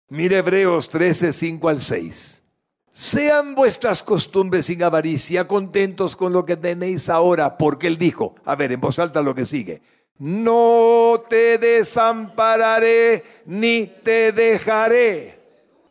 Mire 0.10 0.38
Hebreos 0.38 0.90
13, 0.90 1.34
5 1.34 1.70
al 1.70 1.80
6. 1.80 2.44
Sean 2.92 3.56
vuestras 3.56 4.04
costumbres 4.04 4.66
sin 4.66 4.84
avaricia, 4.84 5.48
contentos 5.48 6.16
con 6.16 6.34
lo 6.34 6.46
que 6.46 6.58
tenéis 6.58 7.10
ahora, 7.10 7.58
porque 7.58 7.88
él 7.88 7.98
dijo, 7.98 8.36
a 8.46 8.56
ver, 8.56 8.74
en 8.74 8.82
voz 8.82 9.00
alta 9.00 9.22
lo 9.22 9.34
que 9.34 9.46
sigue, 9.46 9.82
no 10.20 11.24
te 11.30 11.58
desampararé 11.58 13.24
ni 13.46 13.88
te 14.04 14.32
dejaré. 14.32 15.41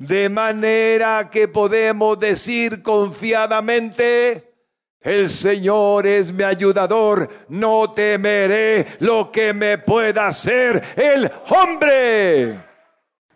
De 0.00 0.30
manera 0.30 1.28
que 1.30 1.46
podemos 1.46 2.18
decir 2.18 2.82
confiadamente, 2.82 4.54
el 4.98 5.28
Señor 5.28 6.06
es 6.06 6.32
mi 6.32 6.42
ayudador, 6.42 7.28
no 7.50 7.92
temeré 7.92 8.96
lo 9.00 9.30
que 9.30 9.52
me 9.52 9.76
pueda 9.76 10.28
hacer 10.28 10.94
el 10.96 11.30
hombre. 11.50 12.58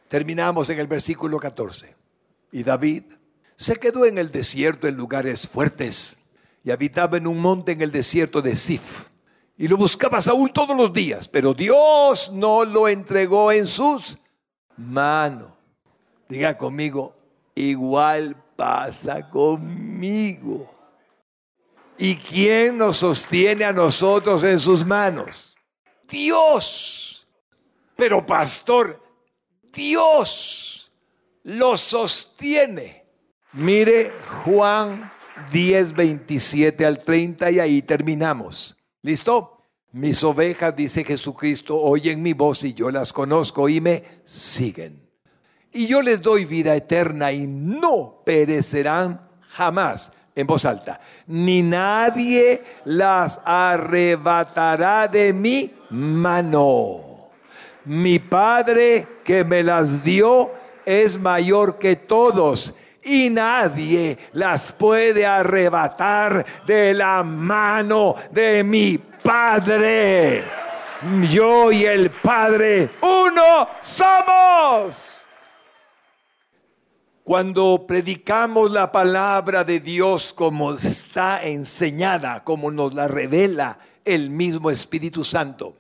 Terminamos 0.09 0.71
en 0.71 0.79
el 0.79 0.87
versículo 0.87 1.39
14. 1.39 1.95
Y 2.53 2.63
David 2.63 3.03
se 3.57 3.77
quedó 3.77 4.07
en 4.07 4.17
el 4.17 4.33
desierto 4.33 4.89
en 4.89 4.97
lugares 4.97 5.47
fuertes 5.47 6.19
y 6.65 6.71
habitaba 6.71 7.19
en 7.19 7.27
un 7.27 7.41
monte 7.41 7.73
en 7.73 7.83
el 7.83 7.93
desierto 7.93 8.41
de 8.41 8.57
Sif. 8.57 9.05
Y 9.59 9.69
lo 9.69 9.77
buscaba 9.77 10.23
Saúl 10.23 10.51
todos 10.51 10.75
los 10.75 10.95
días, 10.95 11.29
pero 11.29 11.53
Dios 11.53 12.33
no 12.33 12.65
lo 12.65 12.89
entregó 12.89 13.53
en 13.53 13.67
sus 13.67 14.19
manos. 14.79 15.54
Diga 16.35 16.59
conmigo, 16.59 17.15
igual 17.55 18.35
pasa 18.57 19.31
conmigo. 19.31 20.69
¿Y 21.97 22.17
quién 22.17 22.77
nos 22.77 22.97
sostiene 22.97 23.65
a 23.65 23.73
nosotros 23.73 24.43
en 24.43 24.59
sus 24.59 24.85
manos? 24.85 25.55
Dios. 26.09 27.29
Pero 27.95 28.27
pastor, 28.27 29.01
Dios 29.63 30.91
lo 31.45 31.77
sostiene. 31.77 33.07
Mire 33.53 34.13
Juan 34.45 35.09
10, 35.53 35.93
27 35.93 36.85
al 36.85 37.01
30 37.05 37.49
y 37.53 37.61
ahí 37.61 37.81
terminamos. 37.81 38.77
¿Listo? 39.03 39.63
Mis 39.93 40.25
ovejas, 40.25 40.75
dice 40.75 41.05
Jesucristo, 41.05 41.81
oyen 41.81 42.21
mi 42.21 42.33
voz 42.33 42.65
y 42.65 42.75
yo 42.75 42.91
las 42.91 43.13
conozco 43.13 43.69
y 43.69 43.81
me 43.81 44.03
siguen 44.25 45.04
y 45.75 45.87
yo 45.87 46.01
les 46.01 46.23
doy 46.23 46.45
vida 46.45 46.75
eterna 46.75 47.33
y 47.33 47.47
no 47.47 48.23
perecerán 48.25 49.21
jamás. 49.49 50.13
En 50.37 50.49
voz 50.49 50.65
alta, 50.65 51.01
ni 51.29 51.63
nadie 51.63 52.61
las 52.87 53.41
arrebatará 53.45 55.07
de 55.07 55.33
mi 55.33 55.73
mano. 55.91 57.31
Mi 57.85 58.19
Padre 58.19 59.07
que 59.23 59.45
me 59.45 59.63
las 59.63 60.03
dio 60.03 60.51
es 60.85 61.17
mayor 61.21 61.79
que 61.79 61.95
todos 61.95 62.75
y 63.05 63.31
nadie 63.31 64.19
las 64.33 64.73
puede 64.73 65.25
arrebatar 65.25 66.45
de 66.67 66.95
la 66.95 67.23
mano 67.23 68.17
de 68.33 68.65
mi 68.65 68.99
Padre. 68.99 70.43
Yo 71.29 71.71
y 71.71 71.85
el 71.85 72.11
Padre, 72.11 72.91
uno 73.03 73.69
somos. 73.81 75.24
Cuando 77.25 77.87
predicamos 77.87 78.71
la 78.71 78.93
palabra 78.93 79.65
de 79.65 79.81
Dios 79.81 80.35
como 80.35 80.75
está 80.75 81.43
enseñada, 81.43 82.45
como 82.45 82.71
nos 82.71 82.93
la 82.93 83.09
revela 83.09 83.79
el 84.05 84.29
mismo 84.29 84.71
Espíritu 84.71 85.25
Santo, 85.25 85.75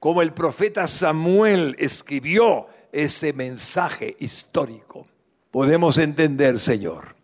como 0.00 0.22
el 0.22 0.32
profeta 0.32 0.86
Samuel 0.86 1.76
escribió 1.78 2.68
ese 2.90 3.34
mensaje 3.34 4.16
histórico, 4.18 5.06
podemos 5.50 5.98
entender, 5.98 6.58
Señor, 6.58 7.16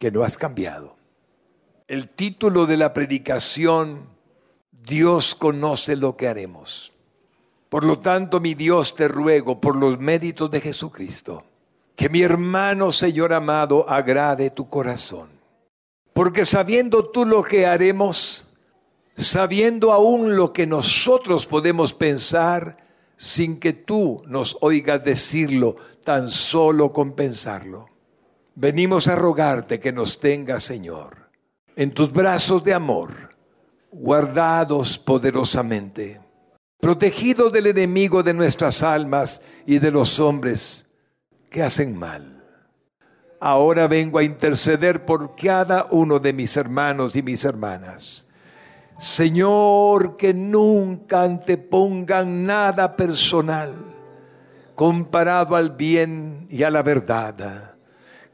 que 0.00 0.10
no 0.10 0.24
has 0.24 0.36
cambiado. 0.36 0.96
El 1.86 2.08
título 2.08 2.66
de 2.66 2.78
la 2.78 2.92
predicación, 2.92 4.08
Dios 4.72 5.36
conoce 5.36 5.94
lo 5.94 6.16
que 6.16 6.26
haremos. 6.26 6.92
Por 7.68 7.84
lo 7.84 8.00
tanto, 8.00 8.40
mi 8.40 8.54
Dios, 8.54 8.96
te 8.96 9.06
ruego 9.06 9.60
por 9.60 9.76
los 9.76 10.00
méritos 10.00 10.50
de 10.50 10.60
Jesucristo 10.60 11.44
que 11.98 12.08
mi 12.08 12.22
hermano, 12.22 12.92
Señor 12.92 13.32
amado, 13.32 13.84
agrade 13.90 14.50
tu 14.50 14.68
corazón. 14.68 15.30
Porque 16.14 16.46
sabiendo 16.46 17.10
tú 17.10 17.26
lo 17.26 17.42
que 17.42 17.66
haremos, 17.66 18.56
sabiendo 19.16 19.92
aún 19.92 20.36
lo 20.36 20.52
que 20.52 20.64
nosotros 20.64 21.44
podemos 21.48 21.92
pensar, 21.94 22.76
sin 23.16 23.58
que 23.58 23.72
tú 23.72 24.22
nos 24.28 24.56
oigas 24.60 25.02
decirlo, 25.02 25.74
tan 26.04 26.28
solo 26.28 26.92
con 26.92 27.14
pensarlo. 27.16 27.88
Venimos 28.54 29.08
a 29.08 29.16
rogarte 29.16 29.80
que 29.80 29.90
nos 29.90 30.20
tengas, 30.20 30.62
Señor, 30.62 31.30
en 31.74 31.90
tus 31.90 32.12
brazos 32.12 32.62
de 32.62 32.74
amor, 32.74 33.10
guardados 33.90 35.00
poderosamente, 35.00 36.20
protegidos 36.78 37.52
del 37.52 37.66
enemigo 37.66 38.22
de 38.22 38.34
nuestras 38.34 38.84
almas 38.84 39.42
y 39.66 39.80
de 39.80 39.90
los 39.90 40.20
hombres 40.20 40.87
que 41.50 41.62
hacen 41.62 41.96
mal. 41.96 42.34
Ahora 43.40 43.86
vengo 43.86 44.18
a 44.18 44.24
interceder 44.24 45.04
por 45.04 45.36
cada 45.36 45.86
uno 45.90 46.18
de 46.18 46.32
mis 46.32 46.56
hermanos 46.56 47.14
y 47.14 47.22
mis 47.22 47.44
hermanas. 47.44 48.26
Señor, 48.98 50.16
que 50.16 50.34
nunca 50.34 51.22
antepongan 51.22 52.44
nada 52.44 52.96
personal 52.96 53.72
comparado 54.74 55.54
al 55.54 55.70
bien 55.70 56.46
y 56.50 56.64
a 56.64 56.70
la 56.70 56.82
verdad. 56.82 57.74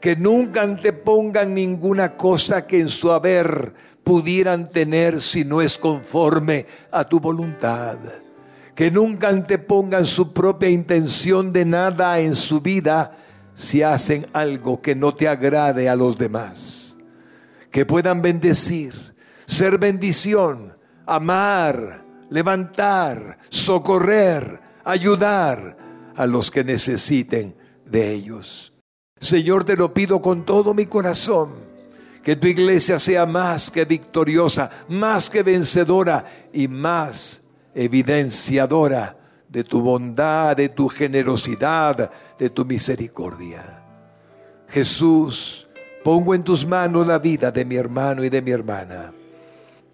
Que 0.00 0.16
nunca 0.16 0.62
antepongan 0.62 1.54
ninguna 1.54 2.16
cosa 2.16 2.66
que 2.66 2.80
en 2.80 2.88
su 2.88 3.12
haber 3.12 3.74
pudieran 4.02 4.70
tener 4.70 5.20
si 5.20 5.44
no 5.44 5.60
es 5.60 5.78
conforme 5.78 6.66
a 6.90 7.04
tu 7.04 7.20
voluntad 7.20 7.98
que 8.75 8.91
nunca 8.91 9.29
antepongan 9.29 10.05
su 10.05 10.33
propia 10.33 10.68
intención 10.68 11.53
de 11.53 11.64
nada 11.64 12.18
en 12.18 12.35
su 12.35 12.61
vida 12.61 13.16
si 13.55 13.83
hacen 13.83 14.27
algo 14.33 14.83
que 14.83 14.95
no 14.97 15.14
te 15.14 15.29
agrade 15.29 15.89
a 15.89 15.97
los 15.97 16.18
demás. 16.18 16.81
que 17.70 17.85
puedan 17.85 18.22
bendecir, 18.22 19.16
ser 19.47 19.79
bendición, 19.79 20.79
amar, 21.07 22.05
levantar, 22.31 23.39
socorrer, 23.49 24.61
ayudar 24.85 25.77
a 26.14 26.25
los 26.25 26.53
que 26.53 26.62
necesiten 26.62 27.57
de 27.85 28.12
ellos. 28.12 28.72
Señor, 29.18 29.64
te 29.64 29.77
lo 29.77 29.93
pido 29.93 30.22
con 30.22 30.45
todo 30.45 30.72
mi 30.72 30.87
corazón, 30.87 31.51
que 32.22 32.37
tu 32.37 32.47
iglesia 32.47 33.01
sea 33.01 33.27
más 33.27 33.72
que 33.72 33.85
victoriosa, 33.85 34.70
más 34.89 35.29
que 35.29 35.43
vencedora 35.43 36.49
y 36.53 36.68
más 36.68 37.43
evidenciadora 37.75 39.16
de 39.49 39.64
tu 39.64 39.81
bondad, 39.81 40.57
de 40.57 40.68
tu 40.68 40.89
generosidad, 40.89 42.11
de 42.39 42.51
tu 42.51 42.64
misericordia. 42.64 43.83
Jesús, 44.68 45.66
pongo 46.03 46.35
en 46.35 46.43
tus 46.43 46.66
manos 46.66 47.07
la 47.07 47.18
vida 47.18 47.51
de 47.53 47.64
mi 47.64 47.77
hermano 47.77 48.25
y 48.25 48.29
de 48.29 48.43
mi 48.43 48.51
hermana, 48.51 49.12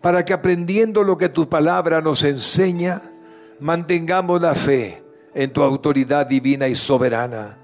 para 0.01 0.24
que 0.24 0.33
aprendiendo 0.33 1.03
lo 1.03 1.18
que 1.18 1.28
tu 1.28 1.49
palabra 1.49 2.01
nos 2.01 2.24
enseña, 2.24 3.03
mantengamos 3.61 4.41
la 4.41 4.55
fe 4.55 5.03
en 5.35 5.53
tu 5.53 5.62
autoridad 5.62 6.26
divina 6.26 6.66
y 6.68 6.74
soberana. 6.74 7.59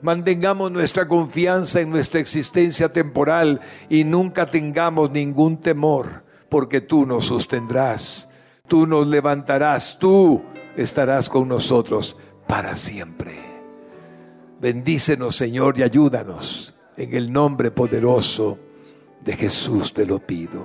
Mantengamos 0.00 0.72
nuestra 0.72 1.06
confianza 1.06 1.80
en 1.80 1.90
nuestra 1.90 2.18
existencia 2.18 2.92
temporal 2.92 3.60
y 3.88 4.02
nunca 4.04 4.50
tengamos 4.50 5.10
ningún 5.10 5.58
temor, 5.58 6.24
porque 6.48 6.80
tú 6.80 7.06
nos 7.06 7.26
sostendrás, 7.26 8.28
tú 8.72 8.86
nos 8.86 9.06
levantarás, 9.06 9.98
tú 9.98 10.40
estarás 10.74 11.28
con 11.28 11.46
nosotros 11.46 12.16
para 12.46 12.74
siempre. 12.74 13.38
Bendícenos, 14.62 15.36
Señor, 15.36 15.78
y 15.78 15.82
ayúdanos. 15.82 16.72
En 16.96 17.14
el 17.14 17.30
nombre 17.30 17.70
poderoso 17.70 18.58
de 19.22 19.36
Jesús 19.36 19.92
te 19.92 20.06
lo 20.06 20.20
pido. 20.20 20.64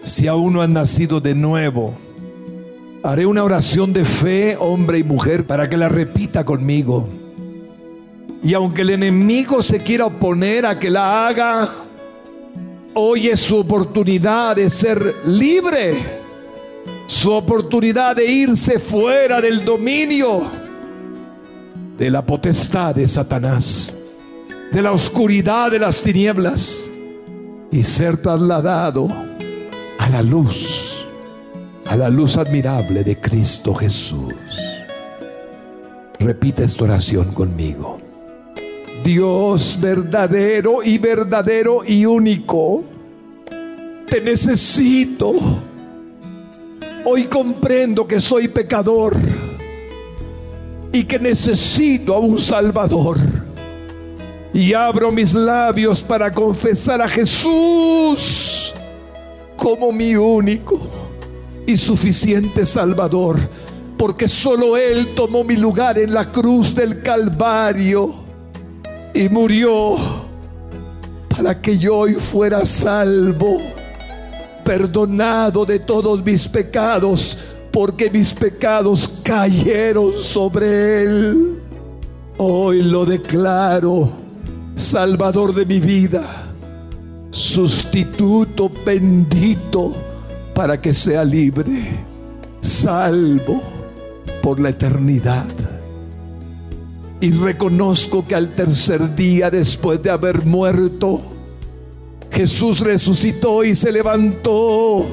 Si 0.00 0.26
aún 0.26 0.54
no 0.54 0.62
han 0.62 0.72
nacido 0.72 1.20
de 1.20 1.34
nuevo, 1.34 1.92
haré 3.02 3.26
una 3.26 3.44
oración 3.44 3.92
de 3.92 4.06
fe, 4.06 4.56
hombre 4.58 5.00
y 5.00 5.04
mujer, 5.04 5.46
para 5.46 5.68
que 5.68 5.76
la 5.76 5.90
repita 5.90 6.46
conmigo. 6.46 7.06
Y 8.42 8.54
aunque 8.54 8.80
el 8.80 8.88
enemigo 8.88 9.62
se 9.62 9.80
quiera 9.80 10.06
oponer 10.06 10.64
a 10.64 10.78
que 10.78 10.88
la 10.88 11.28
haga, 11.28 11.85
Hoy 12.98 13.28
es 13.28 13.40
su 13.40 13.58
oportunidad 13.58 14.56
de 14.56 14.70
ser 14.70 15.16
libre, 15.26 15.92
su 17.06 17.30
oportunidad 17.30 18.16
de 18.16 18.24
irse 18.24 18.78
fuera 18.78 19.38
del 19.38 19.62
dominio 19.62 20.50
de 21.98 22.10
la 22.10 22.24
potestad 22.24 22.94
de 22.94 23.06
Satanás, 23.06 23.92
de 24.72 24.80
la 24.80 24.92
oscuridad 24.92 25.70
de 25.70 25.78
las 25.78 26.00
tinieblas 26.00 26.88
y 27.70 27.82
ser 27.82 28.16
trasladado 28.16 29.08
a 29.98 30.08
la 30.08 30.22
luz, 30.22 31.04
a 31.88 31.96
la 31.96 32.08
luz 32.08 32.38
admirable 32.38 33.04
de 33.04 33.20
Cristo 33.20 33.74
Jesús. 33.74 34.32
Repita 36.18 36.64
esta 36.64 36.84
oración 36.84 37.34
conmigo. 37.34 38.05
Dios 39.06 39.78
verdadero 39.80 40.82
y 40.82 40.98
verdadero 40.98 41.84
y 41.86 42.04
único, 42.04 42.82
te 44.04 44.20
necesito. 44.20 45.32
Hoy 47.04 47.26
comprendo 47.26 48.04
que 48.04 48.18
soy 48.18 48.48
pecador 48.48 49.14
y 50.92 51.04
que 51.04 51.20
necesito 51.20 52.16
a 52.16 52.18
un 52.18 52.40
Salvador. 52.40 53.18
Y 54.52 54.74
abro 54.74 55.12
mis 55.12 55.34
labios 55.34 56.02
para 56.02 56.32
confesar 56.32 57.00
a 57.00 57.08
Jesús 57.08 58.74
como 59.56 59.92
mi 59.92 60.16
único 60.16 60.80
y 61.64 61.76
suficiente 61.76 62.66
Salvador, 62.66 63.38
porque 63.96 64.26
solo 64.26 64.76
Él 64.76 65.14
tomó 65.14 65.44
mi 65.44 65.54
lugar 65.54 65.96
en 65.96 66.12
la 66.12 66.32
cruz 66.32 66.74
del 66.74 67.02
Calvario 67.02 68.25
y 69.16 69.30
murió 69.30 69.96
para 71.34 71.60
que 71.60 71.78
yo 71.78 71.96
hoy 71.96 72.14
fuera 72.14 72.64
salvo, 72.66 73.58
perdonado 74.62 75.64
de 75.64 75.78
todos 75.78 76.22
mis 76.22 76.46
pecados, 76.46 77.38
porque 77.72 78.10
mis 78.10 78.34
pecados 78.34 79.08
cayeron 79.22 80.12
sobre 80.18 81.02
él. 81.02 81.58
Hoy 82.36 82.82
lo 82.82 83.06
declaro, 83.06 84.10
Salvador 84.74 85.54
de 85.54 85.64
mi 85.64 85.80
vida, 85.80 86.22
sustituto 87.30 88.70
bendito 88.84 89.92
para 90.54 90.78
que 90.80 90.92
sea 90.92 91.24
libre, 91.24 91.72
salvo 92.60 93.62
por 94.42 94.60
la 94.60 94.70
eternidad. 94.70 95.65
Y 97.20 97.30
reconozco 97.30 98.26
que 98.26 98.34
al 98.34 98.54
tercer 98.54 99.14
día 99.14 99.50
después 99.50 100.02
de 100.02 100.10
haber 100.10 100.44
muerto, 100.44 101.20
Jesús 102.30 102.80
resucitó 102.80 103.64
y 103.64 103.74
se 103.74 103.90
levantó 103.90 105.06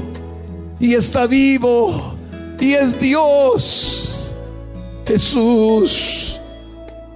y 0.79 0.95
está 0.95 1.25
vivo 1.27 2.15
y 2.59 2.73
es 2.73 2.99
Dios. 2.99 4.33
Jesús, 5.05 6.39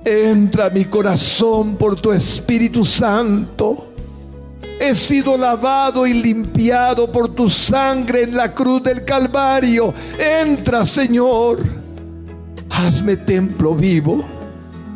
entra 0.03 0.65
a 0.65 0.69
mi 0.69 0.85
corazón 0.85 1.75
por 1.75 1.99
tu 1.99 2.11
Espíritu 2.11 2.83
Santo. 2.83 3.93
He 4.79 4.93
sido 4.93 5.38
lavado 5.38 6.05
y 6.05 6.13
limpiado 6.13 7.11
por 7.11 7.33
tu 7.33 7.49
sangre 7.49 8.23
en 8.23 8.35
la 8.35 8.53
cruz 8.53 8.83
del 8.83 9.03
Calvario. 9.03 9.93
Entra, 10.19 10.85
Señor. 10.85 11.59
Hazme 12.69 13.17
templo 13.17 13.73
vivo 13.73 14.36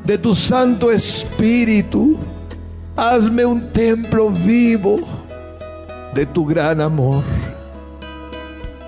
de 0.03 0.17
tu 0.17 0.35
Santo 0.35 0.91
Espíritu. 0.91 2.17
Hazme 2.95 3.45
un 3.45 3.71
templo 3.71 4.29
vivo 4.29 4.99
de 6.13 6.25
tu 6.25 6.45
gran 6.45 6.81
amor. 6.81 7.23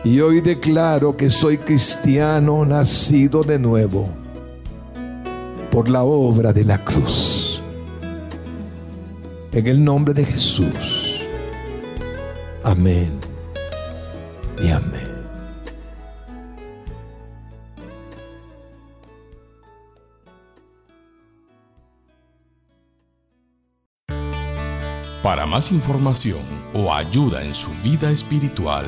Y 0.03 0.20
hoy 0.20 0.41
declaro 0.41 1.16
que 1.16 1.30
soy 1.30 1.57
cristiano 1.57 2.66
nacido 2.66 3.41
de 3.41 3.57
nuevo 3.57 4.09
por 5.72 5.88
la 5.88 6.03
obra 6.03 6.51
de 6.51 6.66
la 6.66 6.84
cruz. 6.84 7.61
En 9.53 9.68
el 9.68 9.84
nombre 9.84 10.14
de 10.14 10.26
Jesús. 10.26 11.22
Amén 12.64 13.11
y 14.61 14.70
amén. 14.70 15.02
Para 25.24 25.45
más 25.45 25.71
información 25.71 26.41
o 26.74 26.93
ayuda 26.93 27.45
en 27.45 27.55
su 27.55 27.71
vida 27.82 28.11
espiritual, 28.11 28.86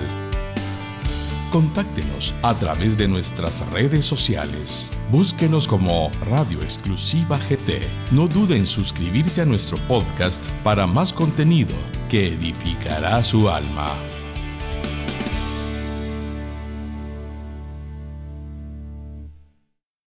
contáctenos 1.49 2.33
a 2.43 2.53
través 2.55 2.97
de 2.97 3.07
nuestras 3.07 3.65
redes 3.69 4.03
sociales. 4.03 4.91
Búsquenos 5.09 5.65
como 5.65 6.11
Radio 6.25 6.61
Exclusiva 6.61 7.39
GT. 7.39 7.79
No 8.11 8.27
dude 8.27 8.57
en 8.57 8.67
suscribirse 8.67 9.43
a 9.43 9.45
nuestro 9.45 9.77
podcast 9.87 10.51
para 10.61 10.85
más 10.85 11.13
contenido 11.13 11.73
que 12.09 12.27
edificará 12.27 13.23
su 13.23 13.49
alma. 13.49 13.93